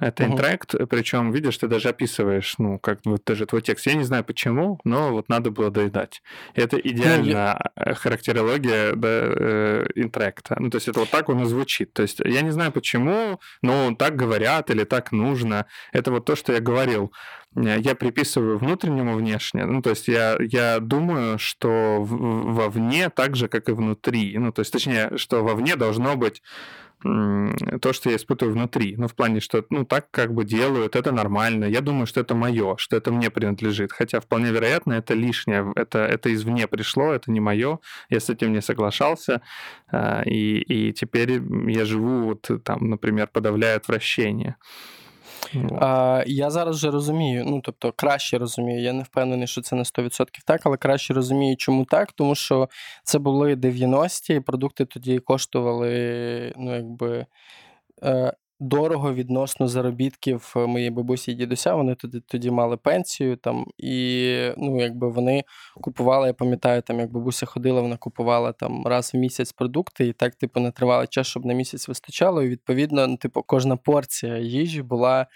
Это 0.00 0.24
угу. 0.24 0.32
интроект, 0.32 0.74
причем, 0.88 1.32
видишь, 1.32 1.58
ты 1.58 1.66
даже 1.66 1.88
описываешь, 1.88 2.54
ну, 2.58 2.78
как 2.78 3.00
вот 3.04 3.22
даже 3.26 3.46
твой 3.46 3.62
текст. 3.62 3.86
Я 3.86 3.94
не 3.94 4.04
знаю 4.04 4.24
почему, 4.24 4.78
но 4.84 5.10
вот 5.10 5.28
надо 5.28 5.50
было 5.50 5.70
доедать. 5.70 6.22
Это 6.54 6.78
идеальная 6.78 7.60
ну, 7.76 7.82
я... 7.86 7.94
характерология 7.94 8.94
да, 8.94 9.08
э, 9.08 9.86
интроекта. 9.96 10.56
Ну, 10.58 10.70
то 10.70 10.76
есть 10.76 10.88
это 10.88 11.00
вот 11.00 11.10
так 11.10 11.28
он 11.28 11.42
и 11.42 11.46
звучит. 11.46 11.92
То 11.92 12.02
есть 12.02 12.20
я 12.24 12.42
не 12.42 12.50
знаю 12.50 12.70
почему, 12.70 13.40
но 13.62 13.94
так 13.94 14.14
говорят 14.14 14.70
или 14.70 14.84
так 14.84 15.10
нужно. 15.12 15.66
Это 15.92 16.10
вот 16.12 16.24
то, 16.24 16.36
что 16.36 16.52
я 16.52 16.60
говорил. 16.60 17.12
Я 17.56 17.94
приписываю 17.94 18.58
внутреннему 18.58 19.16
внешне. 19.16 19.64
Ну, 19.64 19.82
то 19.82 19.90
есть 19.90 20.06
я, 20.06 20.36
я 20.40 20.80
думаю, 20.80 21.38
что 21.38 21.98
вовне 22.02 23.10
так 23.10 23.36
же, 23.36 23.48
как 23.48 23.68
и 23.68 23.72
внутри. 23.72 24.36
Ну, 24.38 24.52
то 24.52 24.60
есть, 24.60 24.72
точнее, 24.72 25.16
что 25.16 25.42
вовне 25.42 25.76
должно 25.76 26.16
быть 26.16 26.42
то, 27.00 27.92
что 27.92 28.10
я 28.10 28.16
испытываю 28.16 28.54
внутри. 28.54 28.96
Ну, 28.96 29.06
в 29.06 29.14
плане, 29.14 29.40
что, 29.40 29.64
ну, 29.70 29.84
так 29.84 30.10
как 30.10 30.34
бы 30.34 30.44
делают, 30.44 30.96
это 30.96 31.12
нормально. 31.12 31.64
Я 31.64 31.80
думаю, 31.80 32.06
что 32.06 32.20
это 32.20 32.34
мое, 32.34 32.76
что 32.76 32.96
это 32.96 33.12
мне 33.12 33.30
принадлежит. 33.30 33.92
Хотя 33.92 34.20
вполне 34.20 34.50
вероятно, 34.50 34.94
это 34.94 35.14
лишнее, 35.14 35.72
это, 35.76 36.00
это 36.00 36.34
извне 36.34 36.66
пришло, 36.66 37.12
это 37.12 37.30
не 37.30 37.40
мое. 37.40 37.78
Я 38.10 38.18
с 38.18 38.30
этим 38.30 38.52
не 38.52 38.60
соглашался. 38.60 39.42
А, 39.92 40.22
и, 40.24 40.58
и 40.58 40.92
теперь 40.92 41.40
я 41.68 41.84
живу, 41.84 42.24
вот 42.24 42.50
там, 42.64 42.90
например, 42.90 43.28
подавляя 43.32 43.76
отвращение. 43.76 44.56
А, 45.80 46.22
Я 46.26 46.50
зараз 46.50 46.76
вже 46.76 46.90
розумію, 46.90 47.44
ну 47.46 47.60
тобто 47.60 47.92
краще 47.92 48.38
розумію. 48.38 48.82
Я 48.82 48.92
не 48.92 49.02
впевнений, 49.02 49.46
що 49.46 49.60
це 49.60 49.76
на 49.76 49.82
100% 49.82 50.26
так, 50.44 50.60
але 50.64 50.76
краще 50.76 51.14
розумію, 51.14 51.56
чому 51.56 51.84
так, 51.84 52.12
тому 52.12 52.34
що 52.34 52.68
це 53.02 53.18
були 53.18 53.54
90-ті, 53.54 54.34
і 54.34 54.40
продукти 54.40 54.84
тоді 54.84 55.18
коштували, 55.18 56.52
ну 56.56 56.74
якби. 56.74 57.26
Дорого 58.60 59.14
відносно 59.14 59.68
заробітків 59.68 60.52
е, 60.56 60.66
моєї 60.66 60.90
бабусі 60.90 61.32
і 61.32 61.34
дідуся. 61.34 61.74
Вони 61.74 61.94
тоді 61.94 62.20
тоді 62.20 62.50
мали 62.50 62.76
пенсію 62.76 63.36
там, 63.36 63.66
і 63.78 64.32
ну, 64.56 64.80
якби 64.80 65.08
вони 65.08 65.44
купували, 65.80 66.26
я 66.26 66.34
пам'ятаю, 66.34 66.82
там 66.82 67.00
як 67.00 67.12
бабуся 67.12 67.46
ходила, 67.46 67.80
вона 67.80 67.96
купувала 67.96 68.52
там 68.52 68.86
раз 68.86 69.14
в 69.14 69.16
місяць 69.16 69.52
продукти, 69.52 70.06
і 70.06 70.12
так, 70.12 70.34
типу, 70.34 70.60
не 70.60 70.70
тривалий 70.70 71.06
час, 71.06 71.26
щоб 71.26 71.46
на 71.46 71.54
місяць 71.54 71.88
вистачало. 71.88 72.42
І 72.42 72.48
відповідно, 72.48 73.06
ну, 73.06 73.16
типу, 73.16 73.42
кожна 73.42 73.76
порція 73.76 74.38
їжі 74.38 74.82
була 74.82 75.26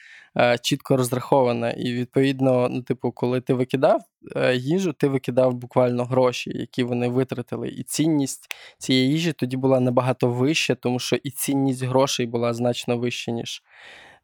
чітко 0.63 0.97
розрахована. 0.97 1.71
І 1.71 1.93
відповідно, 1.93 2.69
ну, 2.71 2.83
типу, 2.83 3.13
коли 3.13 3.41
ти 3.41 3.55
викидав 3.55 4.01
е, 4.37 4.57
їжу, 4.57 4.93
ти 4.93 5.09
викидав 5.09 5.55
буквально 5.55 6.05
гроші, 6.05 6.51
які 6.55 6.83
вони 6.83 7.09
витратили. 7.09 7.69
І 7.69 7.83
цінність 7.83 8.55
цієї 8.79 9.11
їжі 9.11 9.33
тоді 9.33 9.57
була 9.57 9.81
набагато 9.81 10.29
вища, 10.29 10.75
тому 10.75 10.99
що 10.99 11.17
і 11.17 11.31
цінність 11.31 11.83
грошей 11.83 12.27
була 12.27 12.55
значно 12.55 12.99
вища, 12.99 13.33
ніж 13.33 13.63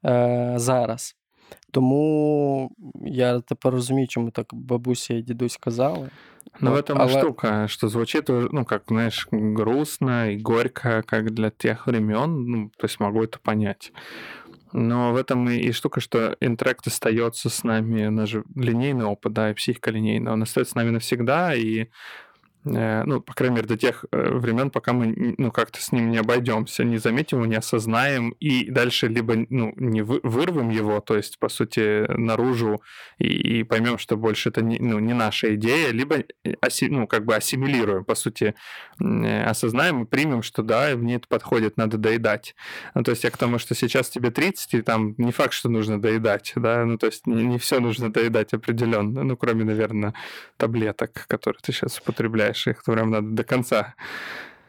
е, 0.05 0.53
зараз. 0.57 1.15
Тому 1.71 2.71
я 3.05 3.41
тепер 3.41 3.73
розумію, 3.73 4.09
чому 4.09 4.31
так 4.31 4.47
бабуся 4.53 5.15
і 5.15 5.23
дідусь 5.23 5.57
казали. 5.57 6.11
Ну, 6.61 6.73
в 6.73 6.77
этом 6.77 7.01
Але... 7.01 7.21
штука, 7.21 7.69
что 7.69 7.89
звучит, 7.89 8.29
ну, 8.29 8.65
как, 8.65 8.83
знаешь, 8.89 9.29
грустно 9.31 10.31
и 10.31 10.39
горько, 10.39 11.03
как 11.07 11.31
для 11.31 11.51
тех 11.51 11.87
времен, 11.87 12.47
ну, 12.47 12.71
то 12.77 12.87
есть 12.87 13.01
могу 13.01 13.23
это 13.23 13.39
понять. 13.39 13.93
Но 14.73 15.12
в 15.12 15.16
этом 15.16 15.49
и, 15.49 15.57
и 15.59 15.73
штука, 15.73 16.01
что 16.01 16.37
интрект 16.41 16.87
остается 16.87 17.49
с 17.49 17.64
нами, 17.64 18.07
он 18.07 18.27
же 18.27 18.45
линейный 18.55 19.05
опыт, 19.05 19.33
да, 19.33 19.51
и 19.51 19.55
психика 19.55 19.91
линейная, 19.91 20.33
он 20.33 20.43
остается 20.43 20.73
с 20.73 20.75
нами 20.75 20.91
навсегда, 20.91 21.55
и 21.55 21.87
ну, 22.65 23.21
по 23.21 23.35
крайней 23.35 23.57
мере, 23.57 23.69
до 23.69 23.77
тех 23.77 24.05
э, 24.11 24.31
времен, 24.35 24.71
пока 24.71 24.93
мы, 24.93 25.35
ну, 25.39 25.51
как-то 25.51 25.81
с 25.81 25.93
ним 25.93 26.11
не 26.11 26.19
обойдемся, 26.19 26.85
не 26.85 26.99
заметим 26.99 27.45
не 27.45 27.57
осознаем, 27.57 28.31
и 28.41 28.71
дальше 28.71 29.09
либо, 29.09 29.35
ну, 29.49 29.73
не 29.77 30.03
вырвем 30.03 30.71
его, 30.71 31.01
то 31.01 31.17
есть, 31.17 31.39
по 31.39 31.49
сути, 31.49 32.11
наружу, 32.17 32.83
и, 33.19 33.61
и 33.61 33.63
поймем, 33.63 33.99
что 33.99 34.17
больше 34.17 34.49
это 34.49 34.63
не, 34.63 34.79
ну, 34.79 34.99
не 34.99 35.15
наша 35.15 35.55
идея, 35.55 35.93
либо, 35.93 36.17
э, 36.19 36.55
оси, 36.61 36.89
ну, 36.89 37.07
как 37.07 37.25
бы 37.25 37.37
ассимилируем, 37.37 38.05
по 38.05 38.15
сути, 38.15 38.55
осознаем 38.99 40.03
и 40.03 40.07
примем, 40.07 40.43
что 40.43 40.63
да, 40.63 40.97
мне 40.97 41.17
это 41.17 41.29
подходит, 41.29 41.77
надо 41.77 41.97
доедать. 41.97 42.55
Ну, 42.95 43.03
то 43.03 43.13
есть, 43.13 43.25
я 43.25 43.31
к 43.31 43.37
тому, 43.37 43.59
что 43.59 43.75
сейчас 43.75 44.11
тебе 44.11 44.31
30, 44.31 44.75
и 44.75 44.83
там 44.83 45.15
не 45.17 45.33
факт, 45.33 45.53
что 45.53 45.69
нужно 45.69 46.01
доедать, 46.01 46.53
да, 46.57 46.85
ну, 46.85 46.99
то 46.99 47.07
есть, 47.07 47.27
не, 47.27 47.45
не 47.45 47.59
все 47.59 47.79
нужно 47.79 48.13
доедать 48.13 48.53
определенно, 48.53 49.23
ну, 49.23 49.37
кроме, 49.37 49.65
наверное, 49.65 50.15
таблеток, 50.57 51.27
которые 51.29 51.61
ты 51.63 51.73
сейчас 51.73 51.99
употребляешь 51.99 52.48
читаешь 52.53 52.67
их, 52.67 52.85
прям 52.85 53.11
надо 53.11 53.29
до 53.29 53.45
конца. 53.45 53.95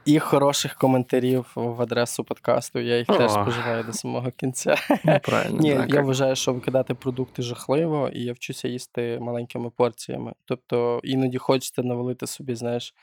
І 0.09 0.19
хороших 0.19 0.75
коментарів 0.75 1.45
в 1.55 1.81
адресу 1.81 2.23
подкасту. 2.23 2.79
Я 2.79 2.97
їх 2.97 3.05
О. 3.09 3.17
теж 3.17 3.31
споживаю 3.31 3.83
до 3.83 3.93
самого 3.93 4.31
кінця. 4.31 4.75
Ну, 5.03 5.19
правильно. 5.23 5.59
Ні, 5.59 5.75
так. 5.75 5.93
Я 5.93 6.01
вважаю, 6.01 6.35
що 6.35 6.53
викидати 6.53 6.93
продукти 6.93 7.41
жахливо, 7.41 8.09
і 8.13 8.23
я 8.23 8.33
вчуся 8.33 8.67
їсти 8.67 9.19
маленькими 9.21 9.69
порціями. 9.69 10.33
Тобто 10.45 10.99
іноді 11.03 11.37
хочеться 11.37 11.83
навалити 11.83 12.27
собі, 12.27 12.55
знаєш, 12.55 12.93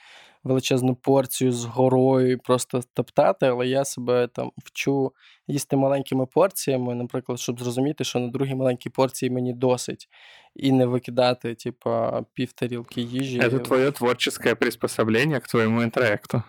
величезну 0.45 0.95
порцію 0.95 1.53
з 1.53 1.65
горою 1.65 2.33
і 2.33 2.37
просто 2.37 2.81
топтати, 2.95 3.47
але 3.47 3.67
я 3.67 3.85
себе 3.85 4.27
там 4.27 4.53
вчу 4.57 5.13
їсти 5.49 5.77
маленькими 5.77 6.27
порціями, 6.27 6.95
наприклад, 6.95 7.41
щоб 7.41 7.61
зрозуміти, 7.61 8.05
що 8.05 8.19
на 8.19 8.29
другій 8.29 8.55
маленькій 8.55 8.91
порції 8.91 9.31
мені 9.31 9.53
досить, 9.53 10.09
і 10.55 10.73
не 10.73 10.87
викидати, 10.87 11.55
типа, 11.55 12.23
пів 12.35 12.53
тарілки 12.53 13.01
їжі. 13.01 13.41
Це 13.41 13.59
твоє 13.59 13.91
творче 13.91 14.55
приспособлення 14.55 15.41
к 15.41 15.47
твоєму 15.49 15.83
інтелекту. 15.83 16.43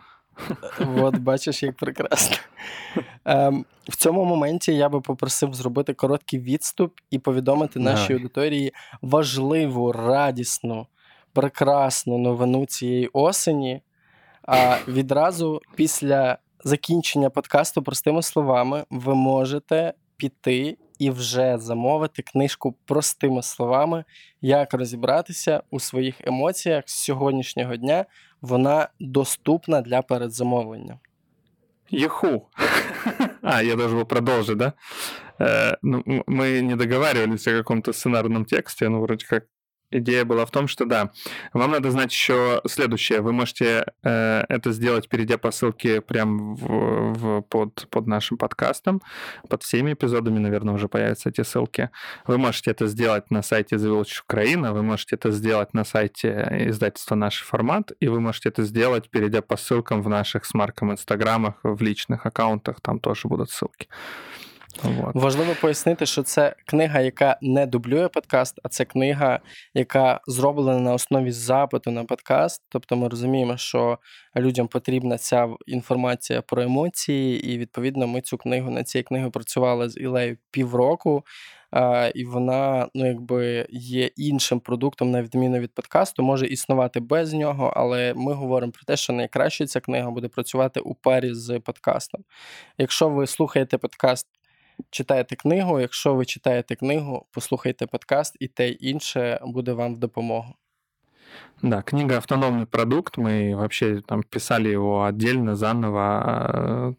От, 0.98 1.18
бачиш, 1.18 1.64
як 1.64 1.76
прекрасно. 1.76 2.38
Ем, 3.26 3.66
В 3.90 3.96
цьому 3.96 4.26
моменті 4.26 4.76
я 4.76 4.90
би 4.90 5.02
попросив 5.02 5.54
зробити 5.54 5.94
короткий 5.94 6.40
відступ 6.40 6.94
і 7.10 7.20
повідомити 7.20 7.80
нашій 7.80 8.14
аудиторії 8.14 8.74
важливу, 9.02 9.92
радісну, 9.92 10.88
прекрасну 11.34 12.18
новину 12.18 12.66
цієї 12.66 13.10
осені. 13.14 13.82
А 14.44 14.78
відразу 14.88 15.62
після 15.76 16.38
закінчення 16.64 17.30
подкасту, 17.30 17.84
простими 17.84 18.22
словами, 18.22 18.86
ви 18.90 19.16
можете 19.16 19.94
піти 20.18 20.78
і 21.00 21.10
вже 21.10 21.58
замовити 21.58 22.22
книжку 22.22 22.76
простими 22.86 23.44
словами, 23.44 24.04
як 24.42 24.74
розібратися 24.74 25.64
у 25.70 25.80
своїх 25.80 26.28
емоціях 26.28 26.84
з 26.88 27.04
сьогоднішнього 27.04 27.76
дня. 27.76 28.06
Вона 28.42 28.90
доступна 29.00 29.82
для 29.82 30.02
передзамовлення. 30.02 31.00
Юху. 31.90 32.48
А, 33.42 33.62
я 33.62 33.76
должен 33.76 34.06
продолжить, 34.06 34.58
да? 34.58 34.74
Э, 35.40 35.78
ну, 35.82 36.04
мы 36.28 36.62
не 36.62 36.76
договаривались 36.76 37.48
о 37.48 37.52
каком-то 37.52 37.94
сценарном 37.94 38.46
тексте, 38.46 38.90
ну, 38.90 39.02
вроде 39.02 39.26
как 39.26 39.46
Идея 39.90 40.26
была 40.26 40.46
в 40.46 40.52
том, 40.52 40.68
что 40.68 40.86
да, 40.86 41.12
вам 41.54 41.72
надо 41.72 41.92
знать 41.92 42.12
еще 42.12 42.62
следующее. 42.68 43.22
Вы 43.22 43.32
можете 43.32 43.86
э, 44.04 44.44
это 44.50 44.72
сделать, 44.74 45.08
перейдя 45.08 45.38
по 45.38 45.52
ссылке 45.52 46.02
прямо 46.02 46.56
в, 46.56 47.14
в, 47.14 47.42
под, 47.44 47.88
под 47.90 48.08
нашим 48.08 48.38
подкастом. 48.38 49.02
Под 49.50 49.64
всеми 49.64 49.94
эпизодами, 49.94 50.40
наверное, 50.40 50.74
уже 50.74 50.90
появятся 50.90 51.30
эти 51.30 51.42
ссылки. 51.42 51.90
Вы 52.26 52.38
можете 52.38 52.72
это 52.72 52.88
сделать 52.88 53.32
на 53.32 53.42
сайте 53.42 53.78
The 53.78 53.88
Village 53.90 54.22
Украина, 54.24 54.74
вы 54.74 54.84
можете 54.84 55.16
это 55.16 55.32
сделать 55.32 55.74
на 55.74 55.86
сайте 55.86 56.66
издательства 56.68 57.16
«Наш 57.16 57.42
формат», 57.42 57.92
и 58.00 58.10
вы 58.10 58.20
можете 58.20 58.50
это 58.50 58.64
сделать, 58.64 59.10
перейдя 59.10 59.42
по 59.42 59.56
ссылкам 59.56 60.02
в 60.02 60.10
наших 60.10 60.46
с 60.46 60.54
Марком 60.54 60.92
инстаграмах, 60.92 61.56
в 61.64 61.82
личных 61.82 62.26
аккаунтах, 62.26 62.82
там 62.82 63.00
тоже 63.00 63.28
будут 63.28 63.52
ссылки. 63.52 63.88
Вот. 64.84 65.16
Важливо 65.16 65.56
пояснити, 65.62 66.06
що 66.06 66.24
це 66.24 66.56
книга, 66.66 67.00
яка 67.00 67.38
не 67.42 67.66
дублює 67.66 68.08
подкаст, 68.08 68.60
а 68.64 68.70
це 68.70 68.86
книга, 68.86 69.40
яка 69.74 70.22
зроблена 70.28 70.80
на 70.80 70.94
основі 70.94 71.32
запиту 71.32 71.92
на 71.92 72.04
подкаст. 72.04 72.62
Тобто 72.70 72.96
ми 72.96 73.08
розуміємо, 73.08 73.58
що 73.58 73.98
людям 74.36 74.68
потрібна 74.68 75.18
ця 75.18 75.50
інформація 75.66 76.42
про 76.42 76.62
емоції, 76.62 77.54
і 77.54 77.58
відповідно 77.58 78.08
ми 78.08 78.22
цю 78.22 78.38
книгу 78.38 78.70
на 78.70 78.84
цій 78.84 79.04
книгі 79.04 79.30
працювали 79.30 79.90
з 79.90 79.98
Ілею 79.98 80.38
півроку. 80.52 81.24
І 82.16 82.26
вона 82.26 82.88
ну 82.94 83.06
якби 83.06 83.68
є 83.70 84.10
іншим 84.16 84.60
продуктом, 84.60 85.12
на 85.12 85.22
відміну 85.22 85.60
від 85.60 85.74
подкасту, 85.74 86.24
може 86.24 86.48
існувати 86.48 87.00
без 87.00 87.34
нього, 87.34 87.74
але 87.76 88.14
ми 88.14 88.34
говоримо 88.34 88.72
про 88.72 88.84
те, 88.84 88.98
що 88.98 89.14
найкраще 89.14 89.66
ця 89.66 89.80
книга 89.80 90.12
буде 90.12 90.28
працювати 90.28 90.80
у 90.80 90.96
парі 90.96 91.34
з 91.34 91.60
подкастом. 91.60 92.24
Якщо 92.78 93.10
ви 93.10 93.28
слухаєте 93.28 93.78
подкаст 93.78 94.28
читаєте 94.91 95.37
книгу. 95.37 95.81
Якщо 95.81 96.15
ви 96.15 96.25
читаєте 96.25 96.75
книгу, 96.75 97.27
послухайте 97.31 97.87
подкаст, 97.87 98.37
і 98.41 98.49
те 98.49 98.69
інше 98.69 99.41
буде 99.43 99.73
вам 99.73 99.95
в 99.95 99.99
допомогу. 99.99 100.55
Да, 101.64 101.82
книга 101.82 102.18
автономный 102.18 102.68
продукт. 102.68 103.18
Мы 103.18 103.56
вообще 103.56 104.02
там 104.02 104.22
писали 104.22 104.70
его 104.70 105.06
отдельно, 105.06 105.56
заново. 105.56 106.96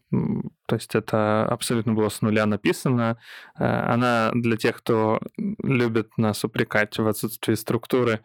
То 0.69 0.75
есть 0.75 0.93
это 0.93 1.45
абсолютно 1.45 1.93
было 1.93 2.09
с 2.09 2.21
нуля 2.21 2.45
написано. 2.45 3.17
Э, 3.57 3.91
она 3.91 4.29
для 4.35 4.55
тех, 4.55 4.77
кто 4.77 5.19
любит 5.63 6.15
нас 6.17 6.43
упрекать 6.43 6.95
в 6.99 7.07
отсутствии 7.07 7.55
структуры, 7.55 8.19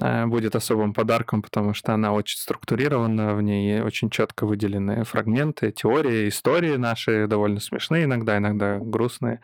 э, 0.00 0.24
будет 0.24 0.56
особым 0.56 0.94
подарком, 0.94 1.42
потому 1.42 1.74
что 1.74 1.92
она 1.92 2.12
очень 2.12 2.38
структурирована, 2.38 3.34
в 3.34 3.42
ней 3.42 3.82
очень 3.82 4.08
четко 4.08 4.46
выделены 4.46 5.04
фрагменты, 5.04 5.72
теории, 5.72 6.30
истории 6.30 6.76
наши, 6.76 7.26
довольно 7.26 7.60
смешные 7.60 8.04
иногда, 8.04 8.38
иногда 8.38 8.78
грустные. 8.78 9.42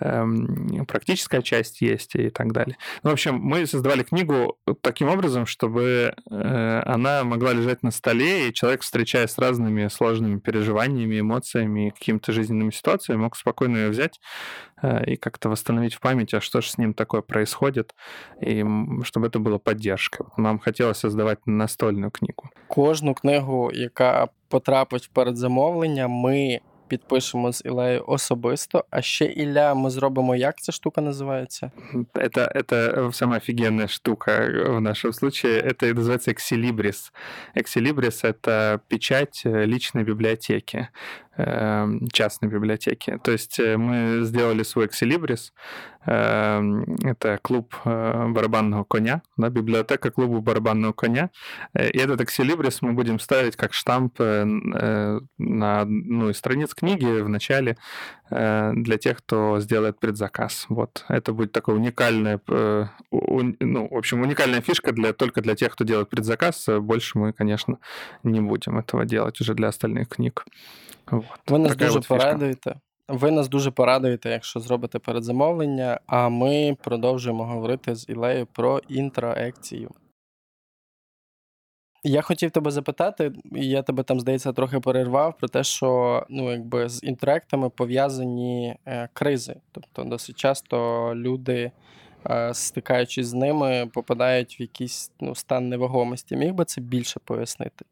Эм, 0.00 0.84
практическая 0.86 1.40
часть 1.40 1.80
есть 1.80 2.16
и 2.16 2.28
так 2.28 2.52
далее. 2.52 2.76
В 3.02 3.08
общем, 3.08 3.36
мы 3.36 3.64
создавали 3.64 4.02
книгу 4.02 4.58
таким 4.82 5.08
образом, 5.08 5.46
чтобы 5.68 6.14
э, 6.30 6.82
она 6.86 7.24
могла 7.24 7.52
лежать 7.52 7.82
на 7.82 7.90
столе, 7.90 8.48
и 8.48 8.54
человек, 8.54 8.80
встречаясь 8.82 9.30
с 9.30 9.38
разными 9.38 9.88
сложными 9.88 10.38
переживаниями, 10.38 11.20
эмоциями, 11.20 11.90
какими-то 11.90 12.32
жизненными 12.32 12.70
ситуациями, 12.70 13.20
мог 13.20 13.36
спокойно 13.36 13.76
ее 13.76 13.88
взять 13.90 14.18
э, 14.82 15.04
и 15.12 15.16
как-то 15.16 15.50
восстановить 15.50 15.94
в 15.94 16.00
памяти, 16.00 16.36
а 16.36 16.40
что 16.40 16.60
же 16.60 16.70
с 16.70 16.78
ним 16.78 16.94
такое 16.94 17.20
происходит, 17.20 17.94
и 18.40 18.64
чтобы 19.02 19.26
это 19.26 19.38
было 19.38 19.58
поддержкой. 19.58 20.26
Нам 20.36 20.58
хотелось 20.58 20.98
создавать 20.98 21.38
настольную 21.46 22.10
книгу. 22.10 22.50
Кожну 22.68 23.14
книгу, 23.14 23.70
яка 23.74 24.28
потрапить 24.48 25.04
в 25.04 25.08
передзамовлення, 25.08 26.08
ми 26.08 26.60
підпишемо 26.87 27.53
з 27.53 27.61
Ілею 27.65 28.03
особисто. 28.07 28.85
А 28.89 29.01
ще 29.01 29.25
Ілля, 29.25 29.73
ми 29.73 29.89
зробимо, 29.89 30.35
як 30.35 30.57
ця 30.57 30.71
штука 30.71 31.01
називається? 31.01 31.71
Это, 32.13 32.51
это 32.55 33.11
самая 33.13 33.37
офигенная 33.37 33.87
штука 33.87 34.49
в 34.67 34.81
нашем 34.81 35.13
случае. 35.13 35.59
Это 35.59 35.93
называется 35.93 36.31
Exilibris. 36.31 37.11
Exilibris — 37.55 38.23
это 38.23 38.79
печать 38.87 39.41
личной 39.45 40.03
библиотеки. 40.03 40.87
Эм, 41.40 42.08
частной 42.12 42.48
библиотеки. 42.48 43.16
То 43.22 43.30
есть 43.30 43.60
э, 43.60 43.76
мы 43.76 44.24
сделали 44.24 44.64
свой 44.64 44.86
Exilibris. 44.86 45.52
Эм, 46.04 46.96
это 47.04 47.38
клуб 47.40 47.76
э, 47.84 48.26
барабанного 48.30 48.82
коня, 48.82 49.22
да, 49.36 49.48
библиотека 49.48 50.10
клуба 50.10 50.40
барабанного 50.40 50.92
коня. 50.92 51.30
Э, 51.74 51.90
и 51.90 51.98
этот 51.98 52.22
Exilibris 52.22 52.78
мы 52.80 52.92
будем 52.92 53.20
ставить 53.20 53.54
как 53.54 53.72
штамп 53.72 54.18
на 54.18 55.20
одну 55.80 56.30
из 56.30 56.38
страниц 56.38 56.74
книги 56.74 57.20
в 57.20 57.28
начале 57.28 57.76
для 58.29 58.97
тех, 58.97 59.17
кто 59.17 59.59
сделает 59.59 59.99
предзаказ. 59.99 60.65
Вот. 60.69 61.05
Это 61.09 61.33
будет 61.33 61.51
такая 61.51 61.75
уникальная, 61.75 62.39
ну, 62.47 63.87
в 63.91 63.97
общем, 63.97 64.21
уникальная 64.21 64.61
фишка 64.61 64.91
для, 64.91 65.13
только 65.13 65.41
для 65.41 65.55
тех, 65.55 65.71
кто 65.71 65.83
делает 65.83 66.09
предзаказ. 66.09 66.69
Больше 66.69 67.19
мы, 67.19 67.33
конечно, 67.33 67.77
не 68.23 68.41
будем 68.41 68.77
этого 68.77 69.05
делать 69.05 69.41
уже 69.41 69.53
для 69.53 69.67
остальных 69.67 70.07
книг. 70.07 70.45
Вот. 71.11 71.25
Ви 71.47 71.59
нас 71.59 71.75
дуже 71.75 72.01
порадуєте. 72.01 72.75
Ви 73.07 73.31
нас 73.31 73.49
дуже 73.49 73.71
порадуєте, 73.71 74.29
якщо 74.29 74.59
зробите 74.59 74.99
передзамовлення, 74.99 75.99
а 76.07 76.29
ми 76.29 76.77
продовжуємо 76.83 77.45
говорити 77.45 77.95
з 77.95 78.09
Ілею 78.09 78.45
про 78.45 78.81
інтроекцію. 78.87 79.89
Я 82.04 82.22
хотів 82.22 82.50
тебе 82.50 82.70
запитати, 82.70 83.32
і 83.52 83.68
я 83.68 83.82
тебе 83.82 84.02
там, 84.02 84.20
здається, 84.20 84.52
трохи 84.52 84.80
перервав 84.80 85.38
про 85.38 85.48
те, 85.48 85.64
що 85.64 86.26
ну, 86.28 86.50
якби 86.50 86.88
з 86.88 87.02
інтеректами 87.02 87.70
пов'язані 87.70 88.76
е, 88.86 89.08
кризи. 89.12 89.56
Тобто, 89.72 90.04
досить 90.04 90.36
часто 90.36 91.12
люди, 91.14 91.70
е, 92.30 92.54
стикаючись 92.54 93.26
з 93.26 93.34
ними, 93.34 93.90
попадають 93.94 94.60
в 94.60 94.62
якийсь 94.62 95.12
ну, 95.20 95.34
стан 95.34 95.68
невагомості. 95.68 96.36
Міг 96.36 96.54
би 96.54 96.64
це 96.64 96.80
більше 96.80 97.20
пояснити? 97.24 97.84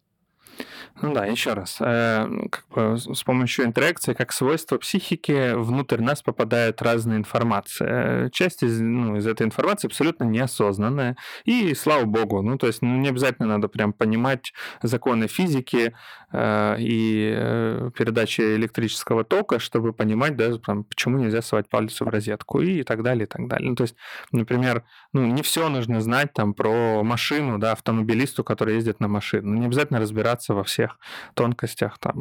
Ну 1.03 1.13
да, 1.13 1.27
еще 1.27 1.53
раз. 1.53 1.77
Э, 1.81 2.27
как 2.51 2.65
бы 2.71 2.97
с 2.97 3.23
помощью 3.23 3.67
интеракции, 3.67 4.15
как 4.15 4.33
свойство 4.33 4.79
психики, 4.79 5.55
внутрь 5.55 6.01
нас 6.01 6.23
попадает 6.23 6.81
разная 6.81 7.19
информация. 7.19 8.31
Часть 8.31 8.63
из, 8.63 8.81
ну, 8.81 9.17
из 9.17 9.27
этой 9.27 9.47
информации 9.47 9.89
абсолютно 9.89 10.25
неосознанная. 10.25 11.17
И 11.45 11.75
слава 11.75 12.05
богу, 12.05 12.41
ну 12.41 12.57
то 12.57 12.67
есть 12.67 12.81
ну, 12.81 12.97
не 12.97 13.09
обязательно 13.09 13.49
надо 13.49 13.69
прям 13.69 13.93
понимать 13.93 14.53
законы 14.83 15.29
физики 15.29 15.95
э, 16.33 16.77
и 16.79 17.35
э, 17.37 17.91
передачи 17.97 18.41
электрического 18.41 19.25
тока, 19.25 19.59
чтобы 19.59 19.93
понимать, 19.93 20.37
да, 20.37 20.57
там, 20.59 20.85
почему 20.85 21.19
нельзя 21.19 21.43
совать 21.43 21.69
палец 21.69 22.01
в 22.01 22.09
розетку 22.09 22.61
и 22.63 22.83
так 22.85 23.03
далее, 23.03 23.25
и 23.25 23.29
так 23.29 23.49
далее. 23.49 23.71
Ну, 23.71 23.77
то 23.77 23.83
есть, 23.83 23.97
например, 24.33 24.85
ну, 25.13 25.27
не 25.27 25.43
все 25.43 25.69
нужно 25.69 26.01
знать 26.01 26.33
там 26.33 26.55
про 26.55 27.03
машину, 27.03 27.59
да, 27.59 27.73
автомобилисту, 27.73 28.45
который 28.45 28.77
ездит 28.77 29.01
на 29.01 29.09
машину. 29.09 29.55
Не 29.55 29.67
обязательно 29.67 30.01
разбираться 30.01 30.45
во 30.55 30.64
всех 30.64 30.86
всех 30.86 30.99
тонкостях 31.34 31.99
там, 31.99 32.14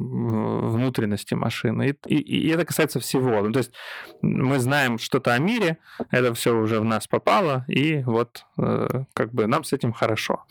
внутренности 0.71 1.35
машины. 1.35 1.95
И, 2.07 2.15
и, 2.15 2.47
и 2.47 2.49
это 2.49 2.65
касается 2.65 2.99
всего. 2.99 3.41
Ну, 3.41 3.51
то 3.51 3.59
есть 3.59 3.71
мы 4.21 4.59
знаем 4.59 4.97
что-то 4.97 5.33
о 5.33 5.39
мире, 5.39 5.77
это 6.11 6.33
все 6.33 6.55
уже 6.55 6.79
в 6.79 6.85
нас 6.85 7.07
попало, 7.07 7.65
и 7.67 8.03
вот 8.05 8.45
э, 8.57 9.03
как 9.13 9.33
бы 9.33 9.47
нам 9.47 9.63
с 9.63 9.73
этим 9.73 9.91
хорошо. 9.93 10.45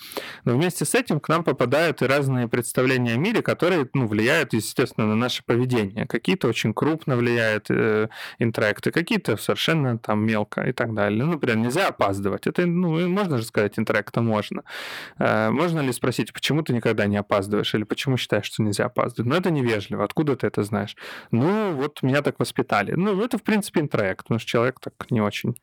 Но 0.44 0.54
вместе 0.54 0.84
с 0.84 0.94
этим 0.94 1.20
к 1.20 1.28
нам 1.28 1.44
попадают 1.44 2.02
и 2.02 2.06
разные 2.06 2.46
представления 2.48 3.14
о 3.14 3.16
мире, 3.16 3.42
которые 3.42 3.88
ну, 3.94 4.06
влияют, 4.06 4.52
естественно, 4.52 5.06
на 5.06 5.16
наше 5.16 5.42
поведение. 5.44 6.06
Какие-то 6.06 6.48
очень 6.48 6.74
крупно 6.74 7.16
влияют 7.16 7.70
э, 7.70 8.08
интеракты, 8.38 8.90
какие-то 8.90 9.36
совершенно 9.36 9.98
там 9.98 10.26
мелко 10.26 10.62
и 10.62 10.72
так 10.72 10.94
далее. 10.94 11.24
Ну, 11.24 11.32
например, 11.32 11.56
нельзя 11.56 11.88
опаздывать. 11.88 12.46
Это, 12.46 12.66
ну, 12.66 13.08
можно 13.08 13.38
же 13.38 13.44
сказать, 13.44 13.78
интеракта 13.78 14.20
можно. 14.20 14.62
Э, 15.18 15.50
можно 15.50 15.80
ли 15.80 15.92
спросить, 15.92 16.32
почему 16.32 16.62
ты 16.62 16.74
никогда 16.74 17.06
не 17.06 17.16
опаздываешь, 17.16 17.63
или 17.72 17.84
почему 17.84 18.16
считаешь, 18.16 18.46
что 18.46 18.62
нельзя 18.62 18.86
опаздывать? 18.86 19.30
Но 19.30 19.36
это 19.36 19.50
невежливо. 19.50 20.04
Откуда 20.04 20.36
ты 20.36 20.46
это 20.46 20.62
знаешь? 20.64 20.96
Ну, 21.30 21.72
вот 21.72 22.02
меня 22.02 22.20
так 22.20 22.38
воспитали. 22.38 22.92
Ну, 22.92 23.22
это, 23.22 23.38
в 23.38 23.42
принципе, 23.42 23.80
интроект, 23.80 24.24
потому 24.24 24.40
что 24.40 24.50
человек 24.50 24.80
так 24.80 25.10
не 25.10 25.20
очень 25.20 25.56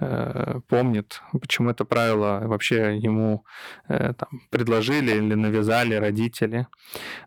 э, 0.00 0.60
помнит, 0.68 1.22
почему 1.32 1.70
это 1.70 1.84
правило 1.84 2.40
вообще 2.44 2.98
ему 2.98 3.44
э, 3.88 4.12
там, 4.14 4.40
предложили 4.50 5.12
или 5.12 5.34
навязали 5.34 5.94
родители. 5.94 6.66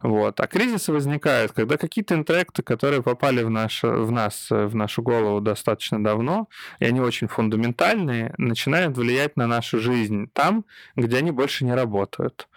Вот. 0.01 0.39
А 0.39 0.47
кризисы 0.47 0.91
возникают, 0.91 1.53
когда 1.53 1.77
какие-то 1.77 2.15
интроекты, 2.15 2.61
которые 2.63 3.01
попали 3.01 3.43
в, 3.43 3.49
наш, 3.49 3.83
в 3.83 4.11
нас, 4.11 4.47
в 4.49 4.75
нашу 4.75 5.01
голову 5.01 5.41
достаточно 5.41 6.03
давно, 6.03 6.47
и 6.79 6.85
они 6.85 6.99
очень 6.99 7.27
фундаментальные, 7.27 8.33
начинают 8.37 8.97
влиять 8.97 9.37
на 9.37 9.47
нашу 9.47 9.79
жизнь 9.79 10.29
там, 10.33 10.65
где 10.95 11.17
они 11.17 11.31
больше 11.31 11.65
не 11.65 11.73
работают 11.73 12.47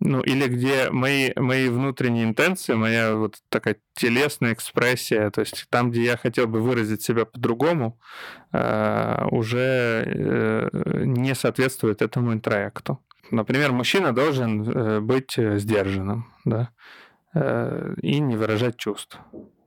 ну, 0.00 0.20
или 0.20 0.46
где 0.46 0.90
мои, 0.90 1.32
мои 1.36 1.68
внутренние 1.68 2.24
интенции, 2.24 2.74
моя 2.74 3.14
вот 3.14 3.36
такая 3.48 3.76
телесная 3.94 4.52
экспрессия, 4.52 5.30
то 5.30 5.40
есть 5.40 5.66
там, 5.70 5.90
где 5.90 6.04
я 6.04 6.16
хотел 6.16 6.46
бы 6.46 6.60
выразить 6.60 7.02
себя 7.02 7.24
по-другому, 7.24 7.98
э, 8.52 9.24
уже 9.30 10.04
э, 10.06 11.02
не 11.04 11.34
соответствует 11.34 12.02
этому 12.02 12.32
интроекту. 12.34 13.00
Например, 13.30 13.72
мужчина 13.72 14.12
должен 14.12 14.68
э, 14.68 15.00
быть 15.00 15.34
сдержанным, 15.36 16.32
да, 16.44 16.70
и 18.00 18.18
не 18.20 18.34
выражать 18.34 18.78
чувств, 18.78 19.18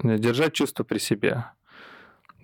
держать 0.02 0.54
чувства 0.54 0.84
при 0.84 0.98
себе 0.98 1.46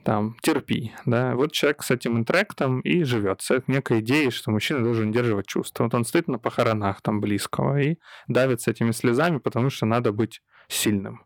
там, 0.06 0.38
терпи, 0.42 0.94
да. 1.06 1.36
Вот 1.36 1.52
человек 1.52 1.84
с 1.84 1.90
этим 1.90 2.18
интректом 2.18 2.80
и 2.82 3.04
живет 3.04 3.42
с 3.42 3.64
некой 3.66 4.02
идеей, 4.02 4.30
что 4.30 4.52
мужчина 4.52 4.84
должен 4.84 5.10
удерживать 5.10 5.48
чувства. 5.48 5.86
Вот 5.86 5.96
он 5.96 6.06
стоит 6.06 6.28
на 6.28 6.38
похоронах 6.38 7.02
там 7.02 7.20
близкого 7.20 7.82
и 7.82 7.98
давится 8.28 8.70
этими 8.70 8.92
слезами, 8.92 9.40
потому 9.40 9.72
что 9.72 9.88
надо 9.88 10.12
быть 10.12 10.42
сильным. 10.68 11.26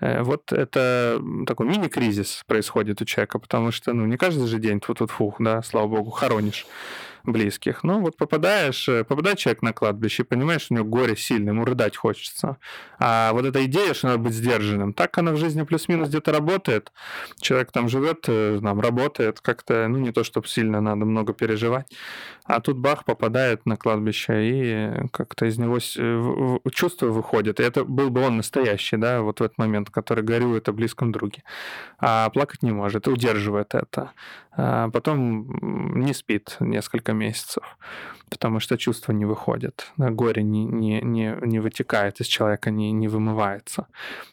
Э, 0.00 0.22
вот 0.22 0.52
это 0.52 1.22
такой 1.46 1.66
мини-кризис 1.66 2.44
происходит 2.46 3.00
у 3.00 3.06
человека, 3.06 3.38
потому 3.38 3.72
что, 3.72 3.94
ну, 3.94 4.04
не 4.04 4.18
каждый 4.18 4.46
же 4.46 4.58
день 4.58 4.80
тут 4.80 5.00
вот 5.00 5.10
фух, 5.10 5.36
да, 5.38 5.62
слава 5.62 5.88
богу, 5.88 6.10
хоронишь 6.10 6.66
близких. 7.24 7.84
Ну, 7.84 8.00
вот 8.00 8.16
попадаешь, 8.16 8.88
э, 8.88 9.04
попадает 9.04 9.38
человек 9.38 9.62
на 9.62 9.72
кладбище, 9.72 10.24
понимаешь, 10.24 10.66
у 10.70 10.74
него 10.74 10.84
горе 10.84 11.16
сильное, 11.16 11.52
ему 11.52 11.64
рыдать 11.64 11.96
хочется. 11.96 12.56
А 12.98 13.32
вот 13.32 13.44
эта 13.44 13.64
идея, 13.64 13.94
что 13.94 14.08
надо 14.08 14.18
быть 14.18 14.34
сдержанным, 14.34 14.92
так 14.92 15.16
она 15.18 15.32
в 15.32 15.36
жизни 15.36 15.62
плюс-минус 15.62 16.08
где-то 16.08 16.32
работает. 16.32 16.92
Человек 17.40 17.72
там 17.72 17.88
живет, 17.88 18.24
э, 18.28 18.60
там 18.62 18.80
работает, 18.80 19.40
как-то, 19.40 19.86
ну, 19.88 19.98
не 19.98 20.12
то, 20.12 20.24
чтобы 20.24 20.48
сильно 20.48 20.80
надо 20.80 21.04
много 21.04 21.32
переживать. 21.32 21.86
А 22.44 22.60
тут 22.60 22.76
бах, 22.76 23.04
попадает 23.04 23.66
на 23.66 23.76
кладбище, 23.76 24.32
и 24.42 25.08
как-то 25.12 25.46
из 25.46 25.58
него 25.58 25.78
э, 25.78 26.58
чувство 26.72 27.06
выходит. 27.06 27.60
И 27.60 27.62
это 27.62 27.84
был 27.84 28.10
бы 28.10 28.22
он 28.22 28.36
настоящий, 28.38 28.96
да, 28.96 29.22
вот 29.22 29.40
в 29.40 29.42
этот 29.42 29.58
момент, 29.58 29.90
который 29.90 30.24
горюет 30.24 30.68
о 30.68 30.72
близком 30.72 31.12
друге. 31.12 31.44
А 31.98 32.28
плакать 32.30 32.62
не 32.62 32.72
может, 32.72 33.06
удерживает 33.08 33.74
это. 33.74 34.10
А 34.54 34.90
потом 34.90 36.00
не 36.00 36.12
спит 36.12 36.56
несколько 36.60 37.11
месяцев, 37.12 37.62
потому 38.30 38.60
что 38.60 38.76
чувства 38.76 39.12
не 39.12 39.24
выходят, 39.24 39.92
горе 39.96 40.42
не, 40.42 40.64
не, 40.64 41.00
не, 41.00 41.36
не 41.42 41.60
вытекает 41.60 42.20
из 42.20 42.26
человека, 42.26 42.70
не, 42.70 42.92
не 42.92 43.08
вымывается. 43.08 43.86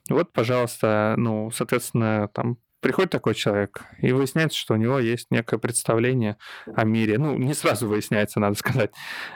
Вот, 0.10 0.34
пожалуйста, 0.34 1.16
ну, 1.18 1.52
соответственно, 1.52 2.30
там 2.34 2.58
приходит 2.80 3.12
такой 3.12 3.36
человек, 3.36 3.82
и 4.02 4.12
выясняется, 4.12 4.58
что 4.58 4.74
у 4.74 4.78
него 4.78 5.00
есть 5.00 5.28
некое 5.32 5.58
представление 5.58 6.38
о 6.76 6.86
мире. 6.86 7.18
Ну, 7.18 7.38
не 7.38 7.54
сразу 7.54 7.88
выясняется, 7.88 8.40
надо 8.40 8.56
сказать, 8.56 8.92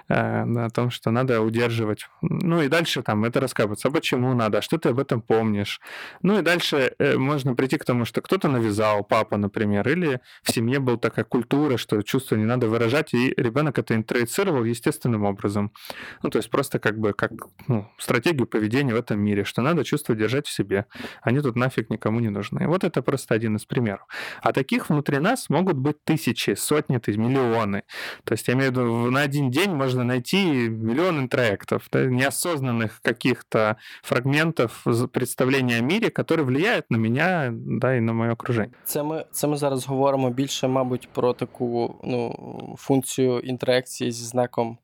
э, 0.10 0.16
о 0.16 0.70
том, 0.70 0.90
что 0.92 1.12
надо 1.12 1.42
удерживать. 1.42 2.08
Ну, 2.22 2.62
и 2.62 2.68
дальше 2.68 3.02
там 3.04 3.26
это 3.26 3.40
рассказывается, 3.40 3.90
а 3.90 3.92
почему 3.92 4.34
надо, 4.34 4.62
что 4.62 4.78
ты 4.78 4.90
об 4.90 5.00
этом 5.00 5.22
помнишь. 5.22 5.82
Ну, 6.22 6.40
и 6.40 6.42
дальше 6.42 6.94
э, 7.00 7.18
можно 7.18 7.56
прийти 7.56 7.78
к 7.78 7.86
тому, 7.86 8.06
что 8.06 8.22
кто-то 8.22 8.48
навязал, 8.48 9.04
папа, 9.04 9.38
например, 9.38 9.88
или 9.88 10.22
в 10.44 10.52
семье 10.52 10.80
была 10.80 10.98
такая 10.98 11.26
культура, 11.26 11.78
что 11.78 12.02
чувства 12.02 12.36
не 12.36 12.46
надо 12.46 12.68
выражать, 12.68 13.14
и 13.14 13.34
ребенок 13.36 13.78
это 13.78 13.96
интроицировал 13.96 14.64
естественным 14.64 15.24
образом. 15.24 15.72
Ну, 16.22 16.30
то 16.30 16.38
есть 16.38 16.50
просто 16.50 16.80
как 16.80 16.98
бы 16.98 17.14
как 17.14 17.32
ну, 17.68 17.90
стратегию 17.98 18.48
поведения 18.48 18.94
в 18.94 18.98
этом 18.98 19.20
мире, 19.20 19.44
что 19.44 19.62
надо 19.62 19.84
чувства 19.84 20.16
держать 20.16 20.48
в 20.48 20.52
себе. 20.52 20.86
Они 21.22 21.40
тут 21.40 21.56
нафиг 21.56 21.90
никому 21.90 22.20
не 22.20 22.30
нужны. 22.30 22.68
Вот 22.68 22.84
это 22.84 23.02
просто 23.02 23.33
один 23.35 23.57
из 23.57 23.65
примеров. 23.65 24.07
А 24.43 24.53
таких 24.53 24.89
внутри 24.89 25.19
нас 25.19 25.51
могут 25.51 25.77
быть 25.77 25.97
тысячи, 26.05 26.55
сотни 26.55 26.99
тысяч, 26.99 27.17
миллионы. 27.19 27.83
То 28.25 28.35
есть, 28.35 28.49
я 28.49 28.55
имею 28.55 28.71
в 28.71 28.73
виду, 28.73 29.11
на 29.11 29.21
один 29.21 29.51
день 29.51 29.71
можно 29.71 30.05
найти 30.05 30.69
миллион 30.69 31.19
интроектов, 31.21 31.89
да, 31.93 32.05
неосознанных 32.05 33.01
каких-то 33.03 33.77
фрагментов 34.03 34.85
представления 35.13 35.79
о 35.79 35.83
мире, 35.83 36.11
которые 36.11 36.45
влияют 36.45 36.91
на 36.91 36.97
меня 36.97 37.51
да, 37.53 37.95
і 37.95 38.01
на 38.01 38.13
моє 38.13 38.33
окруження. 38.33 38.73
Це 38.85 39.03
ми 39.03 39.25
це 39.31 39.47
ми 39.47 39.57
зараз 39.57 39.87
говоримо 39.87 40.31
більше, 40.31 40.69
мабуть, 40.69 41.09
про 41.13 41.33
таку 41.33 42.01
ну, 42.05 42.77
функцію 42.79 43.39
інтеракції 43.41 44.13
зі 44.13 44.25
знаком 44.25 44.79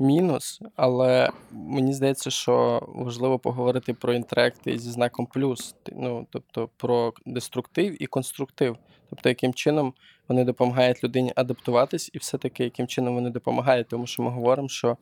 мінус, 0.00 0.60
але 0.76 1.30
мені 1.52 1.92
здається, 1.92 2.30
що 2.30 2.82
важливо 2.88 3.38
поговорити 3.38 3.94
про 3.94 4.14
інтеракти 4.14 4.78
зі 4.78 4.90
знаком 4.90 5.26
плюс, 5.26 5.74
ну 5.92 6.26
тобто 6.30 6.68
про 6.76 7.12
деструктив 7.26 8.02
і 8.02 8.06
конструктив. 8.06 8.76
Тобто, 9.10 9.28
яким 9.28 9.54
чином 9.54 9.94
вони 10.28 10.44
допомагають 10.44 11.04
людині 11.04 11.32
адаптуватись, 11.36 12.10
і 12.12 12.18
все-таки 12.18 12.64
яким 12.64 12.86
чином 12.86 13.14
вони 13.14 13.30
допомагають, 13.30 13.88
тому 13.88 14.06
що 14.06 14.22
ми 14.22 14.30
говоримо, 14.30 14.68
що 14.68 14.96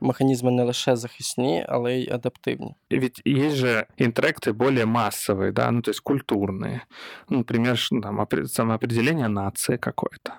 механізми 0.00 0.50
не 0.50 0.62
лише 0.62 0.96
захисні, 0.96 1.66
але 1.68 1.94
й 1.94 2.10
адаптивні. 2.10 2.74
Ведь 2.90 3.22
есть 3.26 3.56
же 3.56 3.86
интеллекты 3.98 4.52
более 4.52 4.86
массовые, 4.86 5.52
да, 5.52 5.70
ну 5.70 5.82
то 5.82 5.90
есть 5.90 6.00
культурные. 6.00 6.80
Ну, 7.28 7.38
например, 7.38 7.78
там, 8.02 8.26
самоопределение 8.46 9.28
нации 9.28 9.76
какое-то 9.76 10.32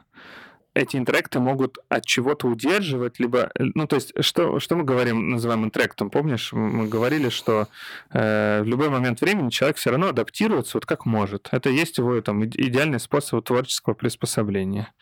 Эти 0.79 0.97
интроекты 0.97 1.41
могут 1.41 1.79
от 1.89 2.07
чего-то 2.07 2.47
удерживать, 2.47 3.19
либо, 3.19 3.51
э, 3.55 3.65
ну, 3.75 3.87
то 3.87 3.97
есть, 3.97 4.13
что, 4.21 4.61
что 4.61 4.77
мы 4.77 4.85
говорим, 4.85 5.31
называем 5.31 5.65
интроектом? 5.65 6.11
Помнишь, 6.11 6.53
мы 6.53 6.87
говорили, 6.87 7.29
что 7.29 7.67
э, 8.11 8.63
в 8.63 8.67
любой 8.67 8.89
момент 8.89 9.21
времени 9.21 9.51
человек 9.51 9.77
все 9.77 9.91
равно 9.91 10.09
адаптируется 10.09 10.77
вот 10.77 10.87
как 10.87 11.05
может. 11.05 11.49
Это 11.51 11.69
есть 11.69 11.99
его 11.99 12.21
там 12.21 12.45
идеальный 12.45 13.01
способ 13.01 13.45
творческого 13.45 13.95
приспособления 13.95 14.93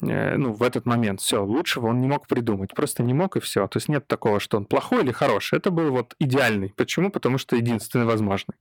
э, 0.00 0.36
ну, 0.36 0.52
в 0.52 0.62
этот 0.62 0.86
момент. 0.86 1.20
Все, 1.20 1.44
лучшего 1.44 1.88
он 1.88 2.00
не 2.00 2.08
мог 2.08 2.26
придумать. 2.26 2.74
Просто 2.74 3.02
не 3.02 3.12
мог, 3.14 3.36
и 3.36 3.40
все. 3.40 3.66
То 3.68 3.76
есть 3.76 3.88
нет 3.88 4.06
такого, 4.06 4.40
что 4.40 4.56
он 4.56 4.64
плохой 4.64 5.02
или 5.02 5.12
хороший. 5.12 5.58
Это 5.58 5.70
был 5.70 5.90
вот 5.90 6.14
идеальный. 6.18 6.72
Почему? 6.76 7.10
Потому 7.10 7.38
что 7.38 7.56
единственный 7.56 8.06
возможный. 8.06 8.54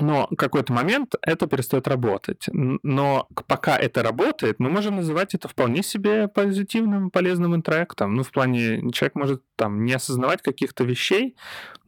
Но 0.00 0.28
какой-то 0.36 0.72
момент 0.72 1.14
это 1.22 1.46
перестает 1.46 1.88
работать. 1.88 2.46
Но 2.52 3.28
пока 3.46 3.76
это 3.76 4.02
работает, 4.02 4.58
мы 4.58 4.68
можем 4.70 4.96
называть 4.96 5.34
это 5.34 5.48
вполне 5.48 5.82
себе 5.82 6.28
позитивным, 6.28 7.10
полезным 7.10 7.54
интроектом. 7.54 8.14
Ну, 8.14 8.22
в 8.22 8.30
плане, 8.30 8.90
человек 8.92 9.14
может 9.14 9.42
там 9.56 9.84
не 9.84 9.94
осознавать 9.94 10.42
каких-то 10.42 10.84
вещей, 10.84 11.36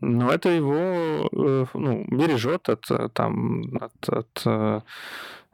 но 0.01 0.31
это 0.31 0.49
его 0.49 1.29
э, 1.33 1.67
ну, 1.75 2.05
бережет 2.09 2.69
от, 2.69 2.87
там, 3.13 3.77
от, 3.81 4.09
от 4.09 4.43
э, 4.47 4.81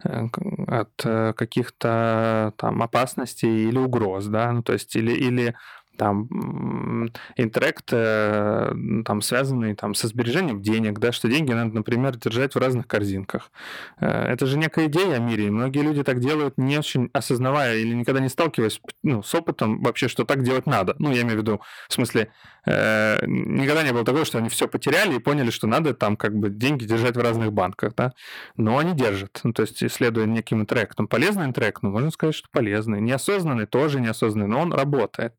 от 0.03 0.93
каких-то 1.37 2.53
там 2.59 2.83
опасностей 2.83 3.69
или 3.69 3.79
угроз, 3.79 4.27
да, 4.27 4.53
ну, 4.53 4.63
то 4.63 4.75
есть 4.75 4.95
или, 4.97 5.13
или 5.13 5.55
там 5.97 7.11
интроект 7.37 7.91
э, 7.93 8.73
там 9.05 9.23
связанный 9.23 9.75
там 9.75 9.95
со 9.95 10.09
сбережением 10.09 10.63
денег, 10.63 10.99
да, 10.99 11.13
что 11.13 11.29
деньги 11.29 11.53
надо, 11.53 11.75
например, 11.75 12.17
держать 12.17 12.55
в 12.55 12.59
разных 12.59 12.87
корзинках. 12.87 13.51
Э, 14.01 14.27
это 14.27 14.47
же 14.47 14.59
некая 14.59 14.87
идея 14.87 15.17
о 15.17 15.19
мире. 15.19 15.51
Многие 15.51 15.83
люди 15.83 16.03
так 16.03 16.21
делают, 16.21 16.59
не 16.59 16.79
очень 16.79 17.11
осознавая 17.13 17.77
или 17.77 17.95
никогда 17.95 18.21
не 18.21 18.29
сталкиваясь 18.29 18.81
ну, 19.03 19.23
с 19.23 19.35
опытом 19.35 19.83
вообще, 19.83 20.09
что 20.09 20.25
так 20.25 20.43
делать 20.43 20.67
надо. 20.67 20.95
Ну, 20.99 21.13
я 21.13 21.23
имею 21.23 21.39
в 21.39 21.43
виду, 21.43 21.61
в 21.89 21.93
смысле, 21.93 22.31
э, 22.67 23.25
никогда 23.27 23.83
не 23.83 23.93
было 23.93 24.05
такого, 24.05 24.25
что 24.25 24.39
они 24.39 24.49
все 24.49 24.69
потеряли 24.69 25.17
и 25.17 25.19
поняли, 25.19 25.51
что 25.51 25.67
надо 25.67 25.95
там 25.95 26.17
как 26.17 26.35
бы 26.37 26.51
деньги 26.51 26.85
держать 26.85 27.17
в 27.17 27.21
разных 27.21 27.53
банках, 27.53 27.95
да. 27.97 28.13
Но 28.57 28.79
они 28.79 28.95
держат. 28.95 29.41
Ну, 29.45 29.53
то 29.53 29.63
есть, 29.63 29.83
исследуя 29.83 30.27
неким 30.27 30.63
интроектом. 30.63 31.09
Полезный 31.09 31.47
интроект, 31.47 31.83
ну, 31.83 31.91
можно 31.91 32.11
сказать, 32.11 32.35
что 32.35 32.49
полезный. 32.51 33.01
Неосознанный 33.01 33.67
тоже 33.67 34.01
неосознанный, 34.01 34.49
но 34.49 34.61
он 34.61 34.73
работает. 34.73 35.35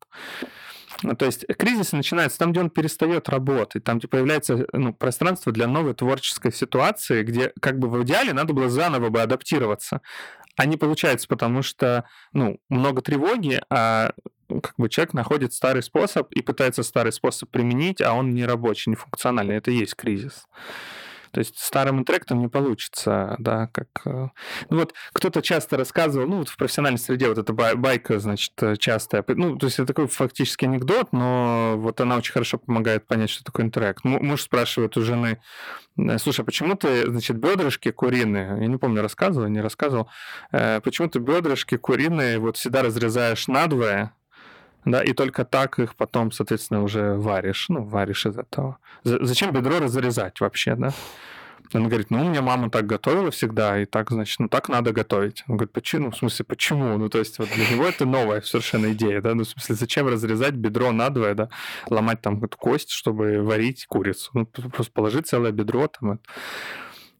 То 1.18 1.26
есть 1.26 1.46
кризис 1.58 1.92
начинается 1.92 2.38
там, 2.38 2.52
где 2.52 2.60
он 2.60 2.70
перестает 2.70 3.28
работать, 3.28 3.84
там, 3.84 3.98
где 3.98 4.08
появляется 4.08 4.66
ну, 4.72 4.94
пространство 4.94 5.52
для 5.52 5.66
новой 5.66 5.94
творческой 5.94 6.52
ситуации, 6.52 7.22
где 7.22 7.52
как 7.60 7.78
бы 7.78 7.88
в 7.88 8.02
идеале 8.02 8.32
надо 8.32 8.54
было 8.54 8.68
заново 8.68 9.10
бы 9.10 9.20
адаптироваться. 9.20 10.00
А 10.56 10.64
не 10.64 10.78
получается, 10.78 11.28
потому 11.28 11.62
что 11.62 12.04
ну, 12.32 12.58
много 12.70 13.02
тревоги, 13.02 13.60
а 13.68 14.12
как 14.48 14.74
бы 14.78 14.88
человек 14.88 15.12
находит 15.12 15.52
старый 15.52 15.82
способ 15.82 16.32
и 16.32 16.40
пытается 16.40 16.82
старый 16.82 17.12
способ 17.12 17.50
применить, 17.50 18.00
а 18.00 18.14
он 18.14 18.30
не 18.30 18.46
рабочий, 18.46 18.90
не 18.90 18.96
функциональный. 18.96 19.56
Это 19.56 19.70
и 19.70 19.76
есть 19.76 19.96
кризис. 19.96 20.46
То 21.36 21.40
есть 21.40 21.58
старым 21.58 21.98
интректом 21.98 22.40
не 22.40 22.48
получится, 22.48 23.36
да, 23.38 23.66
как... 23.66 23.88
Э, 24.06 24.28
ну 24.70 24.78
вот 24.78 24.94
кто-то 25.12 25.42
часто 25.42 25.76
рассказывал, 25.76 26.26
ну 26.26 26.38
вот 26.38 26.48
в 26.48 26.56
профессиональной 26.56 26.98
среде 26.98 27.28
вот 27.28 27.36
эта 27.36 27.52
байка, 27.52 28.18
значит, 28.20 28.54
частая, 28.78 29.22
ну 29.28 29.58
то 29.58 29.66
есть 29.66 29.78
это 29.78 29.88
такой 29.88 30.06
фактически 30.06 30.64
анекдот, 30.64 31.12
но 31.12 31.74
вот 31.76 32.00
она 32.00 32.16
очень 32.16 32.32
хорошо 32.32 32.56
помогает 32.56 33.06
понять, 33.06 33.28
что 33.28 33.44
такое 33.44 33.66
интрект. 33.66 34.02
Муж 34.02 34.40
спрашивает 34.40 34.96
у 34.96 35.02
жены, 35.02 35.42
«Э, 35.98 36.16
слушай, 36.16 36.40
а 36.40 36.44
почему 36.44 36.74
ты, 36.74 37.06
значит, 37.06 37.36
бедрышки 37.36 37.90
куриные, 37.90 38.56
я 38.58 38.66
не 38.66 38.78
помню, 38.78 39.02
рассказывал, 39.02 39.48
не 39.48 39.60
рассказывал, 39.60 40.08
э, 40.52 40.80
почему 40.80 41.10
ты 41.10 41.18
бедрышки 41.18 41.76
куриные 41.76 42.38
вот 42.38 42.56
всегда 42.56 42.80
разрезаешь 42.80 43.46
надвое, 43.46 44.14
да, 44.86 45.02
и 45.02 45.12
только 45.12 45.44
так 45.44 45.78
их 45.80 45.96
потом, 45.96 46.30
соответственно, 46.30 46.82
уже 46.82 47.14
варишь, 47.14 47.66
ну, 47.68 47.84
варишь 47.84 48.24
из 48.24 48.38
этого. 48.38 48.78
Зачем 49.02 49.52
бедро 49.52 49.80
разрезать 49.80 50.40
вообще, 50.40 50.76
да? 50.76 50.92
Он 51.74 51.88
говорит, 51.88 52.10
ну, 52.10 52.24
у 52.24 52.28
меня 52.28 52.42
мама 52.42 52.70
так 52.70 52.86
готовила 52.86 53.32
всегда, 53.32 53.80
и 53.82 53.86
так, 53.86 54.10
значит, 54.10 54.38
ну, 54.38 54.48
так 54.48 54.68
надо 54.68 54.92
готовить. 54.92 55.42
Он 55.48 55.56
говорит, 55.56 55.72
почему? 55.72 56.04
Ну, 56.04 56.10
в 56.12 56.16
смысле, 56.16 56.44
почему? 56.44 56.96
Ну, 56.96 57.08
то 57.08 57.18
есть, 57.18 57.38
вот 57.40 57.48
для 57.52 57.68
него 57.68 57.84
это 57.84 58.06
новая 58.06 58.40
совершенно 58.42 58.92
идея, 58.92 59.20
да, 59.20 59.34
ну, 59.34 59.42
в 59.42 59.48
смысле, 59.48 59.74
зачем 59.74 60.06
разрезать 60.06 60.54
бедро 60.54 60.92
надвое, 60.92 61.34
да, 61.34 61.48
ломать 61.90 62.20
там 62.20 62.42
эту 62.44 62.56
кость, 62.56 62.90
чтобы 62.90 63.42
варить 63.42 63.86
курицу? 63.86 64.30
Ну, 64.34 64.46
просто 64.46 64.92
положить 64.92 65.26
целое 65.26 65.50
бедро 65.50 65.88
там. 65.88 66.12
Э, 66.12 66.16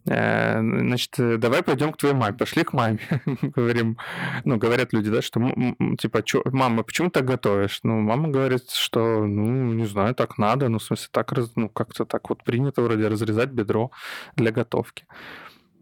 значит, 0.07 1.17
давай 1.17 1.63
пойдем 1.63 1.93
к 1.93 1.97
твоей 1.97 2.15
маме. 2.15 2.37
Пошли 2.37 2.65
к 2.65 2.73
маме. 2.73 2.99
Говорим, 3.43 3.99
ну, 4.45 4.57
говорят 4.57 4.93
люди, 4.93 5.11
да, 5.11 5.23
что, 5.23 5.41
типа, 5.99 6.23
мама, 6.53 6.83
почему 6.83 7.11
так 7.11 7.25
готовишь? 7.25 7.81
Ну, 7.83 8.01
мама 8.01 8.29
говорит, 8.29 8.71
что, 8.71 9.27
ну, 9.27 9.73
не 9.73 9.87
знаю, 9.87 10.15
так 10.15 10.39
надо, 10.39 10.69
ну, 10.69 10.79
в 10.79 10.83
смысле, 10.83 11.09
так, 11.11 11.33
ну, 11.57 11.69
как-то 11.69 12.05
так 12.05 12.29
вот 12.29 12.45
принято 12.45 12.83
вроде 12.83 13.09
разрезать 13.09 13.51
бедро 13.51 13.91
для 14.37 14.53
готовки 14.53 15.05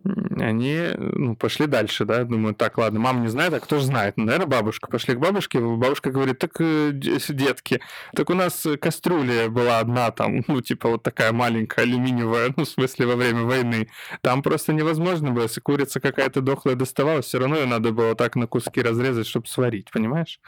они 0.04 0.90
ну, 0.98 1.36
пошли 1.36 1.68
дальше, 1.68 2.06
да, 2.06 2.24
думаю, 2.24 2.56
так, 2.56 2.78
ладно, 2.78 3.00
мама 3.00 3.22
не 3.22 3.28
знает, 3.28 3.54
а 3.54 3.60
кто 3.60 3.80
же 3.80 3.86
знает? 3.86 4.18
Ну, 4.18 4.26
наверное, 4.26 4.48
бабушка. 4.48 4.88
Пошли 4.88 5.16
к 5.16 5.20
бабушке, 5.20 5.60
бабушка 5.60 6.12
говорит, 6.12 6.40
так, 6.40 6.52
э, 6.60 6.92
детки, 6.94 7.82
так 8.14 8.30
у 8.30 8.34
нас 8.34 8.66
кастрюля 8.82 9.50
была 9.50 9.80
одна 9.80 10.12
там, 10.12 10.44
ну, 10.48 10.62
типа 10.62 10.90
вот 10.90 11.04
такая 11.04 11.32
маленькая, 11.32 11.84
алюминиевая, 11.84 12.54
ну, 12.56 12.64
в 12.64 12.68
смысле, 12.68 13.06
во 13.06 13.16
время 13.16 13.44
войны. 13.44 13.90
Там 14.22 14.42
просто 14.42 14.74
невозможно 14.74 15.32
было, 15.32 15.44
если 15.44 15.62
курица 15.62 16.00
какая-то 16.00 16.42
дохлая 16.42 16.76
доставалась, 16.76 17.26
все 17.26 17.40
равно 17.40 17.58
ее 17.58 17.66
надо 17.66 17.92
было 17.92 18.16
так 18.16 18.36
на 18.36 18.48
куски 18.48 18.82
разрезать, 18.82 19.28
чтобы 19.28 19.48
сварить, 19.48 19.92
понимаешь? 19.92 20.40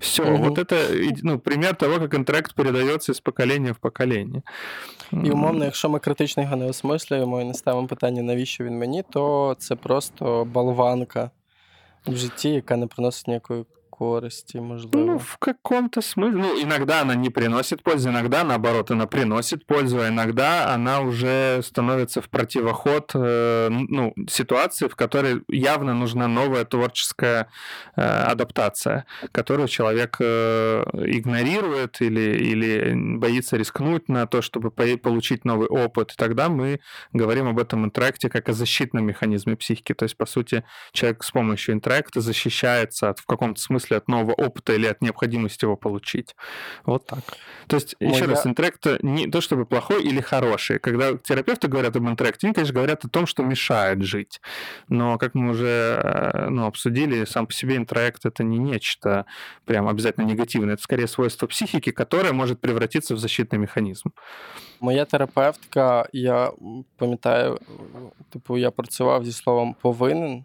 Все, 0.00 0.24
угу. 0.24 0.44
вот 0.44 0.58
это, 0.58 0.76
ну, 1.22 1.38
пример 1.38 1.76
того, 1.76 1.98
как 1.98 2.14
інтерект 2.14 2.54
передається 2.54 3.14
з 3.14 3.20
покоління 3.20 3.72
в 3.72 3.76
покоління. 3.76 4.42
І 5.12 5.30
умовно, 5.30 5.64
якщо 5.64 5.88
ми 5.88 5.98
критично 5.98 6.42
його 6.42 6.56
не 6.56 6.64
осмислюємо 6.64 7.40
і 7.40 7.44
не 7.44 7.54
ставимо 7.54 7.86
питання, 7.86 8.22
навіщо 8.22 8.64
він 8.64 8.78
мені, 8.78 8.99
то 9.02 9.56
це 9.58 9.74
просто 9.76 10.44
болванка 10.44 11.30
в 12.06 12.16
житті, 12.16 12.50
яка 12.50 12.76
не 12.76 12.86
приносить 12.86 13.28
ніякої 13.28 13.64
користи, 14.01 14.61
можливо. 14.61 15.05
Ну, 15.05 15.17
в 15.19 15.37
каком-то 15.37 16.01
смысле. 16.01 16.41
Ну, 16.41 16.63
иногда 16.63 17.01
она 17.01 17.13
не 17.13 17.29
приносит 17.29 17.83
пользы, 17.83 18.09
иногда, 18.09 18.43
наоборот, 18.43 18.89
она 18.89 19.05
приносит 19.05 19.67
пользу, 19.67 19.99
а 19.99 20.07
иногда 20.07 20.73
она 20.73 21.01
уже 21.01 21.61
становится 21.61 22.21
в 22.21 22.29
противоход 22.29 23.11
э, 23.13 23.69
ну, 23.69 24.13
ситуации, 24.27 24.87
в 24.87 24.95
которой 24.95 25.43
явно 25.47 25.93
нужна 25.93 26.27
новая 26.27 26.65
творческая 26.65 27.47
э, 27.95 28.01
адаптация, 28.01 29.05
которую 29.31 29.67
человек 29.67 30.17
э, 30.19 30.83
игнорирует 31.05 32.01
или, 32.01 32.37
или 32.51 32.93
боится 33.17 33.55
рискнуть 33.55 34.09
на 34.09 34.25
то, 34.25 34.41
чтобы 34.41 34.71
получить 34.71 35.45
новый 35.45 35.67
опыт. 35.67 36.13
И 36.13 36.15
тогда 36.17 36.49
мы 36.49 36.79
говорим 37.13 37.47
об 37.47 37.59
этом 37.59 37.85
интеракте 37.85 38.29
как 38.29 38.49
о 38.49 38.53
защитном 38.53 39.05
механизме 39.05 39.55
психики. 39.55 39.93
То 39.93 40.05
есть, 40.05 40.17
по 40.17 40.25
сути, 40.25 40.63
человек 40.91 41.23
с 41.23 41.29
помощью 41.29 41.75
интеракта 41.75 42.19
защищается 42.19 43.09
от, 43.09 43.19
в 43.19 43.25
каком-то 43.27 43.61
смысле 43.61 43.90
удовольствие 43.91 43.97
от 43.97 44.07
нового 44.07 44.33
опыта 44.33 44.73
или 44.73 44.87
от 44.87 45.01
необходимости 45.01 45.65
его 45.65 45.75
получить. 45.75 46.35
Вот 46.85 47.05
так. 47.05 47.19
То 47.67 47.77
есть, 47.77 47.95
Ой, 47.99 48.07
еще 48.07 48.21
я... 48.21 48.27
раз, 48.27 48.45
интрект 48.45 48.85
не 49.03 49.27
то 49.27 49.41
чтобы 49.41 49.65
плохой 49.65 50.03
или 50.03 50.21
хороший. 50.21 50.79
Когда 50.79 51.17
терапевты 51.17 51.67
говорят 51.67 51.95
об 51.95 52.07
интректе, 52.07 52.47
они, 52.47 52.53
конечно, 52.53 52.75
говорят 52.75 53.05
о 53.05 53.09
том, 53.09 53.27
что 53.27 53.43
мешает 53.43 54.01
жить. 54.03 54.41
Но, 54.89 55.17
как 55.17 55.35
мы 55.35 55.51
уже 55.51 56.01
э, 56.03 56.49
ну, 56.49 56.65
обсудили, 56.65 57.25
сам 57.25 57.45
по 57.45 57.53
себе 57.53 57.75
интроект 57.75 58.25
это 58.25 58.43
не 58.43 58.57
нечто 58.59 59.25
прям 59.65 59.87
обязательно 59.87 60.25
негативное. 60.25 60.73
Это 60.73 60.83
скорее 60.83 61.07
свойство 61.07 61.47
психики, 61.47 61.91
которое 61.91 62.33
может 62.33 62.59
превратиться 62.61 63.15
в 63.15 63.17
защитный 63.17 63.59
механизм. 63.59 64.11
Моя 64.79 65.05
терапевтка, 65.05 66.07
я 66.13 66.51
пам'ятаю, 66.97 67.59
типу, 68.33 68.57
я 68.57 68.71
працював 68.71 69.25
зі 69.25 69.31
словом 69.31 69.75
повинен 69.81 70.43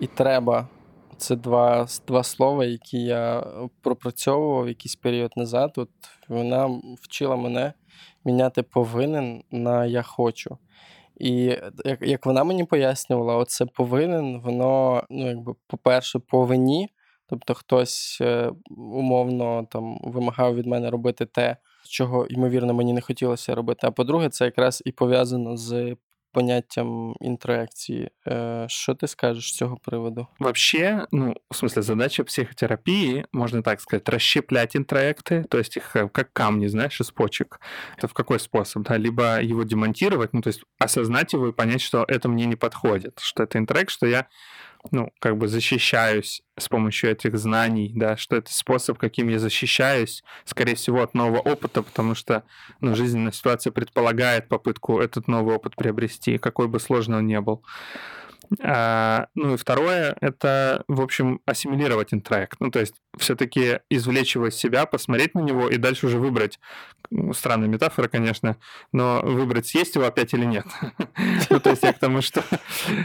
і 0.00 0.06
треба. 0.06 0.68
Це 1.18 1.36
два 1.36 1.86
два 2.06 2.22
слова, 2.22 2.64
які 2.64 2.98
я 2.98 3.46
пропрацьовував 3.82 4.68
якийсь 4.68 4.96
період 4.96 5.32
назад. 5.36 5.72
От 5.76 5.90
Вона 6.28 6.80
вчила 7.02 7.36
мене 7.36 7.72
міняти 8.24 8.62
повинен 8.62 9.42
на 9.50 9.86
я 9.86 10.02
хочу. 10.02 10.58
І 11.20 11.34
як 11.84 12.02
як 12.02 12.26
вона 12.26 12.44
мені 12.44 12.64
пояснювала, 12.64 13.36
оце 13.36 13.66
повинен, 13.66 14.40
воно, 14.40 15.02
ну, 15.10 15.26
якби, 15.26 15.54
по-перше, 15.66 16.18
повинні. 16.18 16.88
Тобто 17.28 17.54
хтось 17.54 18.18
е, 18.20 18.52
умовно 18.76 19.66
там 19.70 19.98
вимагав 20.04 20.54
від 20.54 20.66
мене 20.66 20.90
робити 20.90 21.26
те, 21.26 21.56
чого, 21.88 22.26
ймовірно, 22.26 22.74
мені 22.74 22.92
не 22.92 23.00
хотілося 23.00 23.54
робити. 23.54 23.86
А 23.86 23.90
по-друге, 23.90 24.28
це 24.28 24.44
якраз 24.44 24.82
і 24.86 24.92
пов'язано 24.92 25.56
з 25.56 25.96
поняттям 26.35 27.15
інтеракції. 27.21 28.09
Що 28.67 28.93
ты 28.93 29.07
скажешь 29.07 29.47
с 29.47 29.57
цього 29.57 29.77
приводу? 29.77 30.27
Вообще, 30.39 31.07
ну, 31.11 31.35
в 31.49 31.55
смысле, 31.55 31.81
задача 31.81 32.23
психотерапии, 32.23 33.25
можно 33.33 33.61
так 33.61 33.81
сказать, 33.81 34.09
расщеплять 34.09 34.75
интроекты, 34.75 35.43
то 35.43 35.57
есть 35.57 35.77
их 35.77 35.95
э, 35.95 36.09
как 36.09 36.33
камни, 36.33 36.67
знаешь, 36.67 37.01
из 37.01 37.11
почек. 37.11 37.59
Это 37.97 38.07
в 38.07 38.13
какой 38.13 38.39
способ? 38.39 38.83
Да? 38.83 38.97
Либо 38.97 39.41
его 39.41 39.63
демонтировать, 39.63 40.33
ну, 40.33 40.41
то 40.41 40.49
есть 40.49 40.63
осознать 40.79 41.33
его 41.33 41.47
и 41.47 41.51
понять, 41.51 41.81
что 41.81 42.05
это 42.07 42.29
мне 42.29 42.45
не 42.45 42.55
подходит, 42.55 43.19
что 43.19 43.43
это 43.43 43.57
интроект, 43.57 43.91
что 43.91 44.07
я 44.07 44.27
ну, 44.90 45.10
как 45.20 45.36
бы 45.36 45.48
защищаюсь 45.48 46.42
с 46.58 46.68
помощью 46.68 47.10
этих 47.10 47.38
знаний, 47.38 47.92
да, 47.94 48.16
что 48.16 48.36
это 48.36 48.52
способ, 48.52 48.98
каким 48.98 49.28
я 49.28 49.38
защищаюсь, 49.38 50.22
скорее 50.44 50.74
всего, 50.74 51.02
от 51.02 51.14
нового 51.14 51.38
опыта, 51.38 51.82
потому 51.82 52.14
что, 52.14 52.44
ну, 52.80 52.94
жизненная 52.94 53.32
ситуация 53.32 53.70
предполагает 53.70 54.48
попытку 54.48 55.00
этот 55.00 55.28
новый 55.28 55.54
опыт 55.56 55.76
приобрести, 55.76 56.38
какой 56.38 56.68
бы 56.68 56.80
сложный 56.80 57.18
он 57.18 57.26
ни 57.26 57.38
был. 57.38 57.62
А, 58.62 59.28
ну 59.34 59.54
и 59.54 59.56
второе, 59.56 60.16
это, 60.20 60.84
в 60.88 61.00
общем, 61.00 61.40
ассимилировать 61.46 62.14
интроект. 62.14 62.56
Ну, 62.60 62.70
то 62.70 62.80
есть 62.80 62.94
все-таки 63.18 63.80
извлечь 63.90 64.34
его 64.34 64.48
из 64.48 64.56
себя, 64.56 64.86
посмотреть 64.86 65.34
на 65.34 65.40
него 65.40 65.68
и 65.68 65.76
дальше 65.76 66.06
уже 66.06 66.18
выбрать. 66.18 66.58
Странная 67.32 67.68
метафора, 67.68 68.08
конечно, 68.08 68.56
но 68.92 69.20
выбрать, 69.22 69.66
съесть 69.66 69.94
его 69.94 70.06
опять 70.06 70.34
или 70.34 70.44
нет. 70.44 70.66
ну, 71.50 71.60
то 71.60 71.70
есть 71.70 71.82
я 71.82 71.92
к 71.92 71.98
тому, 71.98 72.20
что, 72.20 72.42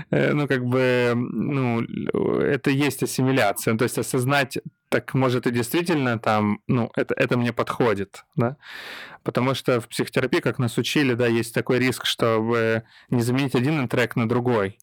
э, 0.09 0.33
ну, 0.33 0.47
как 0.47 0.65
бы, 0.65 1.13
ну, 1.15 1.81
это 1.81 2.71
есть 2.71 3.03
ассимиляция. 3.03 3.77
То 3.77 3.83
есть 3.83 3.97
осознать 3.97 4.57
так 4.91 5.13
может 5.13 5.47
и 5.47 5.51
действительно 5.51 6.19
там, 6.19 6.59
ну, 6.67 6.91
это, 6.97 7.13
это 7.15 7.37
мне 7.37 7.53
подходит, 7.53 8.25
да, 8.35 8.57
потому 9.23 9.55
что 9.55 9.79
в 9.79 9.87
психотерапии, 9.87 10.39
как 10.39 10.59
нас 10.59 10.77
учили, 10.77 11.13
да, 11.13 11.27
есть 11.27 11.53
такой 11.53 11.79
риск, 11.79 12.05
чтобы 12.05 12.83
не 13.09 13.21
заменить 13.21 13.55
один 13.55 13.87
трек 13.87 14.17
на 14.17 14.27
другой. 14.27 14.79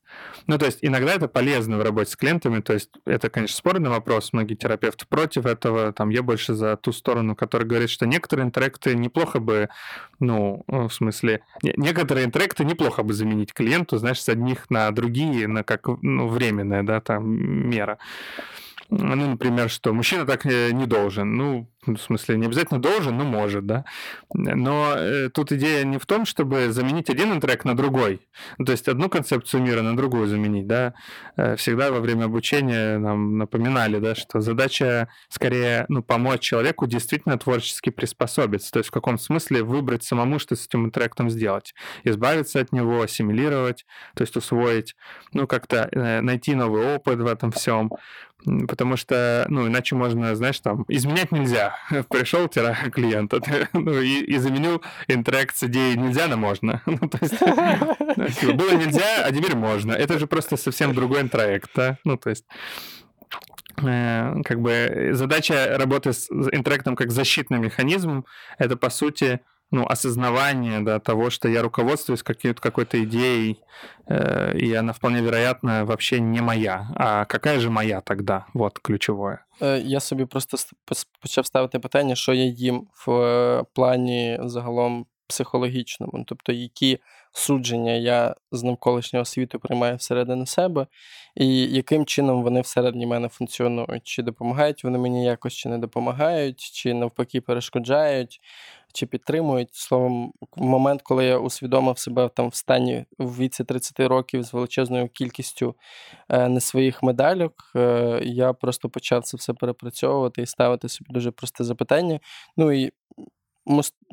Ну, 0.46 0.56
то 0.56 0.64
есть 0.64 0.78
иногда 0.80 1.12
это 1.12 1.28
полезно 1.28 1.76
в 1.76 1.82
работе 1.82 2.10
с 2.10 2.16
клиентами, 2.16 2.62
то 2.62 2.72
есть 2.72 2.88
это, 3.04 3.28
конечно, 3.28 3.54
спорный 3.54 3.90
вопрос, 3.90 4.32
многие 4.32 4.54
терапевты 4.54 5.04
против 5.06 5.44
этого, 5.44 5.92
там, 5.92 6.08
я 6.08 6.22
больше 6.22 6.54
за 6.54 6.78
ту 6.78 6.92
сторону, 6.92 7.36
которая 7.36 7.68
говорит, 7.68 7.90
что 7.90 8.06
некоторые 8.06 8.46
интректы 8.46 8.94
неплохо 8.94 9.40
бы, 9.40 9.68
ну, 10.20 10.64
в 10.68 10.88
смысле, 10.88 11.42
некоторые 11.62 12.24
интректы 12.24 12.64
неплохо 12.64 13.02
бы 13.02 13.12
заменить 13.12 13.52
клиенту, 13.52 13.98
знаешь, 13.98 14.22
с 14.22 14.28
одних 14.30 14.70
на 14.70 14.90
другие, 14.90 15.48
на 15.48 15.64
как, 15.64 15.86
ну, 16.00 16.28
временная, 16.28 16.82
да, 16.82 17.02
там, 17.02 17.68
мера. 17.68 17.98
Ну, 18.90 19.30
например, 19.30 19.68
что 19.68 19.92
мужчина 19.92 20.24
так 20.24 20.46
э, 20.46 20.70
не 20.72 20.86
должен. 20.86 21.36
Ну, 21.36 21.68
в 21.86 21.98
смысле, 21.98 22.36
не 22.36 22.46
обязательно 22.46 22.80
должен, 22.80 23.16
но 23.16 23.24
может, 23.24 23.66
да. 23.66 23.84
Но 24.32 24.94
э, 24.96 25.28
тут 25.30 25.52
идея 25.52 25.84
не 25.84 25.98
в 25.98 26.06
том, 26.06 26.24
чтобы 26.24 26.72
заменить 26.72 27.10
один 27.10 27.32
интрек 27.32 27.64
на 27.64 27.76
другой. 27.76 28.20
Ну, 28.58 28.64
то 28.64 28.72
есть 28.72 28.88
одну 28.88 29.08
концепцию 29.08 29.62
мира 29.62 29.82
на 29.82 29.96
другую 29.96 30.26
заменить, 30.26 30.66
да. 30.66 30.94
Э, 31.36 31.56
всегда 31.56 31.90
во 31.90 32.00
время 32.00 32.24
обучения 32.24 32.98
нам 32.98 33.38
напоминали, 33.38 33.98
да, 33.98 34.14
что 34.14 34.40
задача 34.40 35.08
скорее, 35.28 35.86
ну, 35.88 36.02
помочь 36.02 36.40
человеку 36.40 36.86
действительно 36.86 37.38
творчески 37.38 37.90
приспособиться. 37.90 38.72
То 38.72 38.78
есть 38.78 38.88
в 38.88 38.92
каком 38.92 39.18
смысле 39.18 39.62
выбрать 39.62 40.02
самому, 40.02 40.38
что 40.38 40.56
с 40.56 40.66
этим 40.66 40.86
интректом 40.86 41.30
сделать. 41.30 41.74
Избавиться 42.04 42.60
от 42.60 42.72
него, 42.72 43.02
ассимилировать, 43.02 43.86
то 44.14 44.22
есть 44.22 44.36
усвоить, 44.36 44.96
ну, 45.32 45.46
как-то 45.46 45.88
э, 45.92 46.20
найти 46.20 46.54
новый 46.54 46.96
опыт 46.96 47.18
в 47.18 47.26
этом 47.26 47.52
всем 47.52 47.90
потому 48.44 48.96
что, 48.96 49.46
ну, 49.48 49.66
иначе 49.66 49.94
можно, 49.94 50.34
знаешь, 50.34 50.60
там, 50.60 50.84
изменять 50.88 51.32
нельзя. 51.32 51.76
Пришел 52.08 52.48
тира 52.48 52.76
клиента, 52.92 53.40
ну, 53.72 54.00
и, 54.00 54.20
и 54.22 54.38
заменил 54.38 54.82
интракт 55.08 55.56
с 55.56 55.64
идеей 55.64 55.96
нельзя 55.96 56.28
на 56.28 56.36
можно. 56.36 56.82
ну, 56.86 56.98
то 56.98 57.18
есть, 57.20 57.40
ну, 57.40 58.28
типа, 58.28 58.52
было 58.52 58.72
нельзя, 58.72 59.24
а 59.24 59.32
теперь 59.32 59.56
можно. 59.56 59.92
Это 59.92 60.18
же 60.18 60.26
просто 60.26 60.56
совсем 60.56 60.94
другой 60.94 61.22
интроект, 61.22 61.70
да? 61.74 61.98
Ну, 62.04 62.16
то 62.16 62.30
есть 62.30 62.44
э, 63.82 64.34
как 64.44 64.60
бы 64.60 65.10
задача 65.12 65.76
работы 65.76 66.12
с 66.12 66.28
интрактом 66.30 66.96
как 66.96 67.10
защитный 67.10 67.58
механизм, 67.58 68.24
это, 68.58 68.76
по 68.76 68.90
сути, 68.90 69.40
ну, 69.70 69.86
осознавание 69.86 70.80
да, 70.80 70.98
того, 70.98 71.30
что 71.30 71.48
я 71.48 71.62
руководствуюсь 71.62 72.22
какой-то 72.22 73.02
идеей, 73.04 73.60
э, 74.06 74.56
и 74.56 74.72
она 74.74 74.92
вполне 74.92 75.20
вероятно 75.20 75.84
вообще 75.84 76.20
не 76.20 76.40
моя. 76.40 76.88
А 76.96 77.24
какая 77.24 77.60
же 77.60 77.70
моя 77.70 78.00
тогда? 78.00 78.46
Вот 78.54 78.78
ключевое. 78.78 79.44
Э, 79.60 79.80
я 79.84 80.00
собі 80.00 80.24
просто 80.24 80.56
почав 81.20 81.46
ставити 81.46 81.78
питання, 81.78 82.14
що 82.14 82.32
я 82.32 82.44
їм 82.44 82.88
в 83.06 83.12
е, 83.12 83.64
плані 83.74 84.38
загалом 84.42 85.06
психологічному, 85.26 86.24
тобто 86.26 86.52
які 86.52 86.98
судження 87.32 87.92
я 87.92 88.34
з 88.52 88.62
навколишнього 88.62 89.24
світу 89.24 89.58
приймаю 89.58 89.96
всередину 89.96 90.46
себе, 90.46 90.86
і 91.36 91.62
яким 91.62 92.06
чином 92.06 92.42
вони 92.42 92.60
всередині 92.60 93.06
мене 93.06 93.28
функціонують, 93.28 94.02
чи 94.04 94.22
допомагають 94.22 94.84
вони 94.84 94.98
мені 94.98 95.24
якось, 95.24 95.52
чи 95.52 95.68
не 95.68 95.78
допомагають, 95.78 96.60
чи 96.60 96.94
навпаки 96.94 97.40
перешкоджають, 97.40 98.40
чи 98.92 99.06
підтримують. 99.06 99.74
Словом, 99.74 100.32
в 100.56 100.62
момент, 100.62 101.02
коли 101.02 101.24
я 101.24 101.38
усвідомив 101.38 101.98
себе 101.98 102.30
там 102.34 102.48
в 102.48 102.54
стані 102.54 103.04
в 103.18 103.38
віці 103.38 103.64
30 103.64 104.00
років 104.00 104.42
з 104.42 104.52
величезною 104.52 105.08
кількістю 105.08 105.74
е, 106.28 106.48
не 106.48 106.60
своїх 106.60 107.02
медальок, 107.02 107.52
е, 107.76 108.20
я 108.24 108.52
просто 108.52 108.88
почав 108.88 109.24
це 109.24 109.36
все 109.36 109.52
перепрацьовувати 109.52 110.42
і 110.42 110.46
ставити 110.46 110.88
собі 110.88 111.12
дуже 111.12 111.30
просте 111.30 111.64
запитання. 111.64 112.20
Ну 112.56 112.72
і 112.72 112.92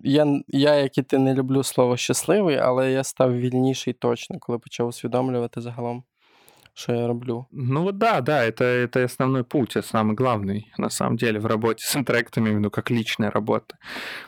я, 0.04 0.42
я, 0.48 0.76
як 0.76 0.98
і 0.98 1.04
ти, 1.04 1.18
не 1.18 1.34
люблю 1.34 1.64
слово 1.64 1.98
щасливий, 1.98 2.58
але 2.58 2.92
я 2.92 3.04
став 3.04 3.38
вільніший 3.38 3.94
точно, 3.94 4.40
коли 4.40 4.60
почав 4.60 4.88
усвідомлювати 4.88 5.62
загалом. 5.62 6.04
Что 6.76 6.94
я 6.94 7.08
роблю. 7.08 7.48
Ну 7.52 7.84
вот 7.84 7.98
да, 7.98 8.20
да, 8.20 8.44
это, 8.44 8.66
это 8.66 9.06
основной 9.06 9.46
путь, 9.46 9.78
это 9.78 9.88
самый 9.88 10.14
главный, 10.14 10.72
на 10.78 10.90
самом 10.90 11.16
деле, 11.16 11.40
в 11.40 11.46
работе 11.46 11.86
с 11.86 11.96
интроектами, 11.96 12.50
ну, 12.50 12.70
как 12.70 12.92
личная 12.92 13.32
работа. 13.32 13.78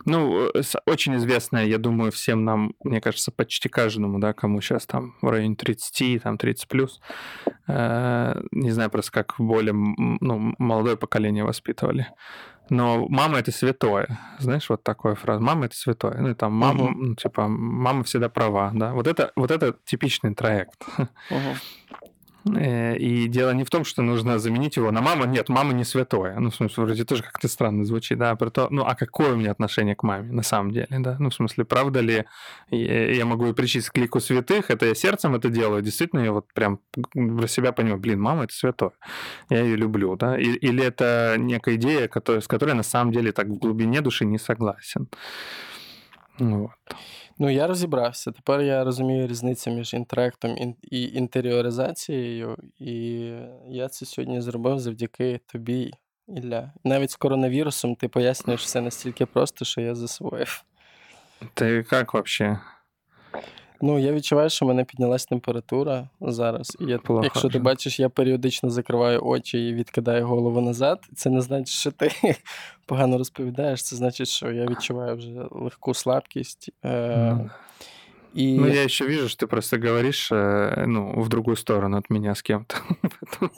Ну, 0.06 0.50
э, 0.54 0.62
очень 0.86 1.18
известная, 1.18 1.66
я 1.66 1.78
думаю, 1.78 2.12
всем 2.12 2.45
нам, 2.45 2.74
мне 2.84 3.02
кажется, 3.02 3.32
почти 3.32 3.68
каждому, 3.68 4.20
да, 4.20 4.32
кому 4.32 4.62
сейчас 4.62 4.86
там 4.86 5.16
в 5.22 5.28
районе 5.28 5.56
30, 5.56 6.24
там 6.24 6.38
30 6.38 6.70
плюс, 6.70 7.02
э, 7.68 8.41
не 8.52 8.72
знаю 8.72 8.89
просто, 8.89 9.12
как 9.12 9.36
более, 9.38 9.74
ну, 9.74 10.56
молодое 10.58 10.95
поколение 10.95 11.43
воспитывали. 11.43 12.08
Но 12.70 13.08
мама 13.10 13.39
это 13.39 13.52
святое. 13.52 14.20
Знаешь, 14.39 14.70
вот 14.70 14.84
такая 14.84 15.16
фраза. 15.16 15.41
Мама 15.41 15.66
это 15.66 15.76
святое. 15.76 16.18
Ну, 16.20 16.30
и 16.30 16.34
там 16.34 16.54
мама, 16.54 16.86
uh-huh. 16.86 16.95
ну, 16.95 17.16
типа, 17.16 17.48
мама 17.48 18.04
всегда 18.04 18.28
права, 18.28 18.72
да. 18.74 18.93
Вот 18.93 19.08
это, 19.08 19.32
вот 19.36 19.52
это 19.52 19.76
типичный 19.86 20.32
интроект. 20.32 20.76
Uh-huh. 20.98 21.56
Э, 22.56 22.98
и 22.98 23.28
дело 23.28 23.52
не 23.52 23.64
в 23.64 23.70
том, 23.70 23.86
что 23.86 24.02
нужно 24.02 24.39
заменить 24.39 24.78
его 24.78 24.91
на 24.91 25.02
мама. 25.02 25.26
Нет, 25.26 25.50
мама 25.50 25.74
не 25.74 25.84
святое. 25.84 26.39
Ну, 26.39 26.50
в 26.50 26.56
смысле, 26.56 26.84
вроде 26.84 27.04
тоже 27.04 27.24
как-то 27.24 27.48
странно 27.48 27.86
звучит, 27.86 28.18
да, 28.18 28.36
про 28.36 28.50
то, 28.50 28.68
ну, 28.70 28.84
а 28.84 28.95
какое 28.95 29.34
у 29.34 29.36
меня 29.36 29.52
отношение 29.52 29.95
к 29.95 30.04
маме 30.04 30.32
на 30.32 30.43
самом 30.43 30.72
деле, 30.72 30.88
да? 30.89 31.18
Ну, 31.20 31.30
в 31.30 31.34
смысле, 31.34 31.66
правда 31.66 32.00
ли 32.00 32.26
я 32.70 33.26
могу 33.26 33.54
причислить 33.54 33.91
к 33.91 33.98
лику 33.98 34.20
святых, 34.20 34.70
это 34.70 34.86
я 34.86 34.95
сердцем 34.95 35.36
это 35.36 35.50
делаю, 35.50 35.82
действительно, 35.82 36.22
я 36.22 36.32
вот 36.32 36.52
прям 36.54 36.80
про 37.14 37.48
себя 37.48 37.72
понимаю, 37.72 38.00
блин, 38.00 38.22
мама 38.22 38.43
это 38.43 38.54
святое, 38.54 38.91
я 39.50 39.62
ее 39.62 39.76
люблю, 39.76 40.16
да? 40.16 40.38
И, 40.38 40.45
или 40.45 40.84
это 40.84 41.36
некая 41.38 41.76
идея, 41.76 42.10
с 42.14 42.48
которой 42.48 42.74
на 42.74 42.84
самом 42.84 43.12
деле 43.12 43.32
так 43.32 43.48
в 43.48 43.58
глубине 43.58 44.02
души 44.02 44.26
не 44.26 44.38
согласен. 44.38 45.08
Вот. 46.39 46.72
Ну, 47.40 47.50
я 47.50 47.68
розібрався. 47.68 48.32
Тепер 48.32 48.62
я 48.62 48.84
розумію 48.84 49.28
різницю 49.28 49.72
між 49.72 49.94
інтерактом 49.94 50.76
і 50.82 51.04
інтеріоризацією, 51.04 52.58
і 52.80 52.94
я 53.68 53.88
це 53.88 54.06
сьогодні 54.06 54.42
зробив 54.42 54.80
завдяки 54.80 55.40
тобі, 55.46 55.94
Ілля. 56.28 56.74
Навіть 56.84 57.12
з 57.12 57.16
коронавірусом 57.16 57.96
ти 57.96 58.08
пояснюєш 58.08 58.62
все 58.62 58.82
настільки 58.82 59.26
просто, 59.26 59.66
що 59.66 59.82
я 59.82 59.96
засвоїв. 59.96 60.64
Ти 61.54 61.86
як 61.92 62.14
взагалі? 62.14 62.58
Ну, 63.82 63.99
я 63.99 64.11
відчуваю, 64.11 64.49
що 64.49 64.65
в 64.65 64.67
мене 64.67 64.84
піднялась 64.84 65.25
температура 65.25 66.09
зараз. 66.21 66.78
І 66.80 66.86
я, 66.86 66.97
Плохо. 66.97 67.23
якщо 67.23 67.49
ти 67.49 67.59
бачиш, 67.59 67.99
я 67.99 68.09
періодично 68.09 68.69
закриваю 68.69 69.21
очі 69.23 69.67
і 69.67 69.73
відкидаю 69.73 70.28
голову 70.28 70.61
назад. 70.61 70.99
Це 71.15 71.30
не 71.30 71.41
значить, 71.41 71.75
що 71.75 71.91
ти 71.91 72.11
погано 72.86 73.17
розповідаєш. 73.17 73.84
Це 73.84 73.95
значить, 73.95 74.28
що 74.28 74.51
я 74.51 74.65
відчуваю 74.65 75.15
вже 75.15 75.32
легку 75.51 75.93
слабкість. 75.93 76.71
Mm. 76.84 77.49
И... 78.38 78.55
Ну, 78.59 78.67
я 78.67 78.84
еще 78.84 79.05
вижу, 79.05 79.30
что 79.30 79.45
ты 79.45 79.47
просто 79.47 79.78
говоришь 79.78 80.30
э, 80.32 80.84
ну, 80.86 81.21
в 81.21 81.28
другую 81.28 81.55
сторону 81.55 81.97
от 81.97 82.09
меня 82.09 82.36
с 82.36 82.43
кем-то. 82.43 82.75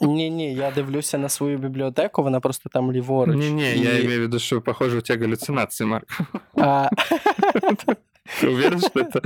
Ні-ні, 0.00 0.54
я 0.54 0.70
дивлюся 0.70 1.18
на 1.18 1.28
свою 1.28 1.58
бібліотеку, 1.58 2.22
вона 2.22 2.40
просто 2.40 2.68
там 2.68 2.92
ліворуч. 2.92 3.36
Ні-ні, 3.36 3.72
і... 3.72 3.80
я 3.80 4.00
имею 4.00 4.18
в 4.18 4.22
виду, 4.22 4.38
що, 4.38 4.60
похоже, 4.60 4.98
у 4.98 5.00
тебя 5.00 5.24
галлюцинации, 5.24 5.86
Марк. 5.86 6.20
А... 6.56 6.88
Ты 8.41 8.49
уверен, 8.49 8.79
что 8.79 8.99
это 8.99 9.21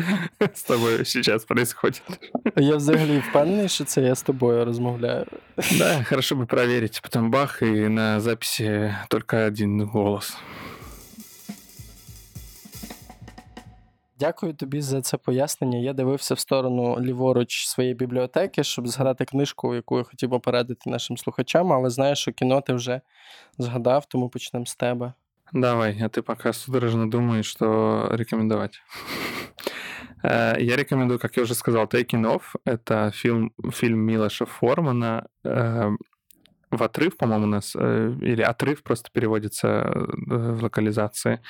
с 0.53 0.63
тобой 0.63 1.05
сейчас 1.05 1.45
происходит? 1.45 2.03
Я 2.55 2.75
взагалі 2.75 3.23
впевнений, 3.29 3.69
що 3.69 3.83
це 3.83 4.01
я 4.01 4.15
з 4.15 4.21
тобою 4.21 4.65
розмовляю. 4.65 5.25
Да, 5.77 6.03
хорошо 6.03 6.35
бы 6.35 6.45
проверить. 6.45 6.99
Потом 7.01 7.31
бах, 7.31 7.61
и 7.61 7.89
на 7.89 8.19
записи 8.19 8.95
только 9.09 9.37
один 9.37 9.81
голос. 9.81 10.37
Дякую 14.19 14.53
тобі 14.53 14.81
за 14.81 15.01
це 15.01 15.17
пояснення. 15.17 15.79
Я 15.79 15.93
дивився 15.93 16.33
в 16.33 16.39
сторону 16.39 16.99
ліворуч 17.01 17.67
своєї 17.67 17.95
бібліотеки, 17.95 18.63
щоб 18.63 18.87
згадати 18.87 19.25
книжку, 19.25 19.75
яку 19.75 19.97
я 19.97 20.03
хотів 20.03 20.29
би 20.29 20.39
порадити 20.39 20.89
нашим 20.89 21.17
слухачам, 21.17 21.73
але 21.73 21.89
знаю, 21.89 22.15
що 22.15 22.31
кіно 22.31 22.61
ти 22.61 22.73
вже 22.73 23.01
згадав, 23.57 24.05
тому 24.05 24.29
почнемо 24.29 24.65
з 24.65 24.75
тебе. 24.75 25.13
Давай, 25.54 25.96
а 26.02 26.08
ты 26.08 26.20
пока 26.20 26.52
судорожно 26.52 27.08
думаешь, 27.08 27.46
что 27.46 28.08
рекомендовать. 28.10 28.82
Э, 30.24 30.56
я 30.58 30.74
рекомендую, 30.74 31.20
как 31.20 31.36
я 31.36 31.44
уже 31.44 31.54
сказал, 31.54 31.84
Taking 31.84 32.24
Off. 32.24 32.42
Это 32.64 33.12
фильм, 33.14 33.52
фильм 33.70 34.00
Милоша 34.00 34.46
Формана. 34.46 35.28
Э, 35.44 35.90
в 36.72 36.82
отрыв, 36.82 37.16
по-моему, 37.16 37.44
у 37.44 37.48
нас, 37.48 37.76
э, 37.78 38.14
или 38.20 38.42
отрыв 38.42 38.82
просто 38.82 39.10
переводится 39.12 39.92
в 39.94 40.60
локализации. 40.60 41.40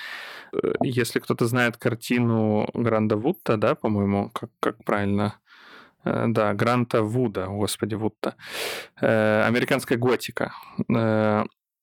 Если 0.83 1.19
кто-то 1.19 1.47
знает 1.47 1.79
картину 1.79 2.69
Гранда 2.75 3.17
Вудта, 3.17 3.57
да, 3.57 3.75
по-моему, 3.75 4.29
как, 4.35 4.51
как 4.61 4.85
правильно 4.85 5.37
да, 6.05 6.53
Гранта 6.53 7.03
Вуда, 7.03 7.47
господи, 7.47 7.95
Вудта. 7.95 8.35
Американская 8.97 9.97
готика 9.97 10.53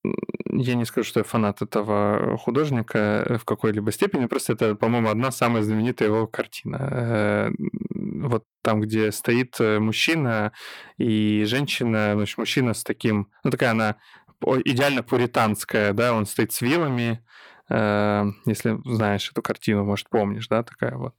я 0.04 0.76
не 0.76 0.86
скажу, 0.86 1.08
что 1.08 1.20
я 1.20 1.24
фанат 1.24 1.62
этого 1.62 2.38
художника 2.38 3.38
в 3.40 3.46
какой-либо 3.46 3.92
степени, 3.92 4.26
просто 4.26 4.54
это, 4.54 4.76
по-моему, 4.76 5.10
одна 5.10 5.32
самая 5.32 5.64
знаменитая 5.64 6.10
его 6.10 6.28
картина. 6.28 6.90
Э, 6.92 7.52
вот 7.94 8.46
там, 8.62 8.82
где 8.82 9.12
стоит 9.12 9.56
э, 9.60 9.80
мужчина 9.80 10.52
и 10.98 11.44
женщина, 11.46 12.14
значит, 12.16 12.38
мужчина 12.38 12.74
с 12.74 12.84
таким, 12.84 13.30
ну 13.44 13.52
такая 13.52 13.72
она 13.72 13.96
идеально 14.66 15.04
пуританская, 15.04 15.94
да, 15.94 16.14
он 16.14 16.26
стоит 16.26 16.52
с 16.52 16.62
вилами, 16.62 17.22
Э, 17.22 17.51
если 18.46 18.80
знаешь 18.86 19.30
эту 19.32 19.42
картину, 19.42 19.86
может, 19.86 20.10
помнишь, 20.10 20.48
да, 20.48 20.64
такая 20.64 20.96
вот. 20.96 21.16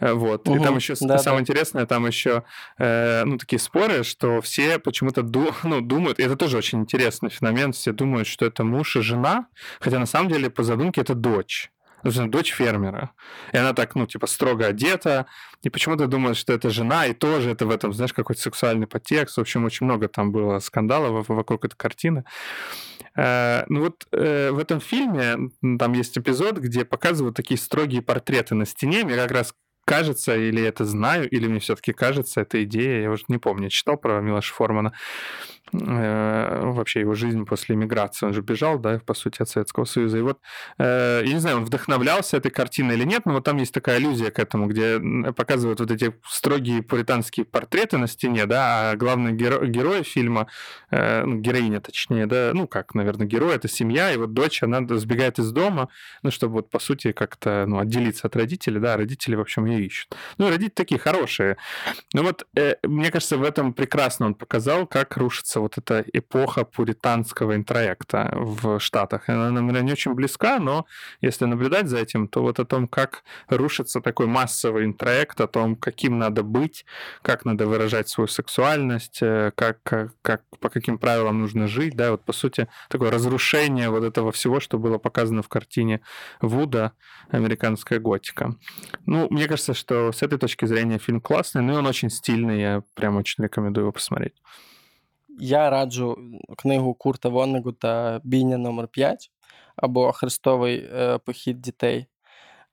Э, 0.00 0.12
вот. 0.12 0.48
Угу. 0.48 0.56
И 0.56 0.60
там 0.60 0.76
еще 0.76 0.94
да, 1.00 1.18
самое 1.18 1.44
да. 1.44 1.50
интересное, 1.50 1.86
там 1.86 2.06
еще, 2.06 2.44
э, 2.78 3.24
ну, 3.24 3.38
такие 3.38 3.58
споры, 3.58 4.04
что 4.04 4.40
все 4.40 4.78
почему-то 4.78 5.22
ду, 5.22 5.52
ну, 5.62 5.80
думают, 5.80 6.18
и 6.18 6.22
это 6.22 6.36
тоже 6.36 6.58
очень 6.58 6.80
интересный 6.80 7.30
феномен, 7.30 7.72
все 7.72 7.92
думают, 7.92 8.26
что 8.28 8.46
это 8.46 8.64
муж 8.64 8.96
и 8.96 9.00
жена, 9.00 9.46
хотя 9.80 9.98
на 9.98 10.06
самом 10.06 10.28
деле 10.28 10.50
по 10.50 10.62
задумке 10.62 11.00
это 11.00 11.14
дочь. 11.14 11.70
дочь 12.04 12.52
фермера. 12.52 13.10
И 13.52 13.56
она 13.56 13.72
так, 13.72 13.94
ну, 13.94 14.06
типа, 14.06 14.26
строго 14.26 14.66
одета, 14.66 15.26
и 15.62 15.70
почему-то 15.70 16.06
думает, 16.06 16.36
что 16.36 16.52
это 16.52 16.70
жена, 16.70 17.06
и 17.06 17.14
тоже 17.14 17.50
это 17.50 17.66
в 17.66 17.70
этом, 17.70 17.92
знаешь, 17.92 18.12
какой-то 18.12 18.40
сексуальный 18.40 18.86
подтекст. 18.86 19.36
В 19.36 19.40
общем, 19.40 19.64
очень 19.64 19.86
много 19.86 20.08
там 20.08 20.30
было 20.32 20.60
скандалов 20.60 21.28
вокруг 21.28 21.64
этой 21.64 21.76
картины. 21.76 22.24
Э, 23.18 23.64
ну 23.68 23.80
вот 23.80 24.06
э, 24.12 24.52
в 24.52 24.58
этом 24.58 24.80
фильме 24.80 25.50
там 25.78 25.92
есть 25.92 26.16
эпизод, 26.16 26.58
где 26.58 26.84
показывают 26.84 27.34
такие 27.34 27.58
строгие 27.58 28.00
портреты 28.00 28.54
на 28.54 28.64
стене. 28.64 29.04
Мне 29.04 29.16
как 29.16 29.32
раз 29.32 29.54
кажется, 29.88 30.36
или 30.36 30.62
это 30.62 30.84
знаю, 30.84 31.28
или 31.30 31.48
мне 31.48 31.60
все-таки 31.60 31.92
кажется, 31.92 32.42
эта 32.42 32.62
идея, 32.64 33.02
я 33.02 33.10
уже 33.10 33.24
не 33.28 33.38
помню, 33.38 33.70
читал 33.70 33.96
про 33.96 34.20
Милоша 34.20 34.52
Формана, 34.52 34.92
э, 35.72 36.60
вообще 36.62 37.00
его 37.00 37.14
жизнь 37.14 37.44
после 37.46 37.74
миграции, 37.74 38.26
он 38.26 38.34
же 38.34 38.42
бежал, 38.42 38.78
да, 38.78 39.00
по 39.06 39.14
сути, 39.14 39.42
от 39.42 39.48
Советского 39.48 39.84
Союза, 39.86 40.18
и 40.18 40.20
вот, 40.20 40.40
э, 40.78 41.22
я 41.24 41.32
не 41.32 41.40
знаю, 41.40 41.58
он 41.58 41.64
вдохновлялся 41.64 42.36
этой 42.36 42.50
картиной 42.50 42.96
или 42.96 43.04
нет, 43.04 43.22
но 43.24 43.32
вот 43.32 43.44
там 43.44 43.56
есть 43.56 43.72
такая 43.72 43.96
аллюзия 43.96 44.30
к 44.30 44.38
этому, 44.38 44.66
где 44.66 45.00
показывают 45.32 45.80
вот 45.80 45.90
эти 45.90 46.12
строгие 46.28 46.82
пуританские 46.82 47.46
портреты 47.46 47.96
на 47.96 48.08
стене, 48.08 48.44
да, 48.46 48.90
а 48.90 48.96
главный 48.96 49.32
геро- 49.32 49.66
герой 49.66 50.02
фильма, 50.02 50.48
э, 50.90 51.24
ну, 51.24 51.40
героиня 51.40 51.80
точнее, 51.80 52.26
да, 52.26 52.50
ну, 52.54 52.66
как, 52.66 52.94
наверное, 52.94 53.26
герой, 53.26 53.54
это 53.54 53.68
семья, 53.68 54.12
и 54.12 54.18
вот 54.18 54.34
дочь, 54.34 54.62
она 54.62 54.86
сбегает 54.98 55.38
из 55.38 55.50
дома, 55.50 55.88
ну, 56.22 56.30
чтобы 56.30 56.54
вот, 56.54 56.70
по 56.70 56.78
сути, 56.78 57.12
как-то, 57.12 57.64
ну, 57.66 57.78
отделиться 57.78 58.26
от 58.26 58.36
родителей, 58.36 58.80
да, 58.80 58.96
родители, 58.98 59.34
в 59.34 59.40
общем, 59.40 59.64
ее 59.78 59.86
ищут. 59.86 60.14
Ну, 60.38 60.48
родители 60.48 60.68
такие 60.70 60.98
хорошие. 60.98 61.56
Ну, 62.14 62.22
вот, 62.22 62.46
э, 62.56 62.76
мне 62.82 63.10
кажется, 63.10 63.36
в 63.36 63.42
этом 63.42 63.72
прекрасно 63.72 64.26
он 64.26 64.34
показал, 64.34 64.86
как 64.86 65.16
рушится 65.16 65.60
вот 65.60 65.78
эта 65.78 66.04
эпоха 66.12 66.64
пуританского 66.64 67.56
интроекта 67.56 68.30
в 68.34 68.80
Штатах. 68.80 69.28
Она, 69.28 69.50
наверное, 69.50 69.82
не 69.82 69.92
очень 69.92 70.14
близка, 70.14 70.58
но 70.58 70.86
если 71.20 71.44
наблюдать 71.46 71.88
за 71.88 71.98
этим, 71.98 72.28
то 72.28 72.42
вот 72.42 72.58
о 72.58 72.64
том, 72.64 72.88
как 72.88 73.22
рушится 73.48 74.00
такой 74.00 74.26
массовый 74.26 74.84
интроект, 74.84 75.40
о 75.40 75.46
том, 75.46 75.76
каким 75.76 76.18
надо 76.18 76.42
быть, 76.42 76.84
как 77.22 77.44
надо 77.44 77.66
выражать 77.66 78.08
свою 78.08 78.28
сексуальность, 78.28 79.18
э, 79.22 79.52
как, 79.54 79.82
как, 79.82 80.12
как 80.22 80.42
по 80.60 80.68
каким 80.68 80.98
правилам 80.98 81.40
нужно 81.40 81.68
жить, 81.68 81.94
да, 81.94 82.10
вот, 82.10 82.24
по 82.24 82.32
сути, 82.32 82.68
такое 82.88 83.10
разрушение 83.10 83.90
вот 83.90 84.04
этого 84.04 84.32
всего, 84.32 84.60
что 84.60 84.78
было 84.78 84.98
показано 84.98 85.42
в 85.42 85.48
картине 85.48 86.00
Вуда 86.40 86.92
«Американская 87.30 87.98
готика». 87.98 88.54
Ну, 89.06 89.28
мне 89.30 89.46
кажется, 89.46 89.67
что 89.73 90.11
с 90.11 90.23
этой 90.23 90.37
точки 90.37 90.65
зрения 90.65 90.97
фильм 90.97 91.21
классный, 91.21 91.61
ну 91.61 91.73
и 91.73 91.75
он 91.75 91.85
очень 91.85 92.09
стильный, 92.09 92.61
я 92.61 92.83
прям 92.93 93.17
очень 93.17 93.43
рекомендую 93.43 93.83
его 93.83 93.91
посмотреть. 93.91 94.33
Я 95.39 95.69
раджу 95.69 96.17
книгу 96.57 96.93
Курта 96.93 97.29
Воннегута 97.29 98.21
Бійня 98.23 98.57
номер 98.57 98.87
5 98.87 99.31
або 99.75 100.11
Хрестовий 100.11 100.89
е, 100.93 101.17
похід 101.17 101.61
дітей. 101.61 102.07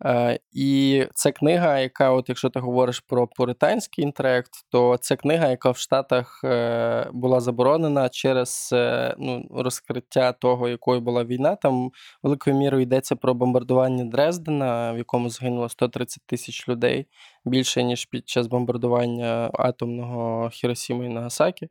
Е, 0.04 0.40
і 0.52 1.04
це 1.14 1.32
книга, 1.32 1.80
яка, 1.80 2.12
от 2.12 2.30
якщо 2.30 2.50
ти 2.50 2.60
говориш 2.60 3.00
про 3.00 3.28
пуританський 3.28 4.04
інтелект, 4.04 4.52
то 4.70 4.98
це 4.98 5.16
книга, 5.16 5.50
яка 5.50 5.72
в 5.72 5.78
Штатах 5.78 6.42
е, 6.44 7.10
була 7.14 7.40
заборонена 7.40 8.10
через 8.10 8.70
е, 8.74 9.16
ну, 9.20 9.48
розкриття 9.52 10.32
того, 10.32 10.70
якою 10.70 11.02
була 11.02 11.24
війна. 11.24 11.56
Там 11.56 11.92
великою 12.24 12.56
мірою 12.56 12.84
йдеться 12.84 13.16
про 13.16 13.34
бомбардування 13.34 14.06
Дрездена, 14.06 14.94
в 14.94 14.98
якому 14.98 15.30
загинуло 15.30 15.70
130 15.70 16.24
тисяч 16.26 16.70
людей 16.70 17.08
більше 17.46 17.84
ніж 17.84 18.06
під 18.06 18.30
час 18.30 18.48
бомбардування 18.48 19.50
атомного 19.54 20.50
Хіросіми 20.50 21.06
і 21.06 21.10
Нагасакі. 21.10 21.70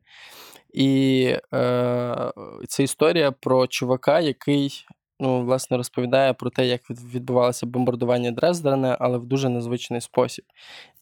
І 0.75 1.37
е, 1.55 2.33
це 2.69 2.83
історія 2.83 3.33
про 3.33 3.67
чувака, 3.67 4.21
який 4.21 4.87
ну, 5.21 5.45
власне, 5.45 5.77
розповідає 5.77 6.33
про 6.33 6.51
те, 6.51 6.67
як 6.67 6.91
відбувалося 6.91 7.67
бомбардування 7.67 8.31
Дрездена, 8.31 8.97
але 9.01 9.19
в 9.19 9.27
дуже 9.27 9.49
незвичний 9.49 10.01
спосіб. 10.01 10.45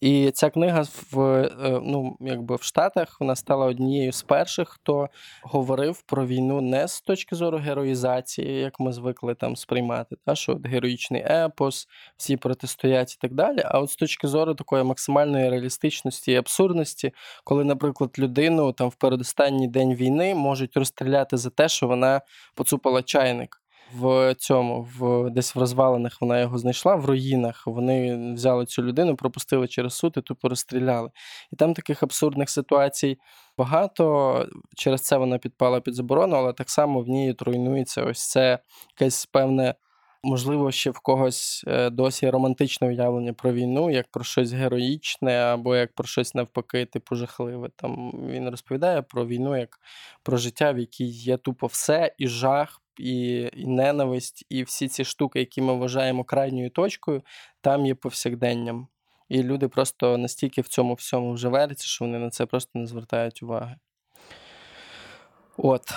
І 0.01 0.31
ця 0.31 0.49
книга 0.49 0.85
в 1.11 1.19
е, 1.19 1.79
ну, 1.83 2.17
якби 2.21 2.55
в 2.55 2.63
Штатах 2.63 3.17
вона 3.19 3.35
стала 3.35 3.65
однією 3.65 4.11
з 4.11 4.23
перших, 4.23 4.69
хто 4.69 5.09
говорив 5.43 6.01
про 6.01 6.25
війну 6.25 6.61
не 6.61 6.87
з 6.87 7.01
точки 7.01 7.35
зору 7.35 7.57
героїзації, 7.57 8.59
як 8.59 8.79
ми 8.79 8.93
звикли 8.93 9.35
там 9.35 9.55
сприймати, 9.55 10.15
та, 10.25 10.35
що 10.35 10.59
героїчний 10.65 11.21
епос, 11.21 11.87
всі 12.17 12.37
протистоять 12.37 13.13
і 13.13 13.17
так 13.21 13.33
далі. 13.33 13.61
А 13.65 13.79
от 13.79 13.91
з 13.91 13.95
точки 13.95 14.27
зору 14.27 14.55
такої 14.55 14.83
максимальної 14.83 15.49
реалістичності 15.49 16.31
і 16.31 16.35
абсурдності, 16.35 17.11
коли, 17.43 17.63
наприклад, 17.63 18.15
людину 18.19 18.73
там 18.73 18.89
в 18.89 18.95
передостанній 18.95 19.67
день 19.67 19.95
війни 19.95 20.35
можуть 20.35 20.77
розстріляти 20.77 21.37
за 21.37 21.49
те, 21.49 21.69
що 21.69 21.87
вона 21.87 22.21
поцупила 22.55 23.03
чайник 23.03 23.62
в 23.95 24.35
цьому, 24.35 24.87
в 24.97 25.29
десь 25.29 25.55
в 25.55 25.59
розвалинах 25.59 26.21
вона 26.21 26.39
його 26.39 26.57
знайшла, 26.57 26.95
в 26.95 27.05
руїнах 27.05 27.67
вони 27.67 28.33
взяли 28.33 28.65
цю 28.65 28.83
людину, 28.83 29.15
пропустили 29.15 29.67
через 29.67 29.93
суд 29.93 30.13
і 30.17 30.21
тупо 30.21 30.49
розстріляли. 30.49 31.09
І 31.51 31.55
там 31.55 31.73
таких 31.73 32.03
абсурдних 32.03 32.49
ситуацій 32.49 33.17
багато. 33.57 34.47
Через 34.75 35.01
це 35.01 35.17
вона 35.17 35.37
підпала 35.37 35.81
під 35.81 35.95
заборону, 35.95 36.35
але 36.35 36.53
так 36.53 36.69
само 36.69 37.01
в 37.01 37.07
ній 37.07 37.35
руйнується 37.39 38.03
ось 38.03 38.29
це 38.29 38.59
якесь 38.99 39.25
певне. 39.25 39.75
Можливо, 40.25 40.71
ще 40.71 40.89
в 40.89 40.99
когось 40.99 41.63
е, 41.67 41.89
досі 41.89 42.29
романтичне 42.29 42.87
уявлення 42.87 43.33
про 43.33 43.53
війну, 43.53 43.89
як 43.89 44.07
про 44.11 44.23
щось 44.23 44.51
героїчне, 44.51 45.33
або 45.33 45.75
як 45.75 45.95
про 45.95 46.07
щось 46.07 46.35
навпаки, 46.35 46.85
типу 46.85 47.15
жахливе. 47.15 47.69
Там 47.75 48.11
він 48.29 48.49
розповідає 48.49 49.01
про 49.01 49.25
війну 49.25 49.57
як 49.57 49.79
про 50.23 50.37
життя, 50.37 50.71
в 50.71 50.79
якій 50.79 51.05
є 51.05 51.37
тупо 51.37 51.67
все, 51.67 52.15
і 52.17 52.27
жах, 52.27 52.82
і, 52.99 53.49
і 53.53 53.67
ненависть, 53.67 54.45
і 54.49 54.63
всі 54.63 54.87
ці 54.87 55.05
штуки, 55.05 55.39
які 55.39 55.61
ми 55.61 55.73
вважаємо 55.73 56.23
крайньою 56.23 56.69
точкою, 56.69 57.21
там 57.61 57.85
є 57.85 57.95
повсякденням. 57.95 58.87
І 59.29 59.43
люди 59.43 59.67
просто 59.67 60.17
настільки 60.17 60.61
в 60.61 60.67
цьому 60.67 60.93
всьому 60.93 61.33
вже 61.33 61.49
веряться, 61.49 61.87
що 61.87 62.05
вони 62.05 62.19
на 62.19 62.29
це 62.29 62.45
просто 62.45 62.79
не 62.79 62.87
звертають 62.87 63.43
уваги. 63.43 63.75
От. 65.57 65.93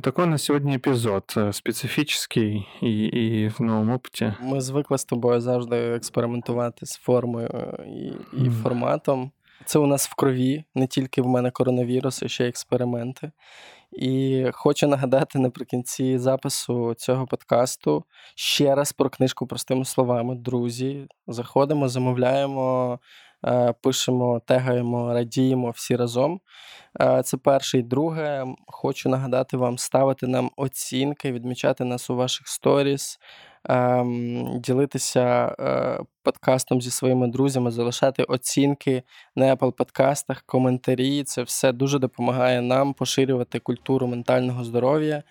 Такой 0.00 0.26
на 0.26 0.38
сьогодні 0.38 0.74
епізод 0.74 1.34
специфічний 1.52 2.68
і 2.82 3.04
і 3.04 3.48
в 3.48 3.62
новому 3.62 3.94
опиті. 3.94 4.34
Ми 4.40 4.60
звикли 4.60 4.98
з 4.98 5.04
тобою 5.04 5.40
завжди 5.40 5.76
експериментувати 5.76 6.86
з 6.86 6.96
формою 6.96 7.76
і 7.86 8.06
і 8.36 8.48
mm. 8.48 8.62
форматом. 8.62 9.32
Це 9.66 9.78
у 9.78 9.86
нас 9.86 10.08
в 10.08 10.14
крові, 10.14 10.64
не 10.74 10.86
тільки 10.86 11.22
в 11.22 11.26
мене 11.26 11.50
коронавірус, 11.50 12.22
а 12.22 12.28
ще 12.28 12.48
експерименти. 12.48 13.32
І 13.92 14.44
хочу 14.52 14.86
нагадати 14.86 15.38
наприкінці 15.38 16.18
запису 16.18 16.94
цього 16.94 17.26
подкасту 17.26 18.04
ще 18.34 18.74
раз 18.74 18.92
про 18.92 19.10
книжку 19.10 19.46
простими 19.46 19.84
словами. 19.84 20.34
Друзі, 20.34 21.06
заходимо, 21.26 21.88
замовляємо, 21.88 22.98
е, 23.46 23.74
пишемо, 23.82 24.40
тегаємо, 24.46 25.12
радіємо 25.12 25.70
всі 25.70 25.96
разом. 25.96 26.40
Е, 27.00 27.22
це 27.22 27.36
перше 27.36 27.78
і 27.78 27.82
друге. 27.82 28.44
Хочу 28.66 29.08
нагадати 29.08 29.56
вам 29.56 29.78
ставити 29.78 30.26
нам 30.26 30.50
оцінки, 30.56 31.32
відмічати 31.32 31.84
нас 31.84 32.10
у 32.10 32.16
ваших 32.16 32.48
сторіс. 32.48 33.18
Ем, 33.68 34.60
ділитися 34.60 35.56
е, 35.60 35.98
подкастом 36.22 36.82
зі 36.82 36.90
своїми 36.90 37.28
друзями, 37.28 37.70
залишати 37.70 38.22
оцінки 38.22 39.02
на 39.36 39.54
Apple 39.54 39.72
подкастах, 39.72 40.42
коментарі. 40.46 41.22
Це 41.22 41.42
все 41.42 41.72
дуже 41.72 41.98
допомагає 41.98 42.62
нам 42.62 42.94
поширювати 42.94 43.58
культуру 43.58 44.06
ментального 44.06 44.64
здоров'я. 44.64 45.22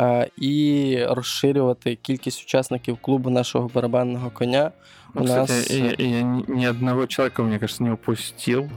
Е, 0.00 0.30
і 0.36 0.98
розширювати 1.08 1.94
кількість 1.94 2.42
учасників 2.42 2.98
клубу 3.00 3.30
нашого 3.30 3.70
барабанного 3.74 4.30
коня. 4.30 4.70
У 5.14 5.20
ну, 5.20 5.26
нас... 5.26 5.50
Кстати, 5.50 5.72
я, 5.98 6.06
я 6.08 6.22
ни 6.22 6.64
одного 6.64 7.06
человека, 7.06 7.42
мне 7.42 7.58
кажется, 7.58 7.82
не 7.82 7.90
упустил. 7.90 8.70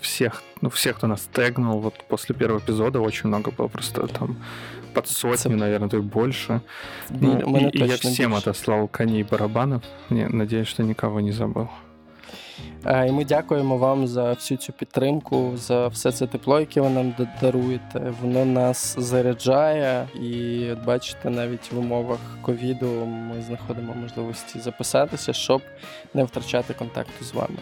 Всех, 0.00 0.42
ну, 0.62 0.70
всех, 0.70 0.96
кто 0.96 1.06
нас 1.06 1.28
тегнул 1.32 1.80
вот 1.80 1.94
после 2.08 2.34
первого 2.34 2.60
эпизода, 2.60 3.00
очень 3.00 3.28
много 3.28 3.50
было 3.50 3.68
просто 3.68 4.06
там 4.06 4.36
под 4.92 5.08
сотню, 5.08 5.36
Це... 5.36 5.48
наверное, 5.48 5.88
то 5.88 5.96
и 5.96 6.00
больше. 6.00 6.60
Ну, 7.10 7.58
и, 7.58 7.78
и 7.78 7.86
я 7.86 7.96
всем 7.96 8.30
больше. 8.30 8.50
отослал 8.50 8.88
коней 8.88 9.22
барабанов. 9.22 9.82
Не, 10.10 10.28
надеюсь, 10.28 10.68
что 10.68 10.82
никого 10.82 11.20
не 11.20 11.32
забыл. 11.32 11.68
І 13.08 13.12
ми 13.12 13.24
дякуємо 13.24 13.76
вам 13.76 14.06
за 14.06 14.32
всю 14.32 14.58
цю 14.58 14.72
підтримку, 14.72 15.52
за 15.56 15.88
все 15.88 16.12
це 16.12 16.26
тепло, 16.26 16.60
яке 16.60 16.80
ви 16.80 16.90
нам 16.90 17.14
даруєте. 17.40 18.12
Воно 18.22 18.44
нас 18.44 18.96
заряджає, 18.98 20.08
і 20.14 20.66
от 20.70 20.84
бачите, 20.84 21.30
навіть 21.30 21.72
в 21.72 21.78
умовах 21.78 22.18
ковіду 22.42 22.86
ми 23.06 23.42
знаходимо 23.42 23.94
можливості 23.94 24.58
записатися, 24.58 25.32
щоб 25.32 25.62
не 26.14 26.24
втрачати 26.24 26.74
контакту 26.74 27.24
з 27.24 27.34
вами. 27.34 27.58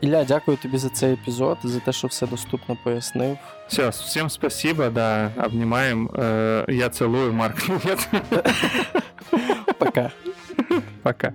Ілля, 0.00 0.24
дякую 0.24 0.56
тобі 0.56 0.78
за 0.78 0.88
цей 0.88 1.12
епізод, 1.12 1.58
за 1.64 1.80
те, 1.80 1.92
що 1.92 2.08
все 2.08 2.26
доступно 2.26 2.76
пояснив. 2.84 3.38
Все, 3.68 3.88
всім 3.88 4.30
спасибо, 4.30 4.88
да, 4.88 5.30
обнімаємо. 5.44 6.10
Я 6.68 6.88
целую, 6.88 7.32
Марк. 7.32 7.56
Пока. 9.78 10.10
Пока. 11.02 11.32